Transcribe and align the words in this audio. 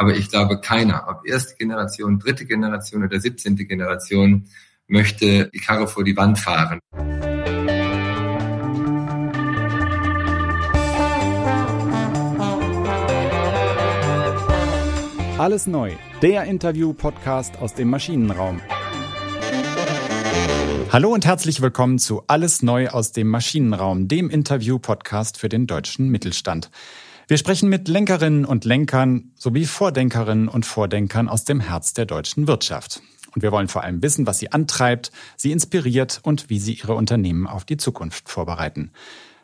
Aber 0.00 0.16
ich 0.16 0.30
glaube, 0.30 0.58
keiner, 0.62 1.04
ob 1.08 1.28
erste 1.28 1.56
Generation, 1.56 2.18
dritte 2.18 2.46
Generation 2.46 3.04
oder 3.04 3.20
siebzehnte 3.20 3.66
Generation, 3.66 4.46
möchte 4.86 5.50
die 5.52 5.58
Karre 5.58 5.86
vor 5.86 6.04
die 6.04 6.16
Wand 6.16 6.38
fahren. 6.38 6.78
Alles 15.36 15.66
neu, 15.66 15.92
der 16.22 16.44
Interview-Podcast 16.44 17.58
aus 17.58 17.74
dem 17.74 17.90
Maschinenraum. 17.90 18.62
Hallo 20.90 21.12
und 21.12 21.26
herzlich 21.26 21.60
willkommen 21.60 21.98
zu 21.98 22.22
Alles 22.26 22.62
neu 22.62 22.88
aus 22.88 23.12
dem 23.12 23.28
Maschinenraum, 23.28 24.08
dem 24.08 24.30
Interview-Podcast 24.30 25.36
für 25.36 25.50
den 25.50 25.66
deutschen 25.66 26.08
Mittelstand. 26.08 26.70
Wir 27.30 27.38
sprechen 27.38 27.68
mit 27.68 27.86
Lenkerinnen 27.86 28.44
und 28.44 28.64
Lenkern 28.64 29.30
sowie 29.36 29.64
Vordenkerinnen 29.64 30.48
und 30.48 30.66
Vordenkern 30.66 31.28
aus 31.28 31.44
dem 31.44 31.60
Herz 31.60 31.92
der 31.92 32.04
deutschen 32.04 32.48
Wirtschaft. 32.48 33.02
Und 33.32 33.42
wir 33.42 33.52
wollen 33.52 33.68
vor 33.68 33.84
allem 33.84 34.02
wissen, 34.02 34.26
was 34.26 34.40
sie 34.40 34.50
antreibt, 34.50 35.12
sie 35.36 35.52
inspiriert 35.52 36.18
und 36.24 36.50
wie 36.50 36.58
sie 36.58 36.72
ihre 36.72 36.94
Unternehmen 36.96 37.46
auf 37.46 37.64
die 37.64 37.76
Zukunft 37.76 38.28
vorbereiten. 38.28 38.90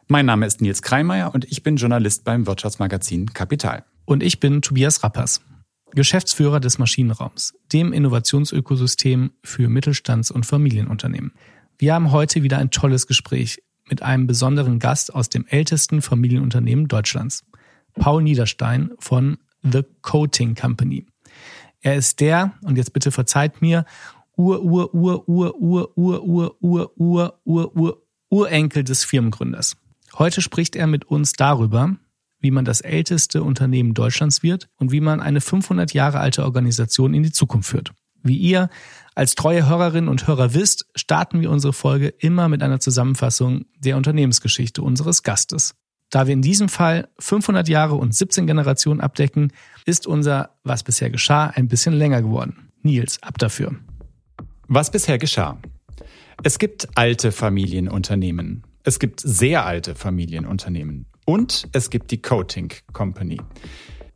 Mein 0.09 0.27
Name 0.27 0.47
ist 0.47 0.61
Nils 0.61 0.83
Kreimeier 0.83 1.33
und 1.33 1.45
ich 1.45 1.63
bin 1.63 1.77
Journalist 1.77 2.25
beim 2.25 2.49
Wirtschaftsmagazin 2.49 3.33
Kapital. 3.33 3.85
Und 4.05 4.25
ich 4.25 4.41
bin 4.41 4.63
Tobias 4.63 5.05
Rappers, 5.05 5.41
Geschäftsführer 5.95 6.59
des 6.59 6.81
Maschinenraums, 6.81 7.55
dem 7.73 7.93
Innovationsökosystem 7.93 9.31
für 9.45 9.69
Mittelstands- 9.69 10.33
und 10.33 10.45
Familienunternehmen. 10.45 11.35
Wir 11.79 11.95
haben 11.95 12.11
heute 12.11 12.43
wieder 12.43 12.59
ein 12.59 12.73
tolles 12.73 13.07
Gespräch 13.07 13.63
mit 13.89 14.03
einem 14.03 14.27
besonderen 14.27 14.81
Gast 14.81 15.15
aus 15.15 15.29
dem 15.29 15.47
ältesten 15.47 16.03
Familienunternehmen 16.03 16.89
Deutschlands. 16.89 17.45
Paul 17.97 18.23
Niederstein 18.23 18.91
von 18.99 19.39
The 19.63 19.83
Coating 20.03 20.55
Company. 20.55 21.07
Er 21.81 21.97
ist 21.97 22.21
der, 22.21 22.55
und 22.63 22.77
jetzt 22.77 22.93
bitte 22.93 23.11
verzeiht 23.11 23.61
mir, 23.63 23.85
Ur, 24.37 24.63
Ur, 24.63 24.95
Ur, 24.95 25.29
Ur, 25.29 25.59
Ur, 25.59 25.97
Ur, 25.97 26.27
Ur, 26.27 26.57
Ur, 26.61 26.93
Ur, 26.97 27.41
Ur, 27.45 27.77
Ur, 27.77 28.03
Urenkel 28.29 28.85
des 28.85 29.05
Firmengründers. 29.05 29.77
Heute 30.19 30.43
spricht 30.43 30.77
er 30.77 30.87
mit 30.87 31.05
uns 31.05 31.33
darüber, 31.33 31.97
wie 32.41 32.51
man 32.51 32.65
das 32.65 32.81
älteste 32.81 33.43
Unternehmen 33.43 33.95
Deutschlands 33.95 34.43
wird 34.43 34.69
und 34.77 34.93
wie 34.93 35.01
man 35.01 35.21
eine 35.21 35.41
500 35.41 35.93
Jahre 35.95 36.21
alte 36.21 36.45
Organisation 36.45 37.15
in 37.15 37.23
die 37.23 37.33
Zukunft 37.33 37.71
führt. 37.71 37.93
Wie 38.23 38.37
ihr 38.37 38.69
als 39.15 39.35
treue 39.35 39.69
Hörerinnen 39.69 40.09
und 40.09 40.27
Hörer 40.27 40.53
wisst, 40.53 40.87
starten 40.95 41.41
wir 41.41 41.51
unsere 41.51 41.73
Folge 41.73 42.09
immer 42.09 42.49
mit 42.49 42.63
einer 42.63 42.81
Zusammenfassung 42.81 43.67
der 43.79 43.97
Unternehmensgeschichte 43.97 44.83
unseres 44.83 45.23
Gastes. 45.23 45.75
Da 46.17 46.27
wir 46.27 46.33
in 46.33 46.41
diesem 46.41 46.71
Fall 46.71 47.11
500 47.19 47.69
Jahre 47.69 47.97
und 47.97 48.15
17 48.15 48.47
Generationen 48.47 49.03
abdecken, 49.03 49.53
ist 49.85 50.07
unser 50.07 50.49
Was 50.65 50.83
bisher 50.83 51.11
geschah 51.11 51.49
ein 51.49 51.69
bisschen 51.69 51.93
länger 51.93 52.23
geworden. 52.23 52.71
Nils, 52.81 53.23
ab 53.23 53.37
dafür. 53.37 53.75
Was 54.67 54.91
bisher 54.91 55.19
geschah. 55.19 55.59
Es 56.43 56.59
gibt 56.59 56.89
alte 56.95 57.33
Familienunternehmen. 57.33 58.63
Es 58.83 58.99
gibt 58.99 59.21
sehr 59.21 59.67
alte 59.67 59.95
Familienunternehmen. 59.95 61.05
Und 61.27 61.69
es 61.73 61.91
gibt 61.91 62.11
die 62.11 62.23
Coating 62.23 62.73
Company. 62.95 63.39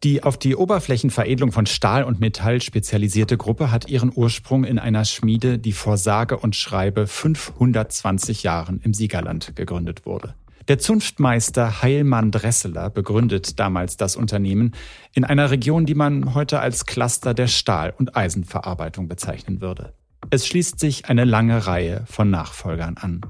Die 0.02 0.22
auf 0.22 0.38
die 0.38 0.56
Oberflächenveredelung 0.56 1.52
von 1.52 1.66
Stahl 1.66 2.04
und 2.04 2.18
Metall 2.18 2.62
spezialisierte 2.62 3.36
Gruppe 3.36 3.70
hat 3.70 3.90
ihren 3.90 4.10
Ursprung 4.14 4.64
in 4.64 4.78
einer 4.78 5.04
Schmiede, 5.04 5.58
die 5.58 5.72
vor 5.72 5.98
sage 5.98 6.38
und 6.38 6.56
schreibe 6.56 7.06
520 7.06 8.42
Jahren 8.42 8.80
im 8.82 8.94
Siegerland 8.94 9.54
gegründet 9.54 10.06
wurde. 10.06 10.34
Der 10.70 10.78
Zunftmeister 10.78 11.82
Heilmann 11.82 12.30
Dresseler 12.30 12.90
begründet 12.90 13.58
damals 13.58 13.96
das 13.96 14.14
Unternehmen 14.14 14.70
in 15.12 15.24
einer 15.24 15.50
Region, 15.50 15.84
die 15.84 15.96
man 15.96 16.32
heute 16.32 16.60
als 16.60 16.86
Cluster 16.86 17.34
der 17.34 17.48
Stahl- 17.48 17.92
und 17.98 18.16
Eisenverarbeitung 18.16 19.08
bezeichnen 19.08 19.60
würde. 19.60 19.94
Es 20.30 20.46
schließt 20.46 20.78
sich 20.78 21.06
eine 21.06 21.24
lange 21.24 21.66
Reihe 21.66 22.04
von 22.06 22.30
Nachfolgern 22.30 22.98
an. 22.98 23.22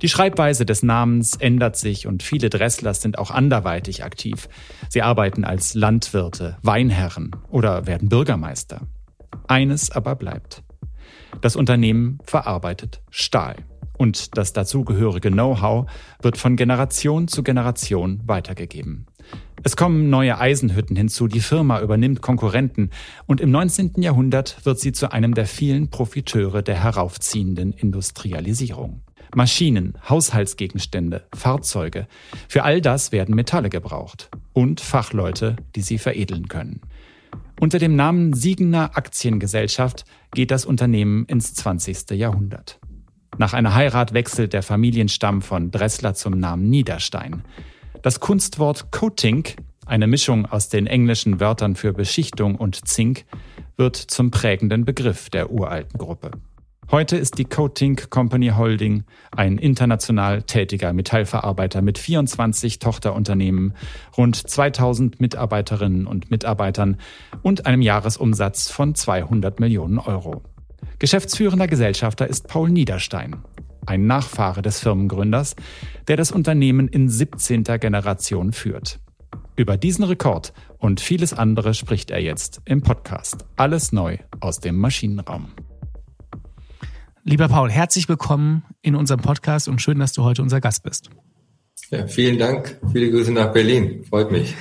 Die 0.00 0.08
Schreibweise 0.08 0.64
des 0.64 0.82
Namens 0.82 1.36
ändert 1.36 1.76
sich 1.76 2.06
und 2.06 2.22
viele 2.22 2.48
Dresslers 2.48 3.02
sind 3.02 3.18
auch 3.18 3.30
anderweitig 3.30 4.02
aktiv. 4.02 4.48
Sie 4.88 5.02
arbeiten 5.02 5.44
als 5.44 5.74
Landwirte, 5.74 6.56
Weinherren 6.62 7.36
oder 7.50 7.86
werden 7.86 8.08
Bürgermeister. 8.08 8.86
Eines 9.48 9.90
aber 9.90 10.16
bleibt. 10.16 10.62
Das 11.42 11.56
Unternehmen 11.56 12.20
verarbeitet 12.24 13.02
Stahl 13.10 13.56
und 14.00 14.38
das 14.38 14.54
dazugehörige 14.54 15.30
Know-how 15.30 15.84
wird 16.22 16.38
von 16.38 16.56
Generation 16.56 17.28
zu 17.28 17.42
Generation 17.42 18.22
weitergegeben. 18.24 19.06
Es 19.62 19.76
kommen 19.76 20.08
neue 20.08 20.38
Eisenhütten 20.38 20.96
hinzu, 20.96 21.28
die 21.28 21.40
Firma 21.40 21.82
übernimmt 21.82 22.22
Konkurrenten 22.22 22.88
und 23.26 23.42
im 23.42 23.50
19. 23.50 24.00
Jahrhundert 24.00 24.64
wird 24.64 24.80
sie 24.80 24.92
zu 24.92 25.12
einem 25.12 25.34
der 25.34 25.44
vielen 25.44 25.90
Profiteure 25.90 26.62
der 26.62 26.82
heraufziehenden 26.82 27.74
Industrialisierung. 27.74 29.02
Maschinen, 29.34 29.92
Haushaltsgegenstände, 30.08 31.26
Fahrzeuge, 31.34 32.06
für 32.48 32.64
all 32.64 32.80
das 32.80 33.12
werden 33.12 33.34
Metalle 33.34 33.68
gebraucht 33.68 34.30
und 34.54 34.80
Fachleute, 34.80 35.56
die 35.76 35.82
sie 35.82 35.98
veredeln 35.98 36.48
können. 36.48 36.80
Unter 37.60 37.78
dem 37.78 37.96
Namen 37.96 38.32
Siegener 38.32 38.96
Aktiengesellschaft 38.96 40.06
geht 40.32 40.50
das 40.50 40.64
Unternehmen 40.64 41.26
ins 41.26 41.52
20. 41.52 42.12
Jahrhundert. 42.12 42.79
Nach 43.40 43.54
einer 43.54 43.74
Heirat 43.74 44.12
wechselt 44.12 44.52
der 44.52 44.62
Familienstamm 44.62 45.40
von 45.40 45.70
Dressler 45.70 46.12
zum 46.12 46.38
Namen 46.38 46.68
Niederstein. 46.68 47.42
Das 48.02 48.20
Kunstwort 48.20 48.92
Coating, 48.92 49.44
eine 49.86 50.06
Mischung 50.06 50.44
aus 50.44 50.68
den 50.68 50.86
englischen 50.86 51.40
Wörtern 51.40 51.74
für 51.74 51.94
Beschichtung 51.94 52.56
und 52.56 52.86
Zink, 52.86 53.24
wird 53.78 53.96
zum 53.96 54.30
prägenden 54.30 54.84
Begriff 54.84 55.30
der 55.30 55.50
uralten 55.50 55.96
Gruppe. 55.96 56.32
Heute 56.90 57.16
ist 57.16 57.38
die 57.38 57.46
Coating 57.46 57.96
Company 58.10 58.48
Holding 58.48 59.04
ein 59.30 59.56
international 59.56 60.42
tätiger 60.42 60.92
Metallverarbeiter 60.92 61.80
mit 61.80 61.96
24 61.96 62.78
Tochterunternehmen, 62.78 63.72
rund 64.18 64.36
2000 64.36 65.18
Mitarbeiterinnen 65.18 66.06
und 66.06 66.30
Mitarbeitern 66.30 66.98
und 67.40 67.64
einem 67.64 67.80
Jahresumsatz 67.80 68.70
von 68.70 68.94
200 68.94 69.60
Millionen 69.60 69.98
Euro. 69.98 70.42
Geschäftsführender 70.98 71.66
Gesellschafter 71.66 72.26
ist 72.26 72.48
Paul 72.48 72.70
Niederstein, 72.70 73.36
ein 73.86 74.06
Nachfahre 74.06 74.62
des 74.62 74.80
Firmengründers, 74.80 75.56
der 76.08 76.16
das 76.16 76.32
Unternehmen 76.32 76.88
in 76.88 77.08
17. 77.08 77.64
Generation 77.64 78.52
führt. 78.52 79.00
Über 79.56 79.76
diesen 79.76 80.04
Rekord 80.04 80.52
und 80.78 81.00
vieles 81.00 81.32
andere 81.32 81.74
spricht 81.74 82.10
er 82.10 82.20
jetzt 82.20 82.60
im 82.64 82.82
Podcast. 82.82 83.44
Alles 83.56 83.92
neu 83.92 84.18
aus 84.40 84.60
dem 84.60 84.76
Maschinenraum. 84.76 85.52
Lieber 87.24 87.48
Paul, 87.48 87.70
herzlich 87.70 88.08
willkommen 88.08 88.64
in 88.80 88.94
unserem 88.94 89.20
Podcast 89.20 89.68
und 89.68 89.82
schön, 89.82 89.98
dass 89.98 90.12
du 90.14 90.24
heute 90.24 90.42
unser 90.42 90.60
Gast 90.60 90.82
bist. 90.82 91.10
Ja, 91.90 92.06
vielen 92.06 92.38
Dank. 92.38 92.78
Viele 92.92 93.10
Grüße 93.10 93.32
nach 93.32 93.52
Berlin. 93.52 94.04
Freut 94.08 94.30
mich. 94.30 94.54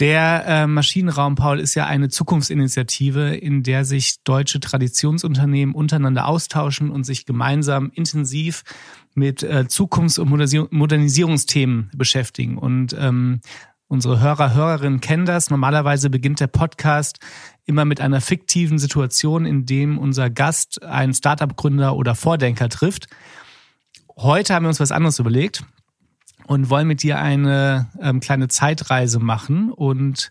Der 0.00 0.44
äh, 0.46 0.66
Maschinenraum, 0.66 1.36
Paul, 1.36 1.60
ist 1.60 1.74
ja 1.74 1.86
eine 1.86 2.08
Zukunftsinitiative, 2.08 3.36
in 3.36 3.62
der 3.62 3.84
sich 3.84 4.22
deutsche 4.24 4.58
Traditionsunternehmen 4.58 5.74
untereinander 5.74 6.26
austauschen 6.26 6.90
und 6.90 7.04
sich 7.04 7.26
gemeinsam 7.26 7.92
intensiv 7.94 8.64
mit 9.14 9.42
äh, 9.42 9.66
Zukunfts- 9.68 10.18
und 10.18 10.30
Modernisierungsthemen 10.72 11.90
beschäftigen. 11.94 12.58
Und 12.58 12.96
ähm, 12.98 13.40
unsere 13.86 14.20
Hörer, 14.20 14.54
Hörerinnen 14.54 15.00
kennen 15.00 15.26
das. 15.26 15.50
Normalerweise 15.50 16.10
beginnt 16.10 16.40
der 16.40 16.48
Podcast 16.48 17.20
immer 17.64 17.84
mit 17.84 18.00
einer 18.00 18.20
fiktiven 18.20 18.78
Situation, 18.78 19.46
in 19.46 19.64
dem 19.64 19.98
unser 19.98 20.28
Gast 20.28 20.82
einen 20.82 21.14
Startup-Gründer 21.14 21.94
oder 21.94 22.16
Vordenker 22.16 22.68
trifft. 22.68 23.06
Heute 24.16 24.54
haben 24.54 24.64
wir 24.64 24.70
uns 24.70 24.80
was 24.80 24.92
anderes 24.92 25.18
überlegt 25.20 25.64
und 26.46 26.70
wollen 26.70 26.86
mit 26.86 27.02
dir 27.02 27.18
eine 27.18 27.90
ähm, 28.00 28.20
kleine 28.20 28.48
Zeitreise 28.48 29.18
machen 29.18 29.72
und 29.72 30.30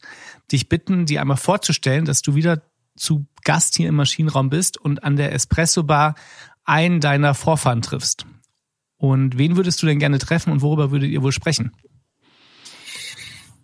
dich 0.52 0.70
bitten, 0.70 1.06
dir 1.06 1.22
einmal 1.22 1.38
vorzustellen, 1.38 2.06
dass 2.06 2.22
du 2.22 2.36
wieder 2.36 2.62
zu 2.96 3.26
Gast 3.44 3.76
hier 3.76 3.90
im 3.90 3.96
Maschinenraum 3.96 4.50
bist 4.50 4.78
und 4.78 5.04
an 5.04 5.16
der 5.16 5.34
Espresso 5.34 5.84
Bar 5.84 6.16
einen 6.64 7.00
deiner 7.00 7.34
Vorfahren 7.34 7.82
triffst. 7.82 8.26
Und 8.98 9.38
wen 9.38 9.58
würdest 9.58 9.82
du 9.82 9.86
denn 9.86 10.00
gerne 10.00 10.20
treffen 10.20 10.52
und 10.52 10.62
worüber 10.62 10.92
würdet 10.92 11.10
ihr 11.10 11.24
wohl 11.24 11.32
sprechen? 11.32 11.72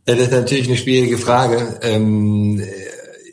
Ja, 0.08 0.16
das 0.16 0.28
ist 0.28 0.32
natürlich 0.32 0.68
eine 0.68 0.78
schwierige 0.78 1.18
Frage. 1.18 1.80
Ähm, 1.82 2.62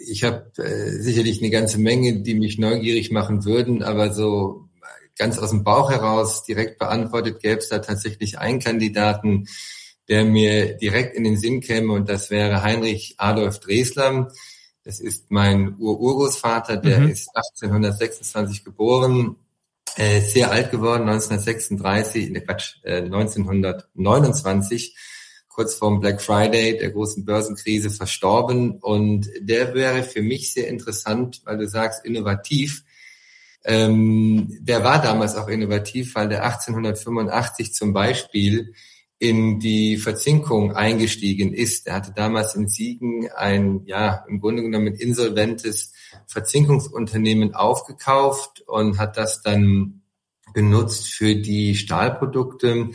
ich 0.06 0.22
habe 0.22 0.52
äh, 0.58 0.90
sicherlich 1.00 1.40
eine 1.40 1.50
ganze 1.50 1.78
Menge, 1.78 2.22
die 2.22 2.34
mich 2.34 2.58
neugierig 2.58 3.10
machen 3.10 3.44
würden, 3.44 3.82
aber 3.82 4.12
so 4.12 4.65
ganz 5.16 5.38
aus 5.38 5.50
dem 5.50 5.64
Bauch 5.64 5.90
heraus 5.90 6.44
direkt 6.44 6.78
beantwortet, 6.78 7.40
gäbe 7.40 7.58
es 7.58 7.68
da 7.68 7.78
tatsächlich 7.78 8.38
einen 8.38 8.60
Kandidaten, 8.60 9.48
der 10.08 10.24
mir 10.24 10.76
direkt 10.76 11.16
in 11.16 11.24
den 11.24 11.36
Sinn 11.36 11.60
käme 11.60 11.92
und 11.92 12.08
das 12.08 12.30
wäre 12.30 12.62
Heinrich 12.62 13.14
Adolf 13.18 13.58
Dresler. 13.60 14.30
Das 14.84 15.00
ist 15.00 15.30
mein 15.30 15.76
Ur-Urgroßvater, 15.78 16.76
der 16.76 17.00
mhm. 17.00 17.08
ist 17.08 17.28
1826 17.34 18.64
geboren, 18.64 19.36
äh, 19.96 20.20
sehr 20.20 20.52
alt 20.52 20.70
geworden, 20.70 21.08
1936, 21.08 22.30
ne 22.30 22.40
Quatsch, 22.42 22.76
äh, 22.82 23.02
1929 23.02 24.94
kurz 25.56 25.74
vorm 25.74 26.00
Black 26.00 26.20
Friday, 26.20 26.76
der 26.76 26.90
großen 26.90 27.24
Börsenkrise, 27.24 27.90
verstorben. 27.90 28.72
Und 28.72 29.26
der 29.40 29.72
wäre 29.72 30.02
für 30.02 30.20
mich 30.20 30.52
sehr 30.52 30.68
interessant, 30.68 31.40
weil 31.44 31.56
du 31.56 31.66
sagst, 31.66 32.04
innovativ. 32.04 32.84
Ähm, 33.68 34.46
der 34.60 34.84
war 34.84 35.02
damals 35.02 35.34
auch 35.34 35.48
innovativ, 35.48 36.14
weil 36.14 36.28
der 36.28 36.44
1885 36.44 37.74
zum 37.74 37.92
Beispiel 37.92 38.72
in 39.18 39.58
die 39.58 39.96
Verzinkung 39.96 40.76
eingestiegen 40.76 41.52
ist. 41.52 41.88
Er 41.88 41.94
hatte 41.94 42.12
damals 42.14 42.54
in 42.54 42.68
Siegen 42.68 43.28
ein, 43.34 43.82
ja, 43.86 44.24
im 44.28 44.40
Grunde 44.40 44.62
genommen 44.62 44.94
insolventes 44.94 45.92
Verzinkungsunternehmen 46.28 47.54
aufgekauft 47.54 48.62
und 48.66 48.98
hat 48.98 49.16
das 49.16 49.42
dann 49.42 50.02
genutzt 50.54 51.12
für 51.12 51.34
die 51.34 51.74
Stahlprodukte 51.74 52.90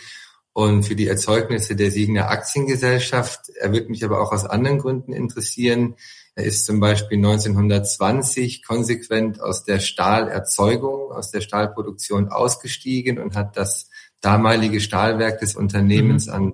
und 0.54 0.84
für 0.84 0.96
die 0.96 1.08
Erzeugnisse 1.08 1.76
der 1.76 1.92
Siegener 1.92 2.30
Aktiengesellschaft. 2.30 3.50
Er 3.60 3.74
wird 3.74 3.90
mich 3.90 4.06
aber 4.06 4.22
auch 4.22 4.32
aus 4.32 4.46
anderen 4.46 4.80
Gründen 4.80 5.12
interessieren. 5.12 5.96
Er 6.36 6.46
ist 6.46 6.66
zum 6.66 6.80
Beispiel 6.80 7.18
1920 7.18 8.64
konsequent 8.64 9.42
aus 9.42 9.64
der 9.66 9.80
Stahlerzeugung, 9.80 11.12
aus 11.12 11.32
der 11.32 11.42
Stahlproduktion 11.42 12.30
ausgestiegen 12.30 13.20
und 13.20 13.36
hat 13.36 13.58
das 13.58 13.90
damalige 14.22 14.80
Stahlwerk 14.80 15.40
des 15.40 15.56
Unternehmens 15.56 16.28
mhm. 16.28 16.34
an 16.34 16.54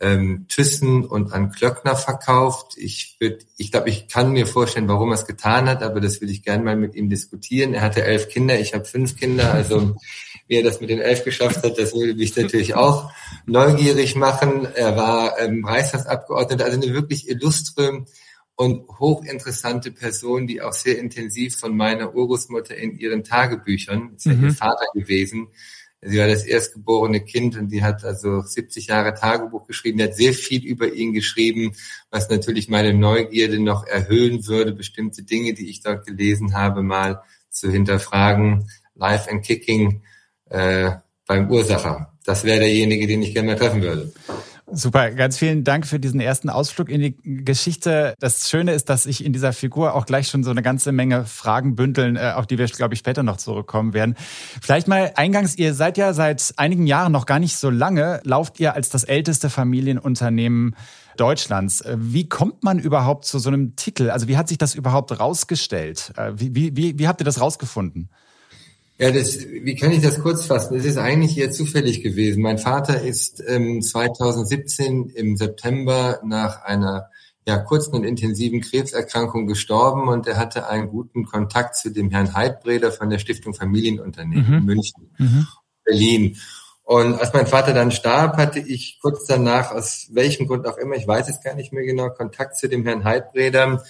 ähm, 0.00 0.46
Thyssen 0.48 1.04
und 1.04 1.32
an 1.32 1.52
Klöckner 1.52 1.96
verkauft. 1.96 2.76
Ich 2.76 3.16
würde, 3.20 3.38
ich 3.56 3.70
glaube, 3.70 3.88
ich 3.88 4.08
kann 4.08 4.32
mir 4.32 4.46
vorstellen, 4.46 4.88
warum 4.88 5.10
er 5.10 5.14
es 5.14 5.26
getan 5.26 5.68
hat, 5.68 5.82
aber 5.82 6.00
das 6.00 6.20
will 6.20 6.30
ich 6.30 6.42
gerne 6.42 6.64
mal 6.64 6.76
mit 6.76 6.94
ihm 6.94 7.08
diskutieren. 7.08 7.74
Er 7.74 7.80
hatte 7.80 8.04
elf 8.04 8.28
Kinder, 8.28 8.58
ich 8.58 8.74
habe 8.74 8.84
fünf 8.84 9.16
Kinder, 9.16 9.54
also 9.54 9.96
wie 10.48 10.56
er 10.56 10.64
das 10.64 10.80
mit 10.80 10.90
den 10.90 11.00
elf 11.00 11.24
geschafft 11.24 11.62
hat, 11.62 11.78
das 11.78 11.94
würde 11.94 12.14
mich 12.14 12.36
natürlich 12.36 12.74
auch 12.74 13.10
neugierig 13.46 14.14
machen. 14.16 14.68
Er 14.74 14.96
war 14.96 15.38
ähm, 15.38 15.64
Reichstagsabgeordneter, 15.64 16.64
also 16.64 16.80
eine 16.80 16.92
wirklich 16.92 17.28
illustre 17.28 18.04
und 18.56 18.88
hochinteressante 18.98 19.90
Person, 19.90 20.46
die 20.46 20.62
auch 20.62 20.72
sehr 20.72 20.98
intensiv 20.98 21.56
von 21.56 21.76
meiner 21.76 22.14
Urgroßmutter 22.14 22.76
in 22.76 22.98
ihren 22.98 23.24
Tagebüchern, 23.24 24.12
ist 24.16 24.26
ja 24.26 24.34
mhm. 24.34 24.44
ihr 24.44 24.54
Vater 24.54 24.86
gewesen, 24.94 25.48
Sie 26.06 26.18
war 26.18 26.28
das 26.28 26.44
erstgeborene 26.44 27.20
Kind 27.20 27.56
und 27.56 27.68
die 27.68 27.82
hat 27.82 28.04
also 28.04 28.42
70 28.42 28.88
Jahre 28.88 29.14
Tagebuch 29.14 29.66
geschrieben. 29.66 29.98
Die 29.98 30.04
hat 30.04 30.14
sehr 30.14 30.34
viel 30.34 30.62
über 30.62 30.92
ihn 30.92 31.14
geschrieben, 31.14 31.72
was 32.10 32.28
natürlich 32.28 32.68
meine 32.68 32.92
Neugierde 32.92 33.58
noch 33.58 33.86
erhöhen 33.86 34.46
würde, 34.46 34.72
bestimmte 34.72 35.22
Dinge, 35.22 35.54
die 35.54 35.70
ich 35.70 35.80
dort 35.80 36.06
gelesen 36.06 36.54
habe, 36.54 36.82
mal 36.82 37.22
zu 37.48 37.70
hinterfragen. 37.70 38.68
Life 38.94 39.30
and 39.30 39.44
Kicking 39.44 40.02
äh, 40.50 40.90
beim 41.26 41.50
Ursacher. 41.50 42.12
Das 42.24 42.44
wäre 42.44 42.60
derjenige, 42.60 43.06
den 43.06 43.22
ich 43.22 43.32
gerne 43.32 43.52
mal 43.52 43.58
treffen 43.58 43.82
würde. 43.82 44.12
Super, 44.76 45.12
ganz 45.12 45.38
vielen 45.38 45.62
Dank 45.62 45.86
für 45.86 46.00
diesen 46.00 46.20
ersten 46.20 46.50
Ausflug 46.50 46.88
in 46.88 47.00
die 47.00 47.16
Geschichte. 47.44 48.14
Das 48.18 48.48
Schöne 48.48 48.72
ist, 48.72 48.88
dass 48.88 49.06
ich 49.06 49.24
in 49.24 49.32
dieser 49.32 49.52
Figur 49.52 49.94
auch 49.94 50.04
gleich 50.04 50.28
schon 50.28 50.42
so 50.42 50.50
eine 50.50 50.62
ganze 50.62 50.90
Menge 50.90 51.24
Fragen 51.26 51.76
bündeln, 51.76 52.16
äh, 52.16 52.32
auf 52.34 52.46
die 52.46 52.58
wir, 52.58 52.66
glaube 52.66 52.94
ich, 52.94 52.98
später 52.98 53.22
noch 53.22 53.36
zurückkommen 53.36 53.94
werden. 53.94 54.16
Vielleicht 54.60 54.88
mal 54.88 55.12
eingangs, 55.14 55.56
ihr 55.56 55.74
seid 55.74 55.96
ja 55.96 56.12
seit 56.12 56.54
einigen 56.56 56.88
Jahren 56.88 57.12
noch 57.12 57.26
gar 57.26 57.38
nicht 57.38 57.56
so 57.56 57.70
lange, 57.70 58.20
lauft 58.24 58.58
ihr 58.58 58.74
als 58.74 58.88
das 58.88 59.04
älteste 59.04 59.48
Familienunternehmen 59.48 60.74
Deutschlands. 61.16 61.80
Äh, 61.80 61.96
wie 61.98 62.28
kommt 62.28 62.64
man 62.64 62.80
überhaupt 62.80 63.26
zu 63.26 63.38
so 63.38 63.50
einem 63.50 63.76
Titel? 63.76 64.10
Also 64.10 64.26
wie 64.26 64.36
hat 64.36 64.48
sich 64.48 64.58
das 64.58 64.74
überhaupt 64.74 65.18
rausgestellt? 65.18 66.12
Äh, 66.16 66.32
wie, 66.34 66.76
wie, 66.76 66.98
wie 66.98 67.08
habt 67.08 67.20
ihr 67.20 67.24
das 67.24 67.40
rausgefunden? 67.40 68.08
Ja, 68.98 69.10
das, 69.10 69.38
wie 69.40 69.74
kann 69.74 69.90
ich 69.90 70.02
das 70.02 70.20
kurz 70.20 70.46
fassen? 70.46 70.76
Es 70.76 70.84
ist 70.84 70.98
eigentlich 70.98 71.36
eher 71.36 71.50
zufällig 71.50 72.02
gewesen. 72.02 72.42
Mein 72.42 72.58
Vater 72.58 73.00
ist 73.00 73.42
ähm, 73.46 73.82
2017 73.82 75.08
im 75.08 75.36
September 75.36 76.20
nach 76.24 76.62
einer 76.62 77.10
ja, 77.46 77.58
kurzen 77.58 77.94
und 77.94 78.04
intensiven 78.04 78.60
Krebserkrankung 78.60 79.46
gestorben 79.46 80.08
und 80.08 80.26
er 80.26 80.36
hatte 80.36 80.68
einen 80.68 80.88
guten 80.88 81.24
Kontakt 81.24 81.76
zu 81.76 81.90
dem 81.90 82.10
Herrn 82.10 82.34
Heidbreder 82.34 82.90
von 82.92 83.10
der 83.10 83.18
Stiftung 83.18 83.52
Familienunternehmen 83.52 84.46
mhm. 84.46 84.58
in 84.58 84.64
München, 84.64 85.10
mhm. 85.18 85.46
Berlin. 85.84 86.36
Und 86.84 87.18
als 87.18 87.32
mein 87.32 87.46
Vater 87.46 87.72
dann 87.72 87.90
starb, 87.90 88.36
hatte 88.36 88.60
ich 88.60 88.98
kurz 89.00 89.26
danach, 89.26 89.72
aus 89.72 90.08
welchem 90.12 90.46
Grund 90.46 90.66
auch 90.66 90.76
immer, 90.76 90.96
ich 90.96 91.06
weiß 91.06 91.28
es 91.28 91.40
gar 91.40 91.54
nicht 91.54 91.72
mehr 91.72 91.84
genau, 91.84 92.10
Kontakt 92.10 92.56
zu 92.56 92.68
dem 92.68 92.84
Herrn 92.84 93.04
Heidbreder 93.04 93.82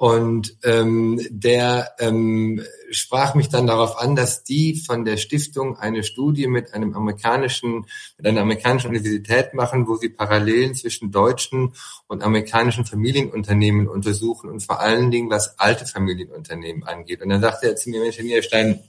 und 0.00 0.56
ähm, 0.64 1.20
der 1.28 1.92
ähm, 1.98 2.62
sprach 2.90 3.34
mich 3.34 3.50
dann 3.50 3.66
darauf 3.66 3.98
an, 4.00 4.16
dass 4.16 4.44
die 4.44 4.74
von 4.76 5.04
der 5.04 5.18
Stiftung 5.18 5.76
eine 5.76 6.04
Studie 6.04 6.46
mit 6.46 6.72
einem 6.72 6.94
amerikanischen, 6.94 7.84
mit 8.16 8.26
einer 8.26 8.40
amerikanischen 8.40 8.88
Universität 8.88 9.52
machen, 9.52 9.86
wo 9.86 9.96
sie 9.96 10.08
Parallelen 10.08 10.74
zwischen 10.74 11.10
deutschen 11.10 11.74
und 12.06 12.22
amerikanischen 12.22 12.86
Familienunternehmen 12.86 13.88
untersuchen 13.88 14.48
und 14.48 14.60
vor 14.60 14.80
allen 14.80 15.10
Dingen, 15.10 15.28
was 15.28 15.58
alte 15.58 15.84
Familienunternehmen 15.84 16.82
angeht. 16.84 17.20
Und 17.20 17.28
dann 17.28 17.42
sagte 17.42 17.66
er 17.66 17.76
zu 17.76 17.90
mir, 17.90 18.00
Mensch, 18.00 18.16
Herr 18.16 18.24
Niederstein, 18.24 18.80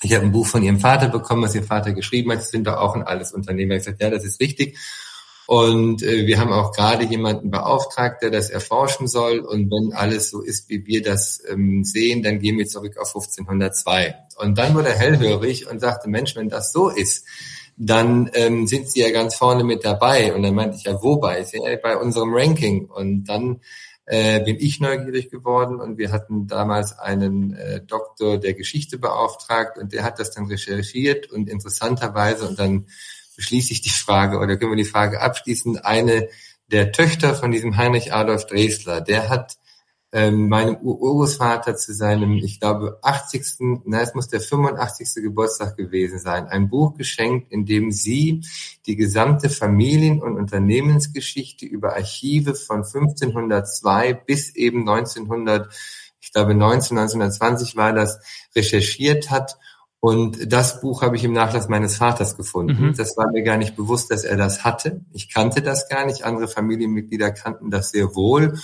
ich 0.00 0.14
habe 0.14 0.26
ein 0.26 0.30
Buch 0.30 0.46
von 0.46 0.62
Ihrem 0.62 0.78
Vater 0.78 1.08
bekommen, 1.08 1.42
was 1.42 1.56
Ihr 1.56 1.64
Vater 1.64 1.92
geschrieben 1.92 2.30
hat. 2.30 2.38
Das 2.38 2.50
sind 2.50 2.68
doch 2.68 2.76
auch 2.76 2.94
ein 2.94 3.02
alles 3.02 3.32
Unternehmen. 3.32 3.72
Ich 3.72 3.78
gesagt, 3.78 4.00
ja, 4.00 4.10
das 4.10 4.24
ist 4.24 4.40
richtig. 4.40 4.78
Und 5.46 6.02
äh, 6.02 6.26
wir 6.26 6.38
haben 6.38 6.52
auch 6.52 6.72
gerade 6.72 7.04
jemanden 7.04 7.50
beauftragt, 7.50 8.22
der 8.22 8.30
das 8.30 8.50
erforschen 8.50 9.08
soll. 9.08 9.40
Und 9.40 9.70
wenn 9.70 9.92
alles 9.92 10.30
so 10.30 10.40
ist, 10.40 10.68
wie 10.68 10.86
wir 10.86 11.02
das 11.02 11.42
ähm, 11.48 11.84
sehen, 11.84 12.22
dann 12.22 12.38
gehen 12.38 12.58
wir 12.58 12.66
zurück 12.66 12.96
auf 12.98 13.08
1502. 13.08 14.14
Und 14.36 14.56
dann 14.58 14.74
wurde 14.74 14.90
er 14.90 14.98
hellhörig 14.98 15.68
und 15.68 15.80
sagte, 15.80 16.08
Mensch, 16.08 16.36
wenn 16.36 16.48
das 16.48 16.72
so 16.72 16.88
ist, 16.88 17.26
dann 17.76 18.30
ähm, 18.34 18.66
sind 18.66 18.88
Sie 18.88 19.00
ja 19.00 19.10
ganz 19.10 19.34
vorne 19.34 19.64
mit 19.64 19.84
dabei. 19.84 20.34
Und 20.34 20.42
dann 20.42 20.54
meinte 20.54 20.76
ich, 20.76 20.84
ja, 20.84 21.02
wobei? 21.02 21.44
Ja, 21.52 21.76
bei 21.82 21.96
unserem 21.96 22.32
Ranking. 22.32 22.86
Und 22.86 23.24
dann 23.24 23.60
äh, 24.06 24.40
bin 24.44 24.56
ich 24.58 24.80
neugierig 24.80 25.30
geworden 25.30 25.80
und 25.80 25.96
wir 25.96 26.10
hatten 26.10 26.46
damals 26.46 26.98
einen 26.98 27.54
äh, 27.54 27.80
Doktor 27.84 28.38
der 28.38 28.54
Geschichte 28.54 28.98
beauftragt 28.98 29.78
und 29.78 29.92
der 29.92 30.02
hat 30.02 30.18
das 30.18 30.32
dann 30.32 30.46
recherchiert 30.46 31.30
und 31.30 31.48
interessanterweise 31.48 32.48
und 32.48 32.58
dann 32.58 32.86
beschließe 33.42 33.72
ich 33.72 33.80
die 33.80 33.90
Frage 33.90 34.38
oder 34.38 34.56
können 34.56 34.70
wir 34.70 34.76
die 34.76 34.84
Frage 34.84 35.20
abschließen. 35.20 35.78
Eine 35.78 36.28
der 36.68 36.92
Töchter 36.92 37.34
von 37.34 37.50
diesem 37.50 37.76
Heinrich 37.76 38.14
Adolf 38.14 38.46
Dresler, 38.46 39.00
der 39.00 39.28
hat 39.28 39.58
ähm, 40.12 40.48
meinem 40.48 40.76
Urgroßvater 40.76 41.74
zu 41.74 41.92
seinem, 41.92 42.34
ich 42.36 42.60
glaube, 42.60 43.00
80., 43.02 43.82
na, 43.84 44.00
es 44.00 44.14
muss 44.14 44.28
der 44.28 44.40
85. 44.40 45.24
Geburtstag 45.24 45.76
gewesen 45.76 46.20
sein, 46.20 46.46
ein 46.46 46.68
Buch 46.68 46.94
geschenkt, 46.96 47.50
in 47.50 47.66
dem 47.66 47.90
sie 47.90 48.42
die 48.86 48.94
gesamte 48.94 49.50
Familien- 49.50 50.22
und 50.22 50.36
Unternehmensgeschichte 50.36 51.66
über 51.66 51.94
Archive 51.96 52.54
von 52.54 52.84
1502 52.84 54.14
bis 54.14 54.54
eben 54.54 54.88
1900, 54.88 55.74
ich 56.20 56.32
glaube 56.32 56.54
19, 56.54 56.96
1920 56.96 57.74
war 57.74 57.92
das, 57.92 58.20
recherchiert 58.54 59.30
hat 59.30 59.56
und 60.04 60.52
das 60.52 60.80
Buch 60.80 61.02
habe 61.02 61.14
ich 61.14 61.22
im 61.22 61.32
Nachlass 61.32 61.68
meines 61.68 61.94
Vaters 61.94 62.36
gefunden. 62.36 62.88
Mhm. 62.88 62.96
Das 62.96 63.16
war 63.16 63.30
mir 63.30 63.44
gar 63.44 63.56
nicht 63.56 63.76
bewusst, 63.76 64.10
dass 64.10 64.24
er 64.24 64.36
das 64.36 64.64
hatte. 64.64 65.02
Ich 65.12 65.32
kannte 65.32 65.62
das 65.62 65.88
gar 65.88 66.04
nicht. 66.04 66.24
Andere 66.24 66.48
Familienmitglieder 66.48 67.30
kannten 67.30 67.70
das 67.70 67.92
sehr 67.92 68.16
wohl. 68.16 68.58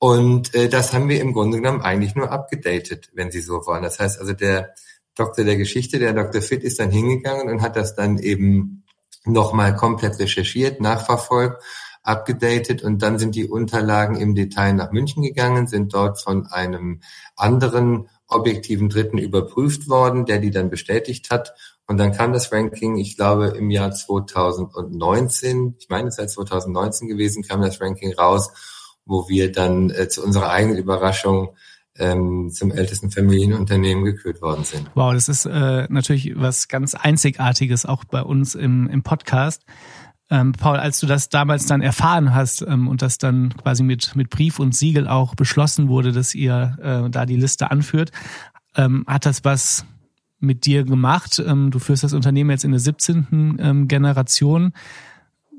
Und 0.00 0.52
äh, 0.52 0.68
das 0.68 0.92
haben 0.92 1.08
wir 1.08 1.20
im 1.20 1.32
Grunde 1.32 1.58
genommen 1.58 1.80
eigentlich 1.80 2.16
nur 2.16 2.32
abgedatet, 2.32 3.08
wenn 3.14 3.30
Sie 3.30 3.40
so 3.40 3.64
wollen. 3.66 3.84
Das 3.84 4.00
heißt 4.00 4.18
also, 4.18 4.32
der 4.32 4.74
Doktor 5.14 5.44
der 5.44 5.56
Geschichte, 5.56 6.00
der 6.00 6.12
Dr. 6.12 6.42
Fitt, 6.42 6.64
ist 6.64 6.80
dann 6.80 6.90
hingegangen 6.90 7.48
und 7.48 7.62
hat 7.62 7.76
das 7.76 7.94
dann 7.94 8.18
eben 8.18 8.82
nochmal 9.24 9.76
komplett 9.76 10.18
recherchiert, 10.18 10.80
nachverfolgt, 10.80 11.62
abgedatet 12.02 12.82
und 12.82 13.00
dann 13.00 13.20
sind 13.20 13.36
die 13.36 13.48
Unterlagen 13.48 14.16
im 14.16 14.34
Detail 14.34 14.72
nach 14.72 14.90
München 14.90 15.22
gegangen, 15.22 15.68
sind 15.68 15.94
dort 15.94 16.20
von 16.20 16.48
einem 16.48 17.00
anderen 17.36 18.08
objektiven 18.34 18.88
Dritten 18.88 19.18
überprüft 19.18 19.88
worden, 19.88 20.26
der 20.26 20.38
die 20.38 20.50
dann 20.50 20.70
bestätigt 20.70 21.30
hat. 21.30 21.54
Und 21.86 21.98
dann 21.98 22.12
kam 22.12 22.32
das 22.32 22.50
Ranking, 22.52 22.96
ich 22.96 23.16
glaube 23.16 23.48
im 23.48 23.70
Jahr 23.70 23.92
2019, 23.92 25.76
ich 25.78 25.88
meine 25.88 26.08
es 26.08 26.16
sei 26.16 26.26
2019 26.26 27.08
gewesen, 27.08 27.42
kam 27.42 27.60
das 27.60 27.80
Ranking 27.80 28.14
raus, 28.14 28.50
wo 29.04 29.28
wir 29.28 29.52
dann 29.52 29.90
äh, 29.90 30.08
zu 30.08 30.24
unserer 30.24 30.50
eigenen 30.50 30.78
Überraschung 30.78 31.54
ähm, 31.96 32.50
zum 32.50 32.72
ältesten 32.72 33.10
Familienunternehmen 33.10 34.04
gekürt 34.04 34.42
worden 34.42 34.64
sind. 34.64 34.90
Wow, 34.94 35.14
das 35.14 35.28
ist 35.28 35.46
äh, 35.46 35.86
natürlich 35.88 36.32
was 36.34 36.68
ganz 36.68 36.94
Einzigartiges 36.94 37.86
auch 37.86 38.04
bei 38.04 38.22
uns 38.22 38.54
im, 38.54 38.88
im 38.88 39.02
Podcast. 39.02 39.62
Ähm, 40.30 40.52
Paul, 40.52 40.78
als 40.78 41.00
du 41.00 41.06
das 41.06 41.28
damals 41.28 41.66
dann 41.66 41.82
erfahren 41.82 42.34
hast 42.34 42.62
ähm, 42.62 42.88
und 42.88 43.02
das 43.02 43.18
dann 43.18 43.54
quasi 43.56 43.82
mit, 43.82 44.16
mit 44.16 44.30
Brief 44.30 44.58
und 44.58 44.74
Siegel 44.74 45.06
auch 45.06 45.34
beschlossen 45.34 45.88
wurde, 45.88 46.12
dass 46.12 46.34
ihr 46.34 46.78
äh, 46.80 47.10
da 47.10 47.26
die 47.26 47.36
Liste 47.36 47.70
anführt, 47.70 48.10
ähm, 48.74 49.04
hat 49.06 49.26
das 49.26 49.44
was 49.44 49.84
mit 50.40 50.64
dir 50.66 50.84
gemacht? 50.84 51.42
Ähm, 51.44 51.70
du 51.70 51.78
führst 51.78 52.04
das 52.04 52.14
Unternehmen 52.14 52.50
jetzt 52.50 52.64
in 52.64 52.70
der 52.70 52.80
17. 52.80 53.58
Ähm, 53.58 53.88
Generation, 53.88 54.72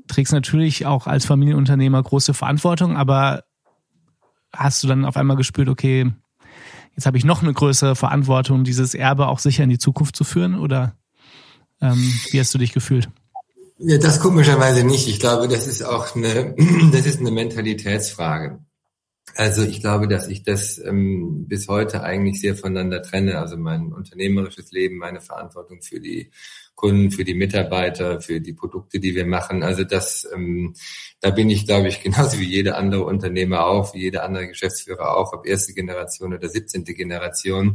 trägst 0.08 0.32
natürlich 0.32 0.86
auch 0.86 1.06
als 1.06 1.26
Familienunternehmer 1.26 2.02
große 2.02 2.34
Verantwortung, 2.34 2.96
aber 2.96 3.44
hast 4.52 4.82
du 4.82 4.88
dann 4.88 5.04
auf 5.04 5.16
einmal 5.16 5.36
gespürt, 5.36 5.68
okay, 5.68 6.12
jetzt 6.94 7.06
habe 7.06 7.18
ich 7.18 7.24
noch 7.24 7.42
eine 7.42 7.52
größere 7.52 7.94
Verantwortung, 7.94 8.64
dieses 8.64 8.94
Erbe 8.94 9.28
auch 9.28 9.38
sicher 9.38 9.64
in 9.64 9.70
die 9.70 9.78
Zukunft 9.78 10.16
zu 10.16 10.24
führen? 10.24 10.58
Oder 10.58 10.94
ähm, 11.80 12.12
wie 12.30 12.40
hast 12.40 12.54
du 12.54 12.58
dich 12.58 12.72
gefühlt? 12.72 13.08
Ja, 13.78 13.98
das 13.98 14.20
komischerweise 14.20 14.84
nicht. 14.84 15.06
Ich 15.06 15.20
glaube, 15.20 15.48
das 15.48 15.66
ist 15.66 15.82
auch 15.82 16.16
eine, 16.16 16.54
das 16.92 17.06
ist 17.06 17.20
eine 17.20 17.30
Mentalitätsfrage. 17.30 18.60
Also 19.34 19.64
ich 19.64 19.80
glaube, 19.80 20.08
dass 20.08 20.28
ich 20.28 20.44
das 20.44 20.78
ähm, 20.78 21.46
bis 21.46 21.68
heute 21.68 22.02
eigentlich 22.02 22.40
sehr 22.40 22.56
voneinander 22.56 23.02
trenne. 23.02 23.38
Also 23.38 23.58
mein 23.58 23.92
unternehmerisches 23.92 24.72
Leben, 24.72 24.96
meine 24.96 25.20
Verantwortung 25.20 25.82
für 25.82 26.00
die 26.00 26.30
Kunden, 26.74 27.10
für 27.10 27.24
die 27.24 27.34
Mitarbeiter, 27.34 28.20
für 28.22 28.40
die 28.40 28.54
Produkte, 28.54 28.98
die 28.98 29.14
wir 29.14 29.26
machen. 29.26 29.62
Also 29.62 29.84
das, 29.84 30.26
ähm, 30.34 30.74
da 31.20 31.30
bin 31.30 31.50
ich, 31.50 31.66
glaube 31.66 31.88
ich, 31.88 32.02
genauso 32.02 32.38
wie 32.38 32.44
jeder 32.44 32.78
andere 32.78 33.04
Unternehmer 33.04 33.66
auch, 33.66 33.92
wie 33.92 34.00
jeder 34.00 34.24
andere 34.24 34.48
Geschäftsführer 34.48 35.16
auch, 35.16 35.34
ob 35.34 35.46
erste 35.46 35.74
Generation 35.74 36.32
oder 36.32 36.48
17. 36.48 36.84
Generation. 36.84 37.74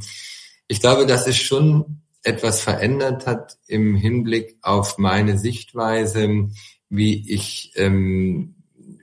Ich 0.67 0.79
glaube, 0.79 1.05
dass 1.05 1.27
es 1.27 1.37
schon 1.37 2.00
etwas 2.23 2.61
verändert 2.61 3.25
hat 3.25 3.57
im 3.67 3.95
Hinblick 3.95 4.57
auf 4.61 4.97
meine 4.97 5.37
Sichtweise, 5.37 6.49
wie 6.89 7.31
ich 7.33 7.71
ähm, 7.75 8.55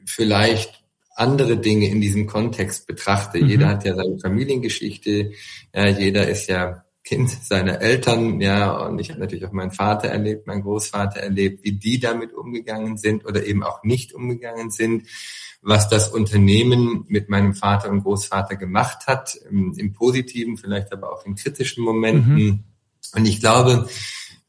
vielleicht 0.06 0.84
andere 1.14 1.56
Dinge 1.56 1.88
in 1.88 2.00
diesem 2.00 2.26
Kontext 2.26 2.86
betrachte. 2.86 3.38
Mhm. 3.38 3.48
Jeder 3.48 3.68
hat 3.68 3.84
ja 3.84 3.94
seine 3.94 4.18
Familiengeschichte, 4.18 5.32
ja, 5.74 5.88
jeder 5.88 6.28
ist 6.28 6.48
ja 6.48 6.84
Kind 7.02 7.30
seiner 7.30 7.80
Eltern, 7.80 8.40
ja, 8.40 8.86
und 8.86 8.98
ich 9.00 9.10
habe 9.10 9.20
natürlich 9.20 9.46
auch 9.46 9.52
meinen 9.52 9.72
Vater 9.72 10.08
erlebt, 10.08 10.46
meinen 10.46 10.62
Großvater 10.62 11.20
erlebt, 11.20 11.64
wie 11.64 11.72
die 11.72 11.98
damit 11.98 12.34
umgegangen 12.34 12.98
sind 12.98 13.24
oder 13.24 13.46
eben 13.46 13.62
auch 13.62 13.82
nicht 13.82 14.12
umgegangen 14.12 14.70
sind, 14.70 15.08
was 15.62 15.88
das 15.88 16.10
Unternehmen 16.10 17.04
mit 17.08 17.30
meinem 17.30 17.54
Vater 17.54 17.90
und 17.90 18.02
Großvater 18.02 18.56
gemacht 18.56 19.06
hat, 19.06 19.36
im, 19.50 19.72
im 19.76 19.92
positiven, 19.92 20.56
vielleicht 20.56 20.92
aber 20.92 21.12
auch 21.12 21.24
in 21.24 21.34
kritischen 21.34 21.82
Momenten. 21.82 22.34
Mhm. 22.34 22.64
Und 23.14 23.26
ich 23.26 23.40
glaube, 23.40 23.88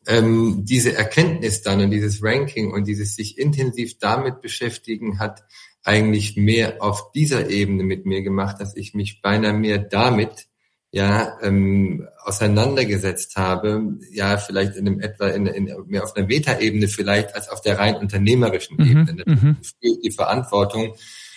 ähm, 0.08 0.66
diese 0.66 0.96
Erkenntnis 0.96 1.62
dann 1.62 1.82
und 1.82 1.92
dieses 1.92 2.24
Ranking 2.24 2.72
und 2.72 2.88
dieses 2.88 3.16
sich 3.16 3.38
intensiv 3.38 4.00
damit 4.00 4.42
beschäftigen 4.42 5.20
hat 5.20 5.44
eigentlich 5.84 6.36
mehr 6.36 6.82
auf 6.82 7.12
dieser 7.12 7.50
Ebene 7.50 7.84
mit 7.84 8.06
mir 8.06 8.22
gemacht, 8.22 8.58
dass 8.60 8.76
ich 8.76 8.94
mich 8.94 9.22
beinahe 9.22 9.54
mehr 9.54 9.78
damit 9.78 10.48
ja 10.92 11.38
ähm, 11.42 12.08
auseinandergesetzt 12.24 13.36
habe, 13.36 14.00
ja 14.12 14.38
vielleicht 14.38 14.76
in 14.76 14.88
einem 14.88 15.00
etwa 15.00 15.28
in, 15.28 15.46
in 15.46 15.72
mehr 15.88 16.04
auf 16.04 16.16
einer 16.16 16.26
Metaebene 16.26 16.88
vielleicht 16.88 17.36
als 17.36 17.50
auf 17.50 17.62
der 17.62 17.78
rein 17.78 17.96
unternehmerischen 17.96 18.78
mhm, 18.78 18.90
Ebene. 18.90 19.24
Mhm. 19.26 19.58
Die 19.84 20.12
Verantwortung, 20.12 20.96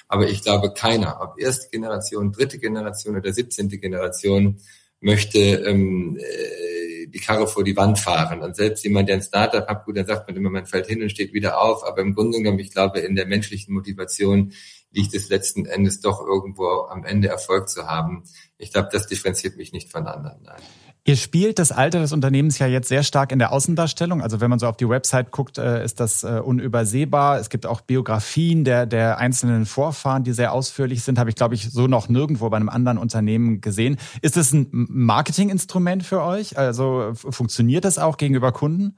aber 0.08 0.28
ich 0.28 0.42
glaube 0.42 0.72
keiner, 0.72 1.20
ob 1.20 1.38
erste 1.38 1.68
Generation, 1.70 2.32
dritte 2.32 2.58
Generation 2.58 3.16
oder 3.16 3.32
siebzehnte 3.32 3.78
Generation 3.78 4.58
möchte 5.00 5.38
ähm, 5.38 6.18
äh, 6.18 6.71
die 7.12 7.20
Karre 7.20 7.46
vor 7.46 7.64
die 7.64 7.76
Wand 7.76 7.98
fahren. 7.98 8.40
Und 8.40 8.56
selbst 8.56 8.84
jemand, 8.84 9.08
der 9.08 9.16
ein 9.16 9.22
Startup 9.22 9.66
hat, 9.66 9.84
gut, 9.84 9.96
dann 9.96 10.06
sagt 10.06 10.28
man 10.28 10.36
immer, 10.36 10.50
man 10.50 10.66
fällt 10.66 10.86
hin 10.86 11.02
und 11.02 11.10
steht 11.10 11.32
wieder 11.32 11.60
auf. 11.60 11.84
Aber 11.84 12.00
im 12.00 12.14
Grunde 12.14 12.38
genommen, 12.38 12.58
ich 12.58 12.70
glaube, 12.70 13.00
in 13.00 13.14
der 13.14 13.26
menschlichen 13.26 13.74
Motivation 13.74 14.52
liegt 14.90 15.14
es 15.14 15.28
letzten 15.28 15.66
Endes 15.66 16.00
doch 16.00 16.20
irgendwo 16.20 16.86
am 16.88 17.04
Ende 17.04 17.28
Erfolg 17.28 17.68
zu 17.68 17.86
haben. 17.86 18.24
Ich 18.58 18.72
glaube, 18.72 18.88
das 18.92 19.06
differenziert 19.06 19.56
mich 19.56 19.72
nicht 19.72 19.90
von 19.90 20.06
anderen. 20.06 20.42
Nein. 20.42 20.62
Ihr 21.04 21.16
spielt 21.16 21.58
das 21.58 21.72
Alter 21.72 21.98
des 21.98 22.12
Unternehmens 22.12 22.60
ja 22.60 22.68
jetzt 22.68 22.86
sehr 22.86 23.02
stark 23.02 23.32
in 23.32 23.40
der 23.40 23.50
Außendarstellung. 23.50 24.22
Also 24.22 24.40
wenn 24.40 24.48
man 24.48 24.60
so 24.60 24.68
auf 24.68 24.76
die 24.76 24.88
Website 24.88 25.32
guckt, 25.32 25.58
äh, 25.58 25.84
ist 25.84 25.98
das 25.98 26.22
äh, 26.22 26.40
unübersehbar. 26.44 27.40
Es 27.40 27.50
gibt 27.50 27.66
auch 27.66 27.80
Biografien 27.80 28.62
der, 28.62 28.86
der 28.86 29.18
einzelnen 29.18 29.66
Vorfahren, 29.66 30.22
die 30.22 30.32
sehr 30.32 30.52
ausführlich 30.52 31.02
sind. 31.02 31.18
Habe 31.18 31.28
ich, 31.28 31.34
glaube 31.34 31.56
ich, 31.56 31.72
so 31.72 31.88
noch 31.88 32.08
nirgendwo 32.08 32.48
bei 32.50 32.56
einem 32.56 32.68
anderen 32.68 32.98
Unternehmen 32.98 33.60
gesehen. 33.60 33.98
Ist 34.20 34.36
es 34.36 34.52
ein 34.52 34.68
Marketinginstrument 34.70 36.04
für 36.04 36.22
euch? 36.22 36.56
Also 36.56 37.10
funktioniert 37.14 37.84
das 37.84 37.98
auch 37.98 38.16
gegenüber 38.16 38.52
Kunden? 38.52 38.96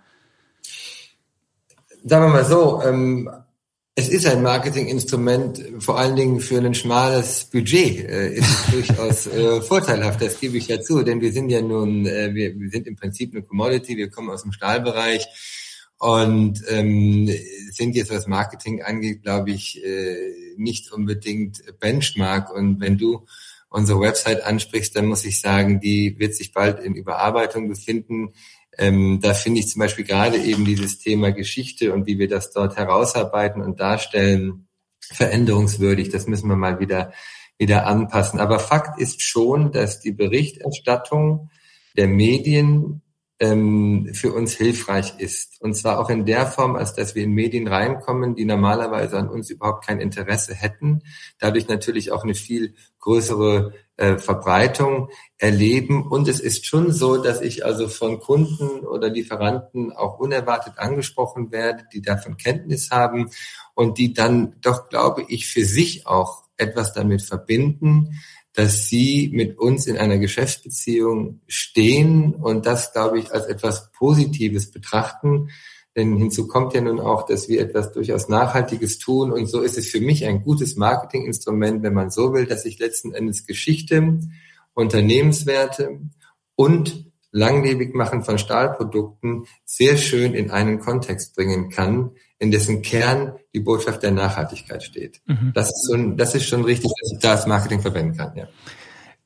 Sagen 2.04 2.26
wir 2.26 2.28
mal 2.28 2.44
so, 2.44 2.82
ähm, 2.82 3.30
es 3.96 4.08
ist 4.08 4.26
ein 4.26 4.42
Marketinginstrument, 4.42 5.62
vor 5.78 5.98
allen 5.98 6.16
Dingen 6.16 6.40
für 6.40 6.58
ein 6.58 6.74
schmales 6.74 7.44
Budget 7.44 8.08
äh, 8.08 8.34
ist 8.34 8.48
es 8.48 8.66
durchaus 8.72 9.26
äh, 9.28 9.62
vorteilhaft, 9.62 10.20
das 10.20 10.40
gebe 10.40 10.56
ich 10.56 10.66
ja 10.66 10.80
zu, 10.80 11.02
denn 11.02 11.20
wir 11.20 11.32
sind 11.32 11.48
ja 11.48 11.62
nun, 11.62 12.04
äh, 12.06 12.34
wir, 12.34 12.58
wir 12.58 12.70
sind 12.70 12.88
im 12.88 12.96
Prinzip 12.96 13.32
eine 13.32 13.44
Commodity, 13.44 13.96
wir 13.96 14.10
kommen 14.10 14.30
aus 14.30 14.42
dem 14.42 14.52
Stahlbereich 14.52 15.26
und 15.98 16.60
ähm, 16.68 17.30
sind 17.70 17.94
jetzt, 17.94 18.10
was 18.10 18.26
Marketing 18.26 18.82
angeht, 18.82 19.22
glaube 19.22 19.52
ich, 19.52 19.80
nicht 20.56 20.92
unbedingt 20.92 21.62
Benchmark. 21.78 22.52
Und 22.52 22.80
wenn 22.80 22.98
du 22.98 23.24
unsere 23.70 24.00
Website 24.00 24.44
ansprichst, 24.44 24.94
dann 24.94 25.06
muss 25.06 25.24
ich 25.24 25.40
sagen, 25.40 25.80
die 25.80 26.16
wird 26.18 26.34
sich 26.34 26.52
bald 26.52 26.80
in 26.80 26.94
Überarbeitung 26.94 27.68
befinden. 27.68 28.34
Ähm, 28.78 29.20
da 29.20 29.34
finde 29.34 29.60
ich 29.60 29.68
zum 29.68 29.80
Beispiel 29.80 30.04
gerade 30.04 30.38
eben 30.38 30.64
dieses 30.64 30.98
Thema 30.98 31.32
Geschichte 31.32 31.92
und 31.92 32.06
wie 32.06 32.18
wir 32.18 32.28
das 32.28 32.50
dort 32.50 32.76
herausarbeiten 32.76 33.62
und 33.62 33.80
darstellen, 33.80 34.68
veränderungswürdig. 35.00 36.08
Das 36.08 36.26
müssen 36.26 36.48
wir 36.48 36.56
mal 36.56 36.80
wieder, 36.80 37.12
wieder 37.58 37.86
anpassen. 37.86 38.40
Aber 38.40 38.58
Fakt 38.58 39.00
ist 39.00 39.22
schon, 39.22 39.72
dass 39.72 40.00
die 40.00 40.12
Berichterstattung 40.12 41.50
der 41.96 42.08
Medien 42.08 43.02
ähm, 43.40 44.10
für 44.14 44.32
uns 44.32 44.52
hilfreich 44.52 45.14
ist. 45.18 45.60
Und 45.60 45.74
zwar 45.74 45.98
auch 45.98 46.08
in 46.08 46.24
der 46.24 46.46
Form, 46.46 46.76
als 46.76 46.94
dass 46.94 47.14
wir 47.14 47.24
in 47.24 47.32
Medien 47.32 47.66
reinkommen, 47.66 48.34
die 48.34 48.44
normalerweise 48.44 49.18
an 49.18 49.28
uns 49.28 49.50
überhaupt 49.50 49.86
kein 49.86 50.00
Interesse 50.00 50.54
hätten. 50.54 51.02
Dadurch 51.38 51.66
natürlich 51.66 52.12
auch 52.12 52.22
eine 52.22 52.34
viel 52.34 52.74
größere 53.00 53.72
äh, 53.96 54.18
Verbreitung 54.18 55.10
erleben. 55.36 56.06
Und 56.06 56.28
es 56.28 56.40
ist 56.40 56.66
schon 56.66 56.92
so, 56.92 57.16
dass 57.16 57.40
ich 57.40 57.64
also 57.64 57.88
von 57.88 58.20
Kunden 58.20 58.80
oder 58.86 59.08
Lieferanten 59.08 59.92
auch 59.92 60.18
unerwartet 60.18 60.74
angesprochen 60.78 61.50
werde, 61.50 61.84
die 61.92 62.02
davon 62.02 62.36
Kenntnis 62.36 62.90
haben 62.90 63.30
und 63.74 63.98
die 63.98 64.14
dann 64.14 64.56
doch, 64.60 64.88
glaube 64.88 65.24
ich, 65.28 65.48
für 65.48 65.64
sich 65.64 66.06
auch 66.06 66.44
etwas 66.56 66.92
damit 66.92 67.22
verbinden, 67.22 68.20
dass 68.54 68.86
sie 68.86 69.30
mit 69.32 69.58
uns 69.58 69.86
in 69.86 69.98
einer 69.98 70.18
Geschäftsbeziehung 70.18 71.40
stehen 71.48 72.34
und 72.34 72.66
das, 72.66 72.92
glaube 72.92 73.18
ich, 73.18 73.32
als 73.32 73.46
etwas 73.46 73.90
Positives 73.90 74.70
betrachten. 74.70 75.50
Denn 75.96 76.16
hinzu 76.16 76.46
kommt 76.46 76.72
ja 76.72 76.80
nun 76.80 77.00
auch, 77.00 77.26
dass 77.26 77.48
wir 77.48 77.60
etwas 77.60 77.92
durchaus 77.92 78.28
Nachhaltiges 78.28 78.98
tun. 78.98 79.32
Und 79.32 79.46
so 79.46 79.60
ist 79.60 79.76
es 79.76 79.88
für 79.88 80.00
mich 80.00 80.24
ein 80.24 80.42
gutes 80.42 80.76
Marketinginstrument, 80.76 81.82
wenn 81.82 81.94
man 81.94 82.10
so 82.10 82.32
will, 82.32 82.46
dass 82.46 82.64
ich 82.64 82.78
letzten 82.78 83.12
Endes 83.12 83.44
Geschichte, 83.44 84.20
Unternehmenswerte 84.72 86.00
und 86.54 87.10
langlebig 87.32 87.94
machen 87.94 88.22
von 88.22 88.38
Stahlprodukten 88.38 89.46
sehr 89.64 89.96
schön 89.96 90.34
in 90.34 90.52
einen 90.52 90.78
Kontext 90.78 91.34
bringen 91.34 91.70
kann, 91.70 92.12
in 92.38 92.50
dessen 92.50 92.82
Kern 92.82 93.32
die 93.54 93.60
Botschaft 93.60 94.02
der 94.02 94.10
Nachhaltigkeit 94.10 94.82
steht. 94.82 95.20
Mhm. 95.26 95.52
Das, 95.54 95.68
ist 95.68 95.88
schon, 95.90 96.16
das 96.16 96.34
ist 96.34 96.46
schon 96.46 96.64
richtig, 96.64 96.90
dass 97.00 97.12
ich 97.12 97.18
da 97.20 97.32
das 97.32 97.46
Marketing 97.46 97.80
verwenden 97.80 98.16
kann. 98.16 98.36
Ja. 98.36 98.48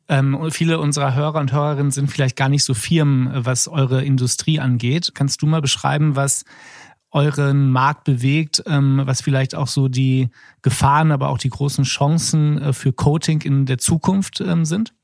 Ähm, 0.08 0.50
viele 0.50 0.78
unserer 0.78 1.14
Hörer 1.14 1.38
und 1.40 1.52
Hörerinnen 1.52 1.90
sind 1.90 2.10
vielleicht 2.10 2.36
gar 2.36 2.48
nicht 2.48 2.64
so 2.64 2.74
firm, 2.74 3.30
was 3.32 3.68
eure 3.68 4.04
Industrie 4.04 4.58
angeht. 4.58 5.10
Kannst 5.14 5.42
du 5.42 5.46
mal 5.46 5.60
beschreiben, 5.60 6.16
was 6.16 6.44
euren 7.10 7.70
Markt 7.70 8.04
bewegt, 8.04 8.62
ähm, 8.66 9.02
was 9.04 9.20
vielleicht 9.20 9.54
auch 9.54 9.66
so 9.66 9.88
die 9.88 10.28
Gefahren, 10.62 11.10
aber 11.10 11.28
auch 11.28 11.38
die 11.38 11.50
großen 11.50 11.84
Chancen 11.84 12.60
äh, 12.60 12.72
für 12.72 12.92
Coating 12.92 13.42
in 13.42 13.66
der 13.66 13.78
Zukunft 13.78 14.40
ähm, 14.40 14.64
sind? 14.64 14.94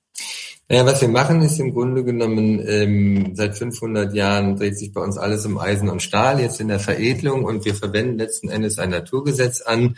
Naja, 0.68 0.86
was 0.86 1.02
wir 1.02 1.08
machen, 1.08 1.42
ist 1.42 1.60
im 1.60 1.74
Grunde 1.74 2.04
genommen, 2.04 2.62
ähm, 2.66 3.32
seit 3.34 3.56
500 3.58 4.14
Jahren 4.14 4.56
dreht 4.56 4.78
sich 4.78 4.92
bei 4.92 5.02
uns 5.02 5.18
alles 5.18 5.44
um 5.44 5.58
Eisen 5.58 5.90
und 5.90 6.02
Stahl, 6.02 6.40
jetzt 6.40 6.60
in 6.60 6.68
der 6.68 6.80
Veredelung 6.80 7.44
und 7.44 7.66
wir 7.66 7.74
verwenden 7.74 8.18
letzten 8.18 8.48
Endes 8.48 8.78
ein 8.78 8.90
Naturgesetz 8.90 9.60
an. 9.60 9.96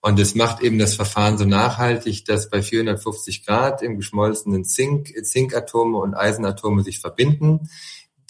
Und 0.00 0.18
es 0.20 0.34
macht 0.34 0.62
eben 0.62 0.78
das 0.78 0.94
Verfahren 0.94 1.36
so 1.36 1.44
nachhaltig, 1.44 2.24
dass 2.24 2.48
bei 2.48 2.62
450 2.62 3.44
Grad 3.44 3.82
im 3.82 3.96
geschmolzenen 3.96 4.64
Zink 4.64 5.12
Zinkatome 5.24 5.98
und 5.98 6.14
Eisenatome 6.14 6.82
sich 6.82 7.00
verbinden. 7.00 7.68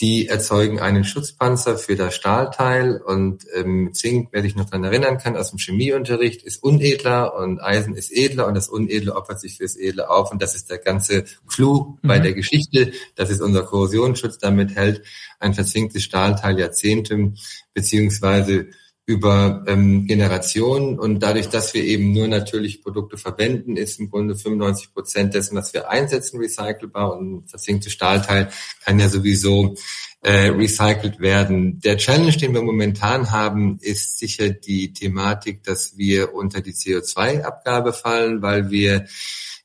Die 0.01 0.29
erzeugen 0.29 0.79
einen 0.79 1.03
Schutzpanzer 1.03 1.77
für 1.77 1.97
das 1.97 2.15
Stahlteil 2.15 3.01
und 3.01 3.45
ähm, 3.53 3.91
Zink, 3.93 4.29
wer 4.31 4.43
sich 4.43 4.55
noch 4.55 4.71
dran 4.71 4.85
erinnern 4.85 5.19
kann, 5.19 5.37
aus 5.37 5.51
dem 5.51 5.59
Chemieunterricht, 5.59 6.45
ist 6.45 6.63
unedler 6.63 7.35
und 7.35 7.61
Eisen 7.61 7.97
ist 7.97 8.13
edler 8.13 8.47
und 8.47 8.55
das 8.55 8.69
Unedle 8.69 9.17
opfert 9.17 9.41
sich 9.41 9.57
fürs 9.57 9.77
Edle 9.77 10.09
auf 10.09 10.31
und 10.31 10.41
das 10.41 10.55
ist 10.55 10.71
der 10.71 10.79
ganze 10.79 11.25
Clou 11.49 11.97
mhm. 12.01 12.09
bei 12.09 12.21
der 12.21 12.33
Geschichte. 12.33 12.93
Das 13.17 13.29
ist 13.29 13.41
unser 13.41 13.65
Korrosionsschutz. 13.65 14.39
Damit 14.39 14.77
hält 14.77 15.03
ein 15.41 15.55
verzinktes 15.55 16.05
Stahlteil 16.05 16.61
Jahrzehnte 16.61 17.33
beziehungsweise 17.75 18.69
über 19.09 19.65
ähm, 19.67 20.07
Generationen 20.07 20.99
und 20.99 21.21
dadurch, 21.21 21.49
dass 21.49 21.73
wir 21.73 21.83
eben 21.83 22.13
nur 22.13 22.29
natürliche 22.29 22.81
Produkte 22.81 23.17
verwenden, 23.17 23.79
ist 23.79 23.99
im 23.99 24.11
Grunde 24.11 24.37
95 24.37 24.93
Prozent 24.93 25.33
dessen, 25.33 25.57
was 25.57 25.73
wir 25.73 25.89
einsetzen, 25.89 26.39
recycelbar 26.39 27.17
und 27.17 27.49
verzinkte 27.49 27.89
Stahlteil 27.89 28.51
kann 28.85 29.01
ja 29.01 29.09
sowieso 29.09 29.77
äh, 30.21 30.49
recycelt 30.49 31.21
werden. 31.21 31.81
Der 31.81 31.97
Challenge, 31.97 32.37
den 32.37 32.53
wir 32.53 32.61
momentan 32.61 33.31
haben, 33.31 33.79
ist 33.81 34.19
sicher 34.19 34.51
die 34.51 34.93
Thematik, 34.93 35.63
dass 35.63 35.97
wir 35.97 36.35
unter 36.35 36.61
die 36.61 36.75
CO2-Abgabe 36.75 37.95
fallen, 37.95 38.43
weil 38.43 38.71
wir 38.71 39.07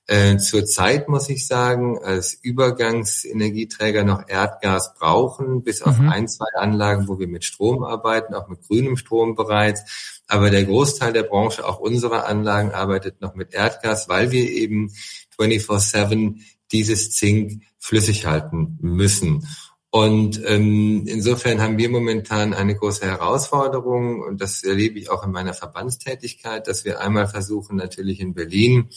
Äh, 0.05 0.38
Zurzeit 0.38 1.07
muss 1.07 1.29
ich 1.29 1.48
sagen, 1.48 1.98
als 2.03 2.33
Übergangsenergieträger 2.33 4.03
noch 4.03 4.27
Erdgas 4.27 4.93
brauchen, 4.95 5.63
bis 5.63 5.81
auf 5.81 5.98
mhm. 5.98 6.10
ein, 6.10 6.27
zwei 6.27 6.48
Anlagen, 6.57 7.07
wo 7.07 7.19
wir 7.19 7.27
mit 7.27 7.45
Strom 7.45 7.83
arbeiten, 7.83 8.33
auch 8.33 8.50
mit 8.50 8.67
grünem 8.67 8.98
Strom 8.98 9.36
bereits. 9.36 10.22
Aber 10.27 10.50
der 10.50 10.65
Großteil 10.65 11.13
der 11.13 11.24
Branche, 11.24 11.65
auch 11.65 11.79
unserer 11.79 12.25
Anlagen, 12.25 12.72
arbeitet 12.72 13.22
noch 13.22 13.36
mit 13.36 13.53
Erdgas, 13.53 14.10
weil 14.10 14.31
wir 14.31 14.50
eben 14.50 14.91
24-7 15.39 16.41
dieses 16.72 17.12
Zink 17.12 17.63
flüssig 17.79 18.25
halten 18.25 18.77
müssen. 18.81 19.48
Und 19.89 20.41
ähm, 20.48 21.03
insofern 21.05 21.62
haben 21.62 21.77
wir 21.77 21.88
momentan 21.88 22.53
eine 22.55 22.75
große 22.75 23.05
Herausforderung 23.05 24.22
und 24.22 24.41
das 24.41 24.63
erlebe 24.63 24.98
ich 24.98 25.12
auch 25.12 25.24
in 25.24 25.31
meiner 25.31 25.53
Verbandstätigkeit, 25.53 26.67
dass 26.67 26.83
wir 26.83 27.00
einmal 27.00 27.27
versuchen, 27.27 27.75
natürlich 27.75 28.19
in 28.19 28.33
Berlin 28.33 28.89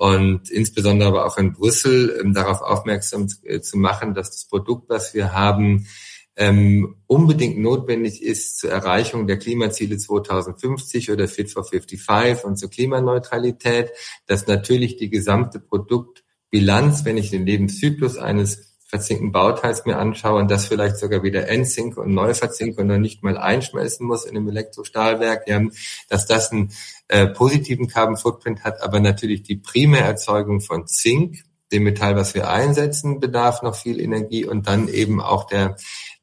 und 0.00 0.50
insbesondere 0.50 1.10
aber 1.10 1.26
auch 1.26 1.36
in 1.36 1.52
Brüssel 1.52 2.18
ähm, 2.18 2.32
darauf 2.32 2.62
aufmerksam 2.62 3.28
zu, 3.28 3.36
äh, 3.44 3.60
zu 3.60 3.76
machen, 3.76 4.14
dass 4.14 4.30
das 4.30 4.46
Produkt, 4.46 4.88
was 4.88 5.12
wir 5.12 5.34
haben, 5.34 5.88
ähm, 6.36 6.96
unbedingt 7.06 7.58
notwendig 7.58 8.22
ist 8.22 8.58
zur 8.60 8.70
Erreichung 8.70 9.26
der 9.26 9.38
Klimaziele 9.38 9.98
2050 9.98 11.10
oder 11.10 11.28
Fit 11.28 11.50
for 11.50 11.64
55 11.64 12.46
und 12.46 12.56
zur 12.56 12.70
Klimaneutralität, 12.70 13.90
dass 14.24 14.46
natürlich 14.46 14.96
die 14.96 15.10
gesamte 15.10 15.60
Produktbilanz, 15.60 17.04
wenn 17.04 17.18
ich 17.18 17.28
den 17.28 17.44
Lebenszyklus 17.44 18.16
eines 18.16 18.69
verzinkten 18.90 19.30
Bauteils 19.30 19.86
mir 19.86 19.98
anschaue 19.98 20.40
und 20.40 20.50
das 20.50 20.66
vielleicht 20.66 20.96
sogar 20.98 21.22
wieder 21.22 21.48
entzinke 21.48 22.00
und 22.00 22.12
neu 22.12 22.34
verzinke 22.34 22.82
und 22.82 22.88
dann 22.88 23.00
nicht 23.00 23.22
mal 23.22 23.38
einschmelzen 23.38 24.04
muss 24.04 24.24
in 24.24 24.36
einem 24.36 24.48
Elektrostahlwerk, 24.48 25.46
ja, 25.46 25.62
dass 26.08 26.26
das 26.26 26.50
einen 26.50 26.72
äh, 27.06 27.28
positiven 27.28 27.86
Carbon 27.86 28.16
Footprint 28.16 28.64
hat, 28.64 28.82
aber 28.82 28.98
natürlich 28.98 29.44
die 29.44 29.56
Primärerzeugung 29.56 30.60
von 30.60 30.88
Zink, 30.88 31.44
dem 31.70 31.84
Metall, 31.84 32.16
was 32.16 32.34
wir 32.34 32.50
einsetzen, 32.50 33.20
bedarf 33.20 33.62
noch 33.62 33.76
viel 33.76 34.00
Energie 34.00 34.44
und 34.44 34.66
dann 34.66 34.88
eben 34.88 35.20
auch 35.20 35.46
der, 35.46 35.76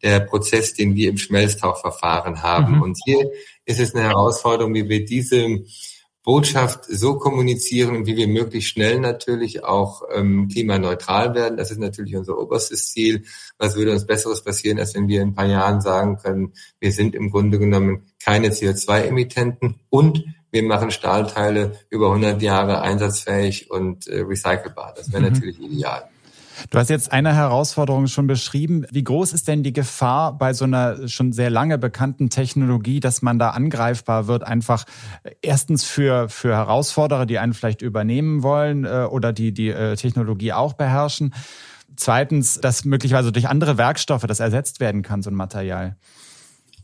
der 0.03 0.19
Prozess, 0.19 0.73
den 0.73 0.93
wir 0.95 1.09
im 1.09 1.17
Schmelztauchverfahren 1.17 2.43
haben. 2.43 2.75
Mhm. 2.75 2.81
Und 2.81 2.97
hier 3.05 3.31
ist 3.63 3.79
es 3.79 3.95
eine 3.95 4.03
Herausforderung, 4.03 4.73
wie 4.73 4.89
wir 4.89 5.05
diese 5.05 5.63
Botschaft 6.27 6.83
so 6.89 7.17
kommunizieren 7.17 8.05
wie 8.05 8.17
wir 8.17 8.27
möglichst 8.27 8.71
schnell 8.71 8.99
natürlich 8.99 9.63
auch 9.63 10.01
ähm, 10.13 10.49
klimaneutral 10.49 11.33
werden. 11.33 11.55
Das 11.55 11.71
ist 11.71 11.79
natürlich 11.79 12.17
unser 12.17 12.37
oberstes 12.37 12.91
Ziel. 12.91 13.23
Was 13.57 13.77
würde 13.77 13.93
uns 13.93 14.05
Besseres 14.05 14.43
passieren, 14.43 14.77
als 14.77 14.93
wenn 14.93 15.07
wir 15.07 15.21
in 15.21 15.29
ein 15.29 15.35
paar 15.35 15.45
Jahren 15.45 15.79
sagen 15.79 16.17
können, 16.17 16.51
wir 16.81 16.91
sind 16.91 17.15
im 17.15 17.31
Grunde 17.31 17.59
genommen 17.59 18.07
keine 18.21 18.49
CO2-Emittenten 18.49 19.75
und 19.89 20.25
wir 20.51 20.63
machen 20.63 20.91
Stahlteile 20.91 21.79
über 21.89 22.07
100 22.07 22.41
Jahre 22.41 22.81
einsatzfähig 22.81 23.71
und 23.71 24.07
äh, 24.07 24.19
recycelbar. 24.19 24.95
Das 24.97 25.13
wäre 25.13 25.21
mhm. 25.21 25.29
natürlich 25.29 25.61
ideal. 25.61 26.09
Du 26.69 26.77
hast 26.77 26.89
jetzt 26.89 27.11
eine 27.11 27.33
Herausforderung 27.33 28.07
schon 28.07 28.27
beschrieben. 28.27 28.85
Wie 28.91 29.03
groß 29.03 29.33
ist 29.33 29.47
denn 29.47 29.63
die 29.63 29.73
Gefahr 29.73 30.37
bei 30.37 30.53
so 30.53 30.65
einer 30.65 31.07
schon 31.07 31.33
sehr 31.33 31.49
lange 31.49 31.77
bekannten 31.77 32.29
Technologie, 32.29 32.99
dass 32.99 33.21
man 33.21 33.39
da 33.39 33.51
angreifbar 33.51 34.27
wird, 34.27 34.43
einfach 34.43 34.85
erstens 35.41 35.83
für, 35.83 36.29
für 36.29 36.55
Herausforderer, 36.55 37.25
die 37.25 37.39
einen 37.39 37.53
vielleicht 37.53 37.81
übernehmen 37.81 38.43
wollen 38.43 38.85
äh, 38.85 39.07
oder 39.09 39.33
die 39.33 39.53
die 39.53 39.69
äh, 39.69 39.95
Technologie 39.95 40.53
auch 40.53 40.73
beherrschen? 40.73 41.33
Zweitens, 41.95 42.59
dass 42.59 42.85
möglicherweise 42.85 43.31
durch 43.31 43.47
andere 43.47 43.77
Werkstoffe 43.77 44.25
das 44.27 44.39
ersetzt 44.39 44.79
werden 44.79 45.01
kann, 45.01 45.23
so 45.23 45.29
ein 45.29 45.35
Material. 45.35 45.95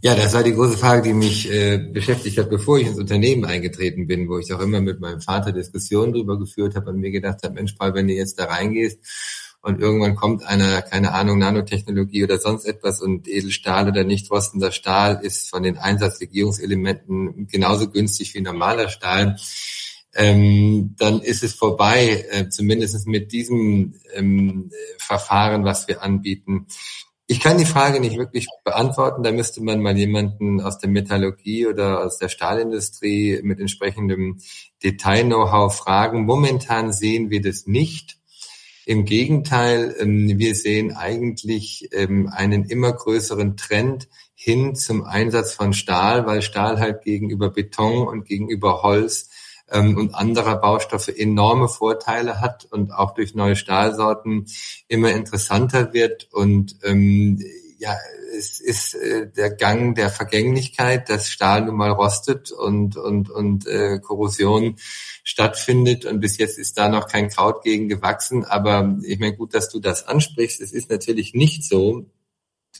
Ja, 0.01 0.15
das 0.15 0.33
war 0.33 0.43
die 0.43 0.53
große 0.53 0.77
Frage, 0.77 1.01
die 1.01 1.13
mich 1.13 1.49
äh, 1.49 1.77
beschäftigt 1.77 2.37
hat, 2.37 2.49
bevor 2.49 2.77
ich 2.77 2.87
ins 2.87 2.99
Unternehmen 2.99 3.45
eingetreten 3.45 4.05
bin, 4.05 4.27
wo 4.27 4.37
ich 4.37 4.53
auch 4.53 4.59
immer 4.59 4.81
mit 4.81 4.99
meinem 4.99 5.21
Vater 5.21 5.53
Diskussionen 5.53 6.11
drüber 6.11 6.37
geführt 6.37 6.75
habe 6.75 6.89
und 6.89 6.99
mir 6.99 7.11
gedacht 7.11 7.39
habe, 7.43 7.53
Mensch, 7.53 7.71
Paul, 7.73 7.93
wenn 7.93 8.09
du 8.09 8.13
jetzt 8.13 8.37
da 8.37 8.45
reingehst 8.45 8.99
und 9.63 9.79
irgendwann 9.79 10.15
kommt 10.15 10.43
einer, 10.43 10.81
keine 10.81 11.13
Ahnung, 11.13 11.39
Nanotechnologie 11.39 12.25
oder 12.25 12.37
sonst 12.37 12.65
etwas 12.65 13.01
und 13.01 13.29
Edelstahl 13.29 13.87
oder 13.87 14.03
nicht 14.03 14.29
rostender 14.29 14.73
Stahl 14.73 15.21
ist 15.23 15.49
von 15.49 15.63
den 15.63 15.77
Einsatzlegierungselementen 15.77 17.47
genauso 17.47 17.89
günstig 17.89 18.33
wie 18.33 18.41
normaler 18.41 18.89
Stahl, 18.89 19.37
ähm, 20.15 20.95
dann 20.99 21.21
ist 21.21 21.43
es 21.43 21.53
vorbei, 21.53 22.25
äh, 22.29 22.49
zumindest 22.49 23.07
mit 23.07 23.31
diesem 23.31 23.95
ähm, 24.13 24.69
Verfahren, 24.97 25.63
was 25.63 25.87
wir 25.87 26.03
anbieten. 26.03 26.67
Ich 27.25 27.39
kann 27.39 27.57
die 27.57 27.65
Frage 27.65 28.01
nicht 28.01 28.17
wirklich 28.17 28.47
beantworten. 28.65 29.23
Da 29.23 29.31
müsste 29.31 29.63
man 29.63 29.81
mal 29.81 29.97
jemanden 29.97 30.59
aus 30.59 30.77
der 30.77 30.89
Metallurgie 30.89 31.67
oder 31.67 32.03
aus 32.03 32.17
der 32.17 32.27
Stahlindustrie 32.27 33.39
mit 33.43 33.61
entsprechendem 33.61 34.39
Detail-Know-how 34.83 35.73
fragen. 35.73 36.25
Momentan 36.25 36.91
sehen 36.91 37.29
wir 37.29 37.41
das 37.41 37.65
nicht. 37.65 38.17
Im 38.85 39.05
Gegenteil, 39.05 39.95
ähm, 39.99 40.37
wir 40.37 40.55
sehen 40.55 40.93
eigentlich 40.93 41.89
ähm, 41.93 42.29
einen 42.33 42.65
immer 42.65 42.91
größeren 42.91 43.55
Trend 43.55 44.09
hin 44.35 44.75
zum 44.75 45.03
Einsatz 45.03 45.53
von 45.53 45.73
Stahl, 45.73 46.25
weil 46.25 46.41
Stahl 46.41 46.79
halt 46.79 47.03
gegenüber 47.03 47.49
Beton 47.49 48.07
und 48.07 48.25
gegenüber 48.25 48.83
Holz 48.83 49.29
ähm, 49.71 49.97
und 49.97 50.15
anderer 50.15 50.59
Baustoffe 50.59 51.07
enorme 51.07 51.69
Vorteile 51.69 52.41
hat 52.41 52.65
und 52.65 52.91
auch 52.91 53.13
durch 53.13 53.35
neue 53.35 53.55
Stahlsorten 53.55 54.47
immer 54.87 55.11
interessanter 55.11 55.93
wird. 55.93 56.27
Und 56.31 56.77
ja, 57.83 57.97
es 58.33 58.61
ist 58.61 58.95
äh, 58.95 59.27
der 59.29 59.49
Gang 59.51 59.93
der 59.93 60.09
Vergänglichkeit, 60.09 61.09
dass 61.09 61.27
Stahl 61.27 61.65
nun 61.65 61.75
mal 61.75 61.91
rostet 61.91 62.49
und 62.49 62.95
und 62.95 63.29
und 63.29 63.67
äh, 63.67 63.99
Korrosion 63.99 64.77
stattfindet 65.25 66.05
und 66.05 66.21
bis 66.21 66.37
jetzt 66.37 66.57
ist 66.57 66.77
da 66.77 66.87
noch 66.87 67.09
kein 67.09 67.29
Kraut 67.29 67.61
gegen 67.61 67.89
gewachsen. 67.89 68.45
Aber 68.45 68.97
ich 69.03 69.19
meine, 69.19 69.35
gut, 69.35 69.53
dass 69.53 69.67
du 69.67 69.79
das 69.79 70.07
ansprichst. 70.07 70.61
Es 70.61 70.71
ist 70.71 70.89
natürlich 70.89 71.33
nicht 71.33 71.65
so, 71.65 72.05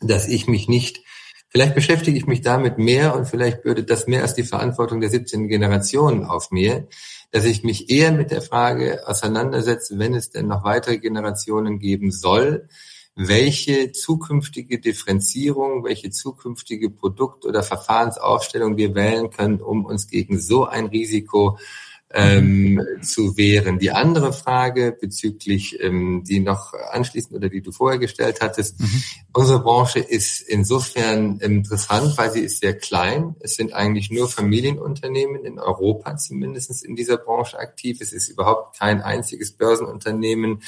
dass 0.01 0.27
ich 0.27 0.47
mich 0.47 0.69
nicht 0.69 1.03
Vielleicht 1.49 1.75
beschäftige 1.75 2.17
ich 2.17 2.25
mich 2.25 2.41
damit 2.41 2.79
mehr 2.79 3.15
und 3.15 3.27
vielleicht 3.27 3.63
würde 3.63 3.83
das 3.83 4.07
mehr 4.07 4.23
als 4.23 4.33
die 4.33 4.41
Verantwortung 4.41 5.01
der 5.01 5.11
17 5.11 5.47
Generationen 5.47 6.23
auf 6.25 6.49
mir, 6.49 6.87
dass 7.29 7.45
ich 7.45 7.63
mich 7.63 7.91
eher 7.91 8.11
mit 8.11 8.31
der 8.31 8.41
Frage 8.41 9.07
auseinandersetze, 9.07 9.99
wenn 9.99 10.15
es 10.15 10.31
denn 10.31 10.47
noch 10.47 10.63
weitere 10.63 10.97
Generationen 10.97 11.77
geben 11.77 12.09
soll, 12.09 12.67
welche 13.15 13.91
zukünftige 13.91 14.79
Differenzierung, 14.79 15.83
welche 15.83 16.09
zukünftige 16.09 16.89
Produkt- 16.89 17.45
oder 17.45 17.61
Verfahrensaufstellung 17.61 18.77
wir 18.77 18.95
wählen 18.95 19.29
können, 19.29 19.61
um 19.61 19.85
uns 19.85 20.07
gegen 20.07 20.39
so 20.39 20.65
ein 20.65 20.87
Risiko 20.87 21.57
ähm, 22.13 22.79
zu 23.01 23.37
wehren. 23.37 23.79
Die 23.79 23.91
andere 23.91 24.33
Frage 24.33 24.95
bezüglich, 24.99 25.79
ähm, 25.81 26.23
die 26.23 26.39
noch 26.39 26.73
anschließend 26.91 27.33
oder 27.33 27.49
die 27.49 27.61
du 27.61 27.71
vorher 27.71 27.99
gestellt 27.99 28.39
hattest, 28.41 28.79
mhm. 28.79 29.03
unsere 29.33 29.61
Branche 29.61 29.99
ist 29.99 30.41
insofern 30.41 31.39
interessant, 31.39 32.15
weil 32.17 32.31
sie 32.31 32.41
ist 32.41 32.61
sehr 32.61 32.77
klein. 32.77 33.35
Es 33.39 33.55
sind 33.55 33.73
eigentlich 33.73 34.11
nur 34.11 34.29
Familienunternehmen 34.29 35.43
in 35.43 35.59
Europa 35.59 36.15
zumindest 36.17 36.85
in 36.85 36.95
dieser 36.95 37.17
Branche 37.17 37.57
aktiv. 37.57 37.99
Es 37.99 38.13
ist 38.13 38.29
überhaupt 38.29 38.77
kein 38.77 39.01
einziges 39.01 39.51
Börsenunternehmen, 39.53 40.61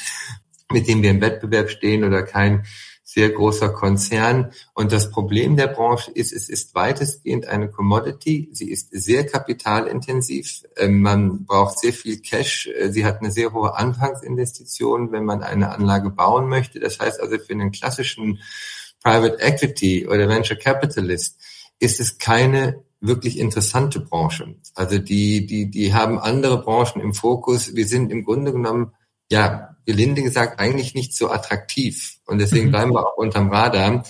mit 0.72 0.88
dem 0.88 1.02
wir 1.02 1.10
im 1.10 1.20
Wettbewerb 1.20 1.70
stehen 1.70 2.04
oder 2.04 2.22
kein 2.22 2.64
sehr 3.02 3.30
großer 3.30 3.70
Konzern. 3.70 4.52
Und 4.74 4.92
das 4.92 5.10
Problem 5.10 5.56
der 5.56 5.68
Branche 5.68 6.10
ist, 6.10 6.32
es 6.32 6.48
ist 6.48 6.74
weitestgehend 6.74 7.46
eine 7.46 7.70
Commodity. 7.70 8.48
Sie 8.52 8.70
ist 8.70 8.88
sehr 8.90 9.24
kapitalintensiv. 9.24 10.64
Ähm, 10.76 11.00
man 11.00 11.46
braucht 11.46 11.78
sehr 11.78 11.92
viel 11.92 12.20
Cash. 12.20 12.66
Äh, 12.66 12.90
sie 12.90 13.04
hat 13.04 13.20
eine 13.20 13.30
sehr 13.30 13.52
hohe 13.52 13.74
Anfangsinvestition, 13.76 15.12
wenn 15.12 15.24
man 15.24 15.42
eine 15.42 15.70
Anlage 15.70 16.10
bauen 16.10 16.48
möchte. 16.48 16.80
Das 16.80 16.98
heißt 16.98 17.20
also 17.20 17.38
für 17.38 17.52
einen 17.52 17.70
klassischen 17.70 18.40
Private 19.02 19.38
Equity 19.40 20.08
oder 20.08 20.28
Venture 20.28 20.56
Capitalist 20.56 21.40
ist 21.78 22.00
es 22.00 22.18
keine 22.18 22.82
wirklich 23.00 23.38
interessante 23.38 24.00
Branche. 24.00 24.56
Also 24.74 24.98
die, 24.98 25.46
die, 25.46 25.70
die 25.70 25.94
haben 25.94 26.18
andere 26.18 26.60
Branchen 26.60 27.00
im 27.00 27.14
Fokus. 27.14 27.74
Wir 27.74 27.86
sind 27.86 28.10
im 28.10 28.24
Grunde 28.24 28.52
genommen 28.52 28.92
ja, 29.30 29.75
gelinde 29.86 30.22
gesagt, 30.22 30.58
eigentlich 30.58 30.94
nicht 30.94 31.16
so 31.16 31.30
attraktiv. 31.30 32.18
Und 32.26 32.38
deswegen 32.38 32.66
mhm. 32.66 32.70
bleiben 32.70 32.92
wir 32.92 33.06
auch 33.06 33.16
unterm 33.16 33.50
Radar. 33.50 34.04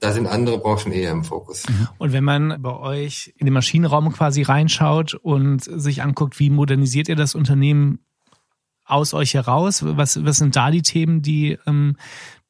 Da 0.00 0.12
sind 0.12 0.26
andere 0.26 0.58
Branchen 0.58 0.92
eher 0.92 1.12
im 1.12 1.24
Fokus. 1.24 1.68
Mhm. 1.68 1.88
Und 1.98 2.12
wenn 2.12 2.24
man 2.24 2.60
bei 2.60 2.76
euch 2.76 3.32
in 3.36 3.46
den 3.46 3.54
Maschinenraum 3.54 4.12
quasi 4.12 4.42
reinschaut 4.42 5.14
und 5.14 5.62
sich 5.62 6.02
anguckt, 6.02 6.38
wie 6.38 6.50
modernisiert 6.50 7.08
ihr 7.08 7.16
das 7.16 7.34
Unternehmen 7.34 8.00
aus 8.84 9.14
euch 9.14 9.34
heraus? 9.34 9.84
Was, 9.84 10.24
was 10.24 10.38
sind 10.38 10.56
da 10.56 10.70
die 10.70 10.82
Themen, 10.82 11.22
die 11.22 11.58
ähm, 11.66 11.96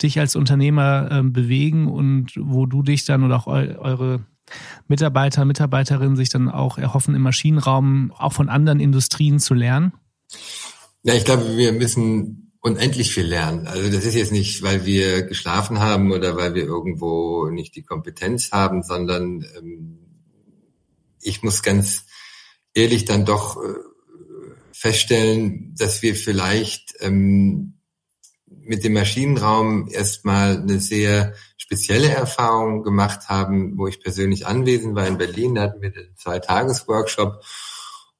dich 0.02 0.18
als 0.18 0.36
Unternehmer 0.36 1.08
ähm, 1.10 1.32
bewegen 1.32 1.86
und 1.86 2.32
wo 2.36 2.66
du 2.66 2.82
dich 2.82 3.04
dann 3.04 3.24
oder 3.24 3.36
auch 3.36 3.46
eu 3.46 3.76
eure 3.78 4.24
Mitarbeiter, 4.88 5.44
Mitarbeiterinnen 5.44 6.16
sich 6.16 6.30
dann 6.30 6.48
auch 6.48 6.78
erhoffen, 6.78 7.14
im 7.14 7.22
Maschinenraum 7.22 8.12
auch 8.16 8.32
von 8.32 8.48
anderen 8.48 8.80
Industrien 8.80 9.38
zu 9.38 9.54
lernen? 9.54 9.92
Ja, 11.02 11.14
ich 11.14 11.24
glaube, 11.24 11.56
wir 11.56 11.72
müssen 11.72 12.49
unendlich 12.60 13.14
viel 13.14 13.26
lernen. 13.26 13.66
Also 13.66 13.90
das 13.90 14.04
ist 14.04 14.14
jetzt 14.14 14.32
nicht, 14.32 14.62
weil 14.62 14.84
wir 14.84 15.22
geschlafen 15.22 15.80
haben 15.80 16.12
oder 16.12 16.36
weil 16.36 16.54
wir 16.54 16.64
irgendwo 16.64 17.48
nicht 17.48 17.74
die 17.74 17.82
Kompetenz 17.82 18.52
haben, 18.52 18.82
sondern 18.82 19.46
ähm, 19.56 19.98
ich 21.22 21.42
muss 21.42 21.62
ganz 21.62 22.04
ehrlich 22.74 23.04
dann 23.04 23.24
doch 23.24 23.56
äh, 23.56 23.74
feststellen, 24.72 25.74
dass 25.76 26.02
wir 26.02 26.14
vielleicht 26.14 26.94
ähm, 27.00 27.78
mit 28.46 28.84
dem 28.84 28.92
Maschinenraum 28.92 29.88
erstmal 29.88 30.58
eine 30.58 30.80
sehr 30.80 31.34
spezielle 31.56 32.08
Erfahrung 32.08 32.82
gemacht 32.82 33.28
haben, 33.28 33.78
wo 33.78 33.86
ich 33.86 34.00
persönlich 34.00 34.46
anwesend 34.46 34.94
war 34.94 35.06
in 35.06 35.18
Berlin, 35.18 35.54
da 35.54 35.62
hatten 35.62 35.82
wir 35.82 35.90
den 35.90 36.14
Zwei-Tages-Workshop 36.16 37.42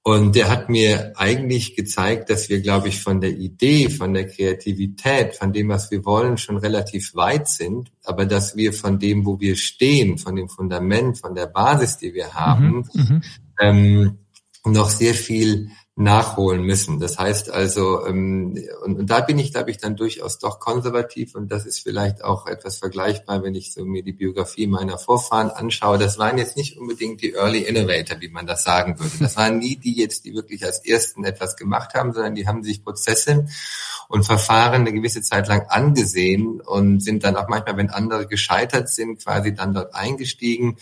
und 0.02 0.34
der 0.34 0.48
hat 0.48 0.70
mir 0.70 1.12
eigentlich 1.16 1.76
gezeigt, 1.76 2.30
dass 2.30 2.48
wir, 2.48 2.62
glaube 2.62 2.88
ich, 2.88 3.02
von 3.02 3.20
der 3.20 3.30
Idee, 3.30 3.90
von 3.90 4.14
der 4.14 4.26
Kreativität, 4.26 5.36
von 5.36 5.52
dem, 5.52 5.68
was 5.68 5.90
wir 5.90 6.06
wollen, 6.06 6.38
schon 6.38 6.56
relativ 6.56 7.14
weit 7.14 7.48
sind, 7.48 7.92
aber 8.04 8.24
dass 8.24 8.56
wir 8.56 8.72
von 8.72 8.98
dem, 8.98 9.26
wo 9.26 9.38
wir 9.40 9.56
stehen, 9.56 10.16
von 10.16 10.36
dem 10.36 10.48
Fundament, 10.48 11.18
von 11.18 11.34
der 11.34 11.46
Basis, 11.46 11.98
die 11.98 12.14
wir 12.14 12.32
haben, 12.32 12.86
mhm, 12.94 13.02
mhm. 13.02 13.22
ähm, 13.60 14.18
noch 14.64 14.88
sehr 14.88 15.14
viel 15.14 15.70
nachholen 15.96 16.62
müssen. 16.62 16.98
Das 16.98 17.18
heißt 17.18 17.50
also, 17.50 18.06
ähm, 18.06 18.58
und, 18.84 18.98
und 19.00 19.10
da 19.10 19.20
bin 19.20 19.38
ich, 19.38 19.52
glaube 19.52 19.70
ich, 19.70 19.76
dann 19.76 19.96
durchaus 19.96 20.38
doch 20.38 20.58
konservativ 20.58 21.34
und 21.34 21.50
das 21.50 21.66
ist 21.66 21.80
vielleicht 21.80 22.24
auch 22.24 22.46
etwas 22.46 22.78
vergleichbar, 22.78 23.42
wenn 23.42 23.54
ich 23.54 23.72
so 23.72 23.84
mir 23.84 24.02
die 24.02 24.12
Biografie 24.12 24.66
meiner 24.66 24.98
Vorfahren 24.98 25.50
anschaue. 25.50 25.98
Das 25.98 26.18
waren 26.18 26.38
jetzt 26.38 26.56
nicht 26.56 26.78
unbedingt 26.78 27.20
die 27.20 27.34
Early 27.34 27.60
Innovator, 27.60 28.20
wie 28.20 28.28
man 28.28 28.46
das 28.46 28.62
sagen 28.62 28.98
würde. 28.98 29.12
Das 29.20 29.36
waren 29.36 29.58
nie 29.58 29.76
die 29.76 29.94
jetzt, 29.94 30.24
die 30.24 30.34
wirklich 30.34 30.64
als 30.64 30.84
Ersten 30.86 31.24
etwas 31.24 31.56
gemacht 31.56 31.92
haben, 31.94 32.12
sondern 32.12 32.34
die 32.34 32.46
haben 32.46 32.62
sich 32.62 32.82
Prozesse 32.82 33.46
und 34.08 34.24
Verfahren 34.24 34.82
eine 34.82 34.92
gewisse 34.92 35.22
Zeit 35.22 35.48
lang 35.48 35.66
angesehen 35.68 36.60
und 36.60 37.02
sind 37.02 37.24
dann 37.24 37.36
auch 37.36 37.48
manchmal, 37.48 37.76
wenn 37.76 37.90
andere 37.90 38.26
gescheitert 38.26 38.88
sind, 38.88 39.22
quasi 39.22 39.54
dann 39.54 39.74
dort 39.74 39.94
eingestiegen. 39.94 40.78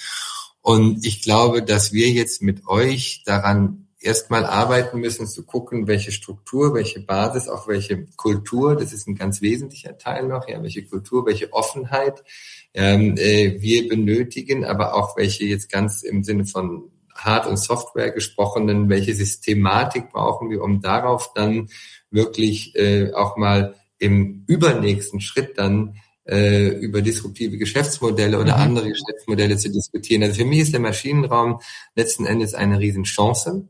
Und 0.61 1.05
ich 1.05 1.23
glaube, 1.23 1.63
dass 1.63 1.93
wir 1.93 2.11
jetzt 2.11 2.43
mit 2.43 2.69
euch 2.69 3.23
daran 3.25 3.88
erstmal 4.01 4.45
arbeiten 4.45 5.01
müssen, 5.01 5.27
zu 5.27 5.45
gucken, 5.45 5.87
welche 5.87 6.13
Struktur, 6.13 6.75
welche 6.75 7.01
Basis, 7.01 7.49
auch 7.49 7.67
welche 7.67 8.07
Kultur, 8.17 8.77
das 8.77 8.93
ist 8.93 9.09
ein 9.09 9.17
ganz 9.17 9.43
wesentlicher 9.43 9.99
Teil 9.99 10.27
noch, 10.29 10.49
ja, 10.49 10.63
welche 10.63 10.85
Kultur, 10.85 11.27
welche 11.27 11.53
Offenheit 11.53 12.23
ähm, 12.75 13.17
äh, 13.17 13.61
wir 13.61 13.89
benötigen, 13.89 14.65
aber 14.65 14.95
auch 14.95 15.17
welche 15.17 15.45
jetzt 15.45 15.71
ganz 15.71 16.03
im 16.03 16.23
Sinne 16.23 16.47
von 16.47 16.91
Hard- 17.15 17.49
und 17.49 17.57
Software 17.57 18.11
gesprochenen, 18.11 18.89
welche 18.89 19.15
Systematik 19.15 20.11
brauchen 20.11 20.51
wir, 20.51 20.63
um 20.63 20.81
darauf 20.81 21.33
dann 21.35 21.69
wirklich 22.11 22.77
äh, 22.77 23.13
auch 23.13 23.37
mal 23.37 23.75
im 23.99 24.45
übernächsten 24.47 25.21
Schritt 25.21 25.59
dann 25.59 25.97
äh, 26.29 26.69
über 26.69 27.03
disruptive 27.03 27.57
Geschäftsmodelle 27.57 28.39
oder 28.39 28.57
mhm. 28.57 28.63
andere 28.63 28.89
Geschäftsmodelle 28.91 29.57
zu 29.57 29.71
diskutieren. 29.71 30.23
Also 30.23 30.37
für 30.37 30.45
mich 30.45 30.61
ist 30.61 30.73
der 30.73 30.81
Maschinenraum 30.81 31.61
letzten 31.97 32.27
Endes 32.27 32.55
eine 32.55 32.79
Riesenchance 32.79 33.67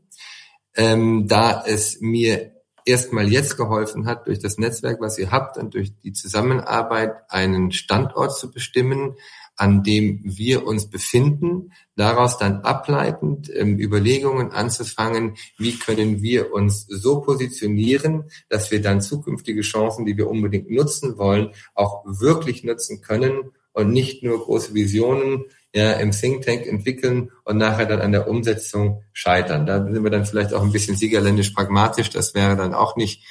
ähm, 0.75 1.27
da 1.27 1.63
es 1.65 1.99
mir 2.01 2.51
erstmal 2.85 3.31
jetzt 3.31 3.57
geholfen 3.57 4.05
hat, 4.05 4.27
durch 4.27 4.39
das 4.39 4.57
Netzwerk, 4.57 4.99
was 4.99 5.17
ihr 5.17 5.31
habt 5.31 5.57
und 5.57 5.73
durch 5.73 5.97
die 5.99 6.13
Zusammenarbeit 6.13 7.13
einen 7.29 7.71
Standort 7.71 8.35
zu 8.35 8.51
bestimmen, 8.51 9.15
an 9.55 9.83
dem 9.83 10.21
wir 10.23 10.65
uns 10.65 10.89
befinden, 10.89 11.73
daraus 11.97 12.37
dann 12.37 12.61
ableitend 12.61 13.51
ähm, 13.53 13.77
Überlegungen 13.77 14.51
anzufangen, 14.51 15.35
wie 15.57 15.77
können 15.77 16.21
wir 16.21 16.53
uns 16.53 16.85
so 16.87 17.19
positionieren, 17.19 18.29
dass 18.47 18.71
wir 18.71 18.81
dann 18.81 19.01
zukünftige 19.01 19.61
Chancen, 19.61 20.05
die 20.05 20.15
wir 20.15 20.29
unbedingt 20.29 20.71
nutzen 20.71 21.17
wollen, 21.17 21.51
auch 21.75 22.05
wirklich 22.05 22.63
nutzen 22.63 23.01
können 23.01 23.51
und 23.73 23.91
nicht 23.91 24.23
nur 24.23 24.39
große 24.39 24.73
Visionen 24.73 25.43
ja, 25.73 25.93
im 25.93 26.11
Think 26.11 26.45
Tank 26.45 26.65
entwickeln 26.65 27.31
und 27.43 27.57
nachher 27.57 27.85
dann 27.85 28.01
an 28.01 28.11
der 28.11 28.27
Umsetzung 28.27 29.03
scheitern. 29.13 29.65
Da 29.65 29.83
sind 29.83 30.03
wir 30.03 30.09
dann 30.09 30.25
vielleicht 30.25 30.53
auch 30.53 30.63
ein 30.63 30.71
bisschen 30.71 30.95
siegerländisch 30.95 31.51
pragmatisch. 31.51 32.09
Das 32.09 32.33
wäre 32.33 32.55
dann 32.55 32.73
auch 32.73 32.95
nicht 32.95 33.23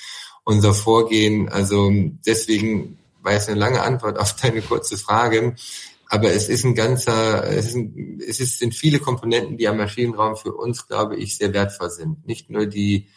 unser 0.44 0.72
Vorgehen. 0.72 1.48
Also 1.48 1.90
deswegen 2.27 2.98
war 3.22 3.33
jetzt 3.33 3.48
eine 3.48 3.59
lange 3.59 3.83
Antwort 3.83 4.18
auf 4.18 4.37
deine 4.42 4.62
kurze 4.62 4.96
Frage. 4.96 5.57
Aber 6.11 6.33
es 6.33 6.48
ist 6.48 6.64
ein 6.64 6.74
ganzer, 6.74 7.44
es, 7.44 7.66
ist 7.66 7.74
ein, 7.77 8.20
es 8.27 8.40
ist, 8.40 8.59
sind 8.59 8.74
viele 8.74 8.98
Komponenten, 8.98 9.59
die 9.59 9.68
am 9.68 9.77
Maschinenraum 9.77 10.37
für 10.37 10.55
uns, 10.55 10.87
glaube 10.87 11.16
ich, 11.16 11.37
sehr 11.37 11.53
wertvoll 11.53 11.90
sind. 11.90 12.27
Nicht 12.27 12.48
nur 12.48 12.66
die 12.66 13.09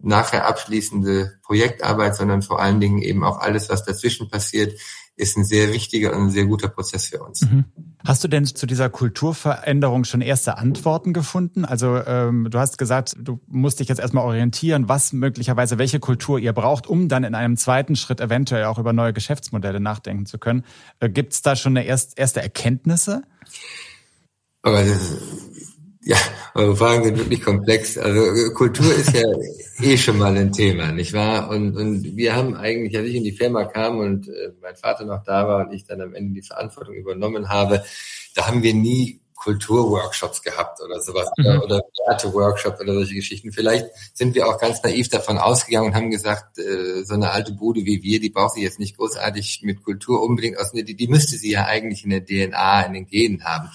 nachher 0.00 0.46
abschließende 0.46 1.40
Projektarbeit, 1.42 2.14
sondern 2.14 2.42
vor 2.42 2.60
allen 2.60 2.78
Dingen 2.78 3.02
eben 3.02 3.24
auch 3.24 3.38
alles, 3.38 3.68
was 3.68 3.84
dazwischen 3.84 4.28
passiert, 4.28 4.78
ist 5.18 5.36
ein 5.36 5.44
sehr 5.44 5.72
wichtiger 5.72 6.16
und 6.16 6.24
ein 6.24 6.30
sehr 6.30 6.46
guter 6.46 6.68
Prozess 6.68 7.08
für 7.08 7.22
uns. 7.22 7.42
Mhm. 7.42 7.64
Hast 8.06 8.22
du 8.22 8.28
denn 8.28 8.46
zu 8.46 8.66
dieser 8.66 8.88
Kulturveränderung 8.88 10.04
schon 10.04 10.20
erste 10.20 10.56
Antworten 10.56 11.12
gefunden? 11.12 11.64
Also 11.64 12.00
ähm, 12.06 12.48
du 12.48 12.58
hast 12.58 12.78
gesagt, 12.78 13.16
du 13.18 13.40
musst 13.48 13.80
dich 13.80 13.88
jetzt 13.88 13.98
erstmal 13.98 14.24
orientieren, 14.24 14.88
was 14.88 15.12
möglicherweise 15.12 15.78
welche 15.78 15.98
Kultur 15.98 16.38
ihr 16.38 16.52
braucht, 16.52 16.86
um 16.86 17.08
dann 17.08 17.24
in 17.24 17.34
einem 17.34 17.56
zweiten 17.56 17.96
Schritt 17.96 18.20
eventuell 18.20 18.64
auch 18.64 18.78
über 18.78 18.92
neue 18.92 19.12
Geschäftsmodelle 19.12 19.80
nachdenken 19.80 20.26
zu 20.26 20.38
können. 20.38 20.64
Äh, 21.00 21.10
Gibt 21.10 21.32
es 21.32 21.42
da 21.42 21.56
schon 21.56 21.76
eine 21.76 21.84
erst, 21.84 22.18
erste 22.18 22.40
Erkenntnisse? 22.40 23.24
Aber 24.62 24.84
das, 24.84 25.16
ja, 26.08 26.16
eure 26.54 26.74
Fragen 26.74 27.04
sind 27.04 27.18
wirklich 27.18 27.42
komplex. 27.42 27.98
Also 27.98 28.54
Kultur 28.54 28.94
ist 28.94 29.12
ja 29.12 29.24
eh 29.82 29.98
schon 29.98 30.16
mal 30.16 30.34
ein 30.34 30.52
Thema, 30.52 30.90
nicht 30.90 31.12
wahr? 31.12 31.50
Und, 31.50 31.76
und 31.76 32.16
wir 32.16 32.34
haben 32.34 32.54
eigentlich, 32.54 32.96
als 32.96 33.08
ich 33.08 33.16
in 33.16 33.24
die 33.24 33.32
Firma 33.32 33.64
kam 33.66 33.98
und 33.98 34.26
äh, 34.26 34.52
mein 34.62 34.74
Vater 34.74 35.04
noch 35.04 35.22
da 35.22 35.46
war 35.46 35.66
und 35.66 35.74
ich 35.74 35.84
dann 35.84 36.00
am 36.00 36.14
Ende 36.14 36.32
die 36.32 36.46
Verantwortung 36.46 36.94
übernommen 36.94 37.50
habe, 37.50 37.84
da 38.34 38.46
haben 38.46 38.62
wir 38.62 38.72
nie 38.72 39.20
Kulturworkshops 39.34 40.40
gehabt 40.42 40.80
oder 40.82 40.98
sowas 40.98 41.28
mhm. 41.36 41.60
oder 41.60 41.82
Werte-Workshop 42.06 42.80
oder 42.80 42.94
solche 42.94 43.16
Geschichten. 43.16 43.52
Vielleicht 43.52 43.86
sind 44.14 44.34
wir 44.34 44.48
auch 44.48 44.58
ganz 44.58 44.82
naiv 44.82 45.10
davon 45.10 45.36
ausgegangen 45.36 45.88
und 45.88 45.94
haben 45.94 46.10
gesagt, 46.10 46.58
äh, 46.58 47.04
so 47.04 47.12
eine 47.12 47.32
alte 47.32 47.52
Bude 47.52 47.84
wie 47.84 48.02
wir, 48.02 48.18
die 48.18 48.30
braucht 48.30 48.54
sie 48.54 48.62
jetzt 48.62 48.78
nicht 48.78 48.96
großartig 48.96 49.60
mit 49.62 49.84
Kultur 49.84 50.22
unbedingt 50.22 50.58
aus. 50.58 50.72
Die, 50.72 50.84
die 50.84 51.08
müsste 51.08 51.36
sie 51.36 51.50
ja 51.50 51.66
eigentlich 51.66 52.02
in 52.02 52.10
der 52.10 52.24
DNA, 52.24 52.86
in 52.86 52.94
den 52.94 53.06
Genen 53.06 53.44
haben. 53.44 53.68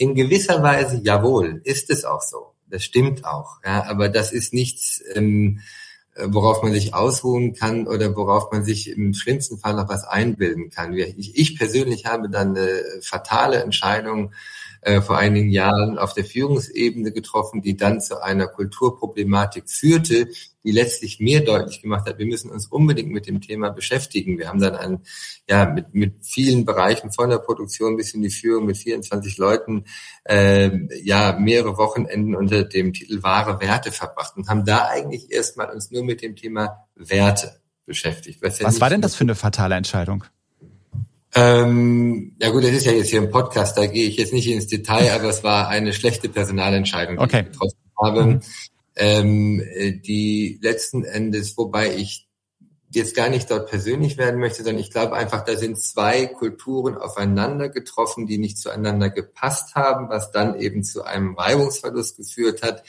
In 0.00 0.14
gewisser 0.14 0.62
Weise, 0.62 0.98
jawohl, 1.04 1.60
ist 1.64 1.90
es 1.90 2.06
auch 2.06 2.22
so. 2.22 2.54
Das 2.70 2.82
stimmt 2.82 3.26
auch. 3.26 3.58
Ja, 3.62 3.84
aber 3.84 4.08
das 4.08 4.32
ist 4.32 4.54
nichts, 4.54 5.02
ähm, 5.14 5.60
worauf 6.16 6.62
man 6.62 6.72
sich 6.72 6.94
ausruhen 6.94 7.52
kann 7.52 7.86
oder 7.86 8.16
worauf 8.16 8.50
man 8.50 8.64
sich 8.64 8.88
im 8.88 9.12
schlimmsten 9.12 9.58
Fall 9.58 9.74
noch 9.74 9.90
was 9.90 10.04
einbilden 10.04 10.70
kann. 10.70 10.94
Ich, 10.94 11.36
ich 11.36 11.58
persönlich 11.58 12.06
habe 12.06 12.30
dann 12.30 12.56
eine 12.56 12.82
fatale 13.02 13.62
Entscheidung 13.62 14.32
äh, 14.82 15.00
vor 15.00 15.18
einigen 15.18 15.50
Jahren 15.50 15.98
auf 15.98 16.14
der 16.14 16.24
Führungsebene 16.24 17.12
getroffen, 17.12 17.62
die 17.62 17.76
dann 17.76 18.00
zu 18.00 18.22
einer 18.22 18.46
Kulturproblematik 18.46 19.68
führte, 19.68 20.28
die 20.64 20.72
letztlich 20.72 21.20
mir 21.20 21.44
deutlich 21.44 21.82
gemacht 21.82 22.08
hat, 22.08 22.18
wir 22.18 22.26
müssen 22.26 22.50
uns 22.50 22.66
unbedingt 22.66 23.10
mit 23.10 23.26
dem 23.26 23.40
Thema 23.40 23.70
beschäftigen. 23.70 24.38
Wir 24.38 24.48
haben 24.48 24.60
dann 24.60 24.76
ein, 24.76 25.00
ja, 25.48 25.66
mit, 25.66 25.94
mit 25.94 26.24
vielen 26.24 26.64
Bereichen 26.64 27.12
von 27.12 27.30
der 27.30 27.38
Produktion 27.38 27.96
bis 27.96 28.14
in 28.14 28.22
die 28.22 28.30
Führung 28.30 28.66
mit 28.66 28.76
24 28.76 29.38
Leuten 29.38 29.84
äh, 30.24 30.70
ja 31.02 31.36
mehrere 31.38 31.76
Wochenenden 31.76 32.34
unter 32.34 32.64
dem 32.64 32.92
Titel 32.92 33.22
wahre 33.22 33.60
Werte 33.60 33.92
verbracht 33.92 34.36
und 34.36 34.48
haben 34.48 34.64
da 34.64 34.88
eigentlich 34.88 35.30
erstmal 35.30 35.70
uns 35.70 35.90
nur 35.90 36.04
mit 36.04 36.22
dem 36.22 36.36
Thema 36.36 36.86
Werte 36.94 37.60
beschäftigt. 37.86 38.42
Was, 38.42 38.58
ja 38.58 38.66
was 38.66 38.80
war 38.80 38.90
denn 38.90 39.02
das 39.02 39.14
für 39.14 39.24
eine 39.24 39.34
fatale 39.34 39.74
Entscheidung? 39.74 40.24
Ähm, 41.34 42.36
ja 42.40 42.50
gut, 42.50 42.64
das 42.64 42.72
ist 42.72 42.86
ja 42.86 42.92
jetzt 42.92 43.10
hier 43.10 43.22
ein 43.22 43.30
Podcast, 43.30 43.76
da 43.78 43.86
gehe 43.86 44.08
ich 44.08 44.16
jetzt 44.16 44.32
nicht 44.32 44.48
ins 44.48 44.66
Detail, 44.66 45.12
aber 45.12 45.28
es 45.28 45.44
war 45.44 45.68
eine 45.68 45.92
schlechte 45.92 46.28
Personalentscheidung, 46.28 47.16
die 47.16 47.22
okay. 47.22 47.40
ich 47.40 47.52
getroffen 47.52 47.78
habe, 48.00 48.24
mhm. 48.24 48.40
ähm, 48.96 49.62
die 50.04 50.58
letzten 50.60 51.04
Endes, 51.04 51.56
wobei 51.56 51.94
ich 51.94 52.26
jetzt 52.92 53.14
gar 53.14 53.28
nicht 53.28 53.48
dort 53.50 53.70
persönlich 53.70 54.18
werden 54.18 54.40
möchte, 54.40 54.64
sondern 54.64 54.80
ich 54.80 54.90
glaube 54.90 55.14
einfach, 55.14 55.44
da 55.44 55.56
sind 55.56 55.80
zwei 55.80 56.26
Kulturen 56.26 56.96
aufeinander 56.96 57.68
getroffen, 57.68 58.26
die 58.26 58.38
nicht 58.38 58.58
zueinander 58.58 59.10
gepasst 59.10 59.76
haben, 59.76 60.08
was 60.08 60.32
dann 60.32 60.58
eben 60.58 60.82
zu 60.82 61.04
einem 61.04 61.34
Reibungsverlust 61.36 62.16
geführt 62.16 62.62
hat 62.62 62.82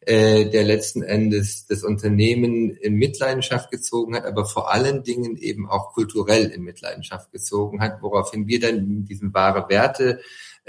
äh, 0.00 0.46
der 0.46 0.64
letzten 0.64 1.02
Endes 1.02 1.66
das 1.66 1.82
Unternehmen 1.82 2.70
in 2.70 2.94
Mitleidenschaft 2.94 3.70
gezogen 3.70 4.14
hat, 4.14 4.24
aber 4.24 4.46
vor 4.46 4.72
allen 4.72 5.02
Dingen 5.02 5.36
eben 5.36 5.68
auch 5.68 5.92
kulturell 5.92 6.46
in 6.46 6.62
Mitleidenschaft 6.62 7.32
gezogen 7.32 7.80
hat, 7.80 8.00
woraufhin 8.00 8.46
wir 8.46 8.60
dann 8.60 9.04
diesen 9.04 9.34
wahre 9.34 9.68
Werte 9.68 10.20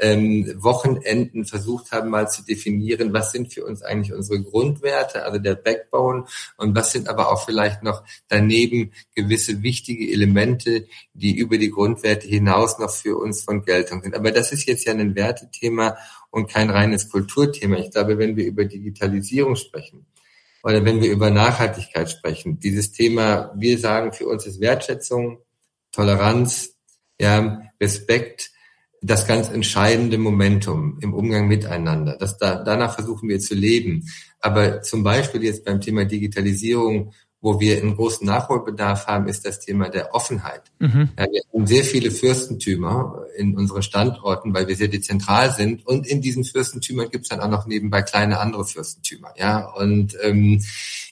ähm, 0.02 0.52
Wochenenden 0.58 1.46
versucht 1.46 1.92
haben, 1.92 2.10
mal 2.10 2.30
zu 2.30 2.44
definieren, 2.44 3.14
was 3.14 3.32
sind 3.32 3.54
für 3.54 3.66
uns 3.66 3.82
eigentlich 3.82 4.14
unsere 4.14 4.42
Grundwerte, 4.42 5.24
also 5.24 5.40
der 5.40 5.56
Backbone, 5.56 6.26
und 6.58 6.76
was 6.76 6.92
sind 6.92 7.08
aber 7.08 7.32
auch 7.32 7.46
vielleicht 7.46 7.84
noch 7.84 8.04
daneben 8.28 8.92
gewisse 9.16 9.62
wichtige 9.62 10.12
Elemente, 10.12 10.88
die 11.14 11.38
über 11.38 11.58
die 11.58 11.72
Grundwerte 11.72 12.28
hinaus 12.28 12.80
noch 12.80 12.92
für 12.92 13.18
uns 13.18 13.44
von 13.44 13.64
Geltung 13.64 14.02
sind. 14.02 14.16
Aber 14.16 14.32
das 14.32 14.52
ist 14.52 14.66
jetzt 14.66 14.86
ja 14.86 14.94
ein 14.94 15.16
Wertethema 15.16 15.98
und 16.32 16.50
kein 16.52 16.70
reines 16.70 17.10
Kulturthema. 17.10 17.78
Ich 17.78 17.92
glaube, 17.92 18.18
wenn 18.18 18.36
wir 18.36 18.46
über 18.46 18.66
Digitalisierung 18.66 19.56
sprechen, 19.56 20.06
oder 20.64 20.84
wenn 20.84 21.02
wir 21.02 21.12
über 21.12 21.30
Nachhaltigkeit 21.30 22.12
sprechen, 22.12 22.60
dieses 22.60 22.92
Thema, 22.92 23.54
wir 23.56 23.78
sagen, 23.78 24.12
für 24.12 24.28
uns 24.28 24.46
ist 24.46 24.60
Wertschätzung, 24.60 25.40
Toleranz, 25.92 26.76
ja, 27.20 27.62
Respekt, 27.82 28.52
das 29.02 29.26
ganz 29.28 29.50
entscheidende 29.50 30.18
Momentum 30.18 31.00
im 31.02 31.14
Umgang 31.14 31.48
miteinander. 31.48 32.18
Das 32.18 32.38
da, 32.38 32.62
danach 32.62 32.96
versuchen 32.96 33.30
wir 33.30 33.40
zu 33.40 33.56
leben. 33.56 34.04
Aber 34.42 34.82
zum 34.82 35.04
Beispiel 35.04 35.44
jetzt 35.44 35.64
beim 35.64 35.80
Thema 35.80 36.04
Digitalisierung 36.06 37.14
wo 37.42 37.60
wir 37.60 37.78
einen 37.78 37.96
großen 37.96 38.26
Nachholbedarf 38.26 39.08
haben, 39.08 39.28
ist 39.28 39.46
das 39.46 39.60
Thema 39.60 39.90
der 39.90 40.14
Offenheit. 40.14 40.64
Mhm. 40.80 41.10
Ja, 41.18 41.26
wir 41.32 41.42
haben 41.54 41.68
sehr 41.68 41.86
viele 41.86 42.12
Fürstentümer 42.12 43.24
in 43.38 43.56
unseren 43.56 43.82
Standorten, 43.82 44.54
weil 44.54 44.68
wir 44.68 44.76
sehr 44.76 44.90
dezentral 44.90 45.52
sind. 45.52 45.88
Und 45.88 46.06
in 46.06 46.22
diesen 46.22 46.44
Fürstentümern 46.44 47.10
gibt 47.10 47.24
es 47.24 47.30
dann 47.30 47.40
auch 47.40 47.50
noch 47.50 47.66
nebenbei 47.66 48.02
kleine 48.02 48.40
andere 48.40 48.66
Fürstentümer. 48.66 49.34
Ja, 49.38 49.70
und 49.70 50.18
ähm, 50.22 50.62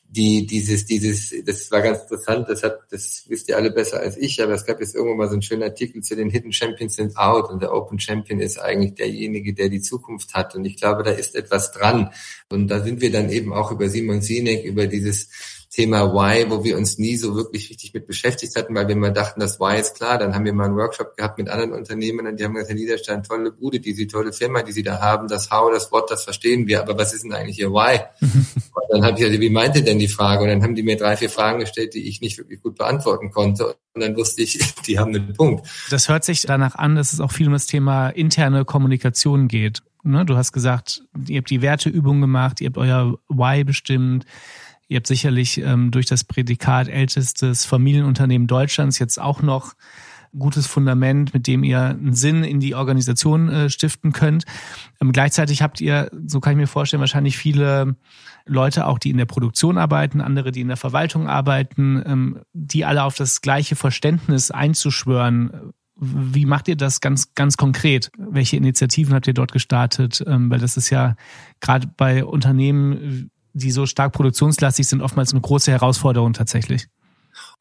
die 0.10 0.46
dieses 0.46 0.86
dieses 0.86 1.34
das 1.46 1.70
war 1.70 1.82
ganz 1.82 2.04
interessant 2.04 2.48
das 2.48 2.64
hat 2.64 2.80
das 2.90 3.26
wisst 3.28 3.50
ihr 3.50 3.58
alle 3.58 3.72
besser 3.72 4.00
als 4.00 4.16
ich 4.16 4.42
aber 4.42 4.54
es 4.54 4.66
gab 4.66 4.80
jetzt 4.80 4.96
irgendwann 4.96 5.18
mal 5.18 5.28
so 5.28 5.34
einen 5.34 5.42
schönen 5.42 5.64
Artikel 5.64 6.02
zu 6.02 6.16
den 6.16 6.30
Hidden 6.30 6.54
Champions 6.54 6.96
sind 6.96 7.18
out 7.18 7.50
und 7.50 7.62
der 7.62 7.74
Open 7.74 8.00
Champion 8.00 8.40
ist 8.40 8.58
eigentlich 8.58 8.96
derjenige 8.96 9.54
der 9.54 9.68
die 9.68 9.82
Zukunft 9.82 10.34
hat 10.34 10.56
und 10.56 10.64
ich 10.64 10.78
glaube 10.78 11.04
da 11.04 11.12
ist 11.12 11.36
etwas 11.36 11.74
dran 11.74 12.12
und 12.50 12.70
da 12.70 12.82
sind 12.82 13.02
wir 13.02 13.12
dann 13.12 13.30
eben 13.30 13.52
auch 13.52 13.72
über 13.72 13.90
Simon 13.90 14.22
Sinek 14.22 14.64
über 14.64 14.88
dieses 14.88 15.30
Thema 15.70 16.14
Why, 16.14 16.50
wo 16.50 16.64
wir 16.64 16.78
uns 16.78 16.98
nie 16.98 17.18
so 17.18 17.36
wirklich 17.36 17.70
richtig 17.70 17.94
mit 17.94 18.08
beschäftigt 18.08 18.56
hatten, 18.56 18.74
weil 18.74 18.88
wir 18.88 18.96
immer 18.96 19.12
dachten, 19.12 19.40
das 19.40 19.60
Why 19.60 19.80
ist 19.80 19.96
klar. 19.96 20.18
Dann 20.18 20.34
haben 20.34 20.46
wir 20.46 20.54
mal 20.54 20.66
einen 20.66 20.78
Workshop 20.78 21.18
gehabt 21.18 21.38
mit 21.38 21.50
anderen 21.50 21.74
Unternehmen 21.74 22.26
und 22.26 22.40
die 22.40 22.44
haben 22.44 22.54
gesagt, 22.54 22.70
Herr 22.70 22.76
Niederstein, 22.76 23.24
tolle 23.24 23.52
Bude, 23.52 23.80
diese 23.80 24.08
tolle 24.08 24.32
Firma, 24.32 24.62
die 24.64 24.72
Sie 24.72 24.84
da 24.84 25.00
haben, 25.00 25.28
das 25.28 25.52
How, 25.52 25.72
das 25.72 25.92
What, 25.92 26.10
das 26.10 26.24
verstehen 26.24 26.68
wir, 26.68 26.82
aber 26.82 26.98
was 26.98 27.14
ist 27.14 27.24
denn 27.24 27.34
eigentlich 27.34 27.60
Ihr 27.60 27.72
Why? 27.72 28.00
und 28.22 28.84
dann 28.90 29.04
habe 29.04 29.18
ich 29.18 29.26
gesagt, 29.26 29.42
wie 29.42 29.50
meinte 29.50 29.84
denn 29.84 30.00
die 30.00 30.08
Frage? 30.08 30.44
Und 30.44 30.50
dann 30.50 30.64
haben 30.64 30.76
die 30.76 30.84
mir 30.84 30.96
drei, 30.96 31.18
vier 31.18 31.30
Fragen 31.30 31.60
gestellt, 31.60 31.94
die 31.94 32.08
ich 32.08 32.22
nicht 32.22 32.38
wirklich 32.38 32.62
gut 32.62 32.78
beantworten 32.78 33.32
konnte. 33.32 33.76
Und 33.94 34.02
dann 34.02 34.16
wusste 34.16 34.44
ich, 34.44 34.60
die 34.88 35.00
haben 35.00 35.14
einen 35.14 35.34
Punkt. 35.34 35.68
Das 35.90 36.08
hört 36.08 36.24
sich 36.24 36.44
danach 36.44 36.76
an, 36.76 36.96
dass 36.96 37.14
es 37.14 37.20
auch 37.20 37.32
viel 37.32 37.48
um 37.48 37.54
das 37.54 37.68
Thema 37.68 38.10
interne 38.10 38.64
Kommunikation 38.64 39.48
geht. 39.48 39.82
Ne? 40.04 40.26
Du 40.26 40.38
hast 40.38 40.54
gesagt, 40.54 41.04
ihr 41.28 41.40
habt 41.40 41.50
die 41.50 41.62
Werteübung 41.62 42.22
gemacht, 42.22 42.62
ihr 42.62 42.68
habt 42.68 42.78
euer 42.78 43.18
Why 43.28 43.64
bestimmt. 43.64 44.26
Ihr 44.88 44.98
habt 44.98 45.08
sicherlich 45.08 45.60
ähm, 45.60 45.92
durch 45.92 46.06
das 46.06 46.24
Prädikat 46.24 46.88
ältestes 46.88 47.66
Familienunternehmen 47.66 48.48
Deutschlands 48.48 49.00
jetzt 49.00 49.20
auch 49.20 49.42
noch 49.42 49.74
gutes 50.38 50.68
Fundament, 50.68 51.34
mit 51.34 51.48
dem 51.48 51.64
ihr 51.64 51.82
einen 51.82 52.14
Sinn 52.14 52.44
in 52.44 52.60
die 52.60 52.76
Organisation 52.76 53.50
äh, 53.50 53.70
stiften 53.70 54.14
könnt. 54.14 54.46
Ähm, 55.02 55.12
gleichzeitig 55.12 55.62
habt 55.62 55.82
ihr, 55.82 56.10
so 56.26 56.40
kann 56.40 56.54
ich 56.54 56.58
mir 56.58 56.68
vorstellen, 56.68 57.02
wahrscheinlich 57.02 57.38
viele 57.38 57.96
Leute 58.46 58.88
auch, 58.88 59.00
die 59.00 59.10
in 59.10 59.18
der 59.18 59.26
Produktion 59.26 59.78
arbeiten, 59.78 60.22
andere, 60.22 60.52
die 60.52 60.62
in 60.62 60.68
der 60.68 60.78
Verwaltung 60.78 61.28
arbeiten, 61.28 62.02
ähm, 62.06 62.40
die 62.54 62.86
alle 62.86 63.04
auf 63.04 63.16
das 63.16 63.42
gleiche 63.42 63.76
Verständnis 63.76 64.52
einzuschwören. 64.52 65.74
Wie 66.00 66.46
macht 66.46 66.68
ihr 66.68 66.76
das 66.76 67.02
ganz, 67.02 67.34
ganz 67.34 67.58
konkret? 67.58 68.12
Welche 68.18 68.58
Initiativen 68.58 69.16
habt 69.16 69.28
ihr 69.28 69.34
dort 69.34 69.52
gestartet? 69.52 70.24
Ähm, 70.28 70.50
weil 70.50 70.60
das 70.60 70.78
ist 70.78 70.90
ja 70.90 71.16
gerade 71.60 71.88
bei 71.88 72.24
Unternehmen 72.24 73.32
die 73.58 73.72
so 73.72 73.86
stark 73.86 74.14
produktionslastig 74.14 74.88
sind, 74.88 75.02
oftmals 75.02 75.32
eine 75.32 75.42
große 75.42 75.72
Herausforderung 75.72 76.34
tatsächlich? 76.34 76.88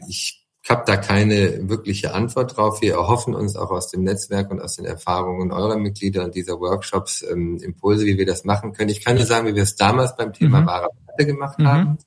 Ich 0.06 0.46
habe 0.68 0.82
da 0.87 0.96
keine 0.96 1.68
wirkliche 1.68 2.12
Antwort 2.12 2.56
drauf. 2.56 2.82
Wir 2.82 2.94
erhoffen 2.94 3.35
uns 3.35 3.56
auch 3.56 3.70
aus 3.70 3.90
dem 3.90 4.02
Netzwerk 4.02 4.50
und 4.50 4.61
aus 4.61 4.76
den 4.76 4.85
Erfahrungen 4.85 5.52
eurer 5.52 5.78
Mitglieder 5.78 6.24
und 6.24 6.35
dieser 6.35 6.59
Workshops 6.61 7.22
ähm, 7.22 7.59
Impulse, 7.62 8.04
wie 8.04 8.18
wir 8.18 8.26
das 8.26 8.44
machen 8.44 8.72
können. 8.72 8.90
Ich 8.90 9.04
kann 9.04 9.16
nur 9.16 9.26
sagen, 9.26 9.46
wie 9.46 9.54
wir 9.54 9.62
es 9.62 9.76
damals 9.76 10.16
beim 10.16 10.32
Thema 10.32 10.62
mhm. 10.62 10.66
wahre 10.66 10.88
gemacht 11.18 11.59
mhm. 11.59 11.66
haben. 11.66 11.98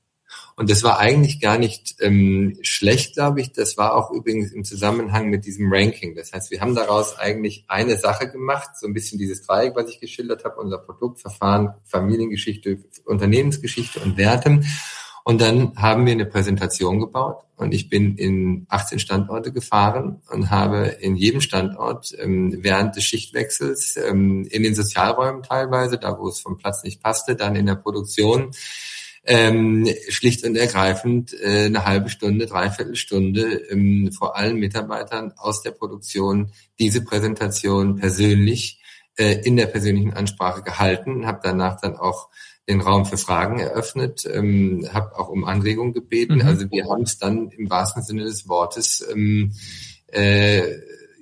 Und 0.60 0.70
das 0.70 0.84
war 0.84 1.00
eigentlich 1.00 1.40
gar 1.40 1.58
nicht 1.58 1.96
ähm, 2.02 2.58
schlecht, 2.64 3.14
glaube 3.14 3.40
ich. 3.40 3.54
Das 3.54 3.78
war 3.78 3.96
auch 3.96 4.12
übrigens 4.12 4.52
im 4.52 4.66
Zusammenhang 4.66 5.30
mit 5.30 5.46
diesem 5.46 5.72
Ranking. 5.72 6.16
Das 6.16 6.34
heißt, 6.34 6.52
wir 6.52 6.60
haben 6.60 6.76
daraus 6.76 7.18
eigentlich 7.18 7.64
eine 7.70 7.96
Sache 7.96 8.30
gemacht, 8.30 8.72
so 8.78 8.86
ein 8.86 8.94
bisschen 8.94 9.18
dieses 9.18 9.48
Dreieck, 9.48 9.78
was 9.78 9.90
ich 9.90 10.02
geschildert 10.02 10.44
habe, 10.44 10.60
unser 10.60 10.80
Produktverfahren, 10.80 11.76
Familiengeschichte, 11.86 12.78
Unternehmensgeschichte 13.06 14.02
und 14.02 14.18
Werte. 14.18 14.60
Und 15.24 15.40
dann 15.40 15.78
haben 15.78 16.06
wir 16.06 16.12
eine 16.12 16.26
Präsentation 16.26 17.00
gebaut 17.00 17.46
und 17.56 17.74
ich 17.74 17.88
bin 17.88 18.18
in 18.18 18.66
18 18.68 19.00
Standorte 19.00 19.54
gefahren 19.54 20.22
und 20.30 20.50
habe 20.50 20.88
in 21.00 21.16
jedem 21.16 21.40
Standort 21.40 22.14
ähm, 22.20 22.58
während 22.60 22.98
des 22.98 23.06
Schichtwechsels 23.06 23.96
ähm, 23.96 24.46
in 24.52 24.64
den 24.64 24.76
Sozialräumen 24.76 25.42
teilweise, 25.42 25.98
da 25.98 26.20
wo 26.20 26.28
es 26.28 26.42
vom 26.42 26.58
Platz 26.58 26.84
nicht 26.84 27.02
passte, 27.02 27.38
dann 27.38 27.56
in 27.56 27.66
der 27.66 27.76
Produktion 27.76 28.52
ähm, 29.24 29.88
schlicht 30.10 30.44
und 30.46 30.56
ergreifend 30.56 31.34
äh, 31.34 31.66
eine 31.66 31.86
halbe 31.86 32.10
Stunde, 32.10 32.46
dreiviertel 32.46 32.96
Stunde 32.96 33.62
ähm, 33.70 34.12
vor 34.12 34.36
allen 34.36 34.58
Mitarbeitern 34.58 35.34
aus 35.38 35.62
der 35.62 35.72
Produktion 35.72 36.52
diese 36.80 37.04
Präsentation 37.04 37.98
persönlich 37.98 38.82
äh, 39.18 39.42
in 39.44 39.58
der 39.58 39.68
persönlichen 39.68 40.14
Ansprache 40.14 40.64
gehalten, 40.64 41.28
habe 41.28 41.42
danach 41.44 41.80
dann 41.82 41.96
auch 41.96 42.30
den 42.70 42.82
Raum 42.82 43.06
für 43.06 43.18
Fragen 43.18 43.60
eröffnet, 43.60 44.30
ähm, 44.32 44.88
habe 44.94 45.18
auch 45.18 45.28
um 45.28 45.44
Anregungen 45.44 45.94
gebeten. 45.94 46.36
Mhm. 46.36 46.48
Also 46.48 46.72
wir 46.72 46.86
haben 46.86 47.02
es 47.02 47.18
dann 47.18 47.50
im 47.50 47.70
wahrsten 47.70 48.04
Sinne 48.04 48.24
des 48.24 48.48
Wortes 48.48 49.06
ähm, 49.12 49.54
äh, 50.08 50.64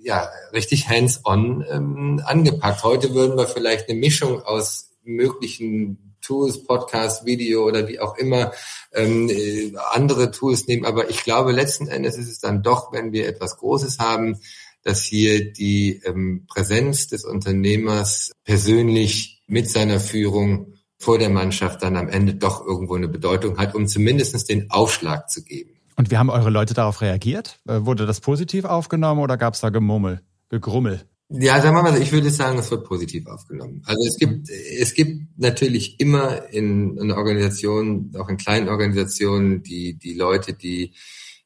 ja 0.04 0.30
richtig 0.54 0.88
hands-on 0.88 1.66
ähm, 1.70 2.22
angepackt. 2.26 2.84
Heute 2.84 3.14
würden 3.14 3.38
wir 3.38 3.48
vielleicht 3.48 3.90
eine 3.90 4.00
Mischung 4.00 4.42
aus 4.42 4.92
möglichen 5.04 6.07
Tools, 6.28 6.64
Podcast, 6.64 7.26
Video 7.26 7.66
oder 7.66 7.88
wie 7.88 8.00
auch 8.00 8.18
immer 8.18 8.52
ähm, 8.94 9.30
äh, 9.30 9.74
andere 9.94 10.32
Tools 10.32 10.68
nehmen. 10.68 10.86
Aber 10.86 11.10
ich 11.10 11.24
glaube, 11.24 11.54
letzten 11.54 11.88
Endes 11.88 12.18
ist 12.18 12.30
es 12.30 12.40
dann 12.40 12.64
doch, 12.64 12.92
wenn 12.92 13.14
wir 13.14 13.28
etwas 13.28 13.58
Großes 13.58 14.00
haben, 14.00 14.40
dass 14.84 15.04
hier 15.04 15.52
die 15.54 16.02
ähm, 16.06 16.46
Präsenz 16.48 17.08
des 17.08 17.24
Unternehmers 17.24 18.32
persönlich 18.44 19.42
mit 19.48 19.70
seiner 19.70 20.00
Führung 20.00 20.74
vor 20.98 21.18
der 21.18 21.30
Mannschaft 21.30 21.84
dann 21.84 21.96
am 21.96 22.10
Ende 22.10 22.36
doch 22.36 22.66
irgendwo 22.66 22.96
eine 22.96 23.08
Bedeutung 23.08 23.58
hat, 23.58 23.76
um 23.76 23.88
zumindestens 23.88 24.46
den 24.46 24.70
Aufschlag 24.72 25.30
zu 25.30 25.44
geben. 25.44 25.72
Und 25.96 26.12
wie 26.12 26.18
haben 26.18 26.30
eure 26.30 26.50
Leute 26.50 26.74
darauf 26.74 27.02
reagiert? 27.02 27.60
Äh, 27.68 27.86
wurde 27.86 28.06
das 28.06 28.20
positiv 28.22 28.66
aufgenommen 28.66 29.22
oder 29.22 29.38
gab 29.38 29.54
es 29.54 29.62
da 29.62 29.70
Gemummel, 29.70 30.22
Gegrummel? 30.50 31.02
Ja, 31.30 31.62
sagen 31.62 31.76
wir 31.76 31.84
mal, 31.84 32.02
ich 32.02 32.14
würde 32.14 32.30
sagen, 32.30 32.58
es 32.58 32.72
wird 32.72 32.86
positiv 32.86 33.28
aufgenommen. 33.28 33.82
Also 33.86 34.08
es 34.08 34.18
gibt, 34.18 34.50
es 34.50 34.94
gibt 34.94 35.38
natürlich 35.38 36.00
immer 36.00 36.50
in, 36.54 36.96
in 36.98 37.12
Organisationen, 37.12 38.16
auch 38.18 38.30
in 38.30 38.38
kleinen 38.38 38.70
Organisationen, 38.70 39.62
die, 39.62 39.96
die 39.96 40.14
Leute, 40.14 40.54
die 40.54 40.94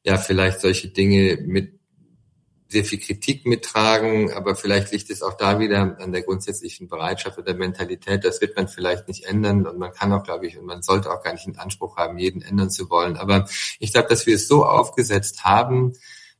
ja 0.04 0.20
vielleicht 0.20 0.62
solche 0.62 0.90
Dinge 0.90 1.40
mit 1.48 1.80
sehr 2.72 2.86
viel 2.86 3.00
Kritik 3.00 3.46
mittragen, 3.46 4.32
aber 4.32 4.56
vielleicht 4.56 4.92
liegt 4.92 5.10
es 5.10 5.24
auch 5.24 5.34
da 5.34 5.60
wieder 5.60 5.98
an 6.00 6.12
der 6.12 6.22
grundsätzlichen 6.22 6.88
Bereitschaft 6.88 7.38
oder 7.38 7.54
Mentalität. 7.54 8.24
Das 8.24 8.40
wird 8.40 8.56
man 8.56 8.68
vielleicht 8.68 9.08
nicht 9.08 9.26
ändern 9.26 9.66
und 9.66 9.78
man 9.78 9.92
kann 9.92 10.14
auch, 10.14 10.24
glaube 10.24 10.48
ich, 10.48 10.58
und 10.58 10.66
man 10.66 10.84
sollte 10.84 11.12
auch 11.12 11.24
gar 11.24 11.34
nicht 11.34 11.48
den 11.48 11.58
Anspruch 11.58 11.98
haben, 11.98 12.18
jeden 12.18 12.42
ändern 12.44 12.70
zu 12.70 12.90
wollen. 12.90 13.18
Aber 13.18 13.48
ich 13.80 13.92
glaube, 13.92 14.08
dass 14.08 14.26
wir 14.26 14.36
es 14.36 14.48
so 14.48 14.64
aufgesetzt 14.64 15.44
haben, 15.44 15.94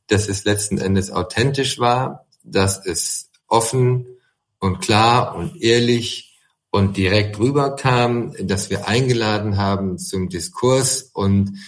dass 0.06 0.28
es 0.28 0.44
letzten 0.44 0.78
Endes 0.78 1.10
authentisch 1.10 1.78
war, 1.78 2.26
dass 2.44 2.84
es 2.84 3.31
offen 3.52 4.18
und 4.58 4.80
klar 4.80 5.36
und 5.36 5.62
ehrlich 5.62 6.40
und 6.70 6.96
direkt 6.96 7.38
rüberkam, 7.38 8.32
dass 8.40 8.70
wir 8.70 8.88
eingeladen 8.88 9.58
haben 9.58 9.98
zum 9.98 10.28
Diskurs 10.28 11.02
und 11.12 11.58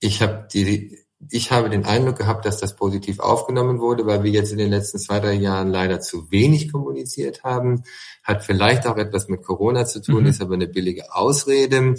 ich 0.00 0.22
habe 0.22 0.46
die 0.52 1.04
ich 1.30 1.50
habe 1.50 1.70
den 1.70 1.86
Eindruck 1.86 2.18
gehabt, 2.18 2.44
dass 2.44 2.58
das 2.58 2.76
positiv 2.76 3.18
aufgenommen 3.18 3.80
wurde, 3.80 4.04
weil 4.06 4.22
wir 4.24 4.30
jetzt 4.30 4.52
in 4.52 4.58
den 4.58 4.70
letzten 4.70 4.98
zwei, 4.98 5.20
drei 5.20 5.32
Jahren 5.32 5.70
leider 5.70 6.00
zu 6.00 6.30
wenig 6.30 6.70
kommuniziert 6.70 7.44
haben. 7.44 7.84
Hat 8.22 8.44
vielleicht 8.44 8.86
auch 8.86 8.98
etwas 8.98 9.28
mit 9.28 9.42
Corona 9.42 9.86
zu 9.86 10.02
tun, 10.02 10.24
mhm. 10.24 10.26
ist 10.26 10.42
aber 10.42 10.54
eine 10.54 10.68
billige 10.68 11.14
Ausrede. 11.14 11.94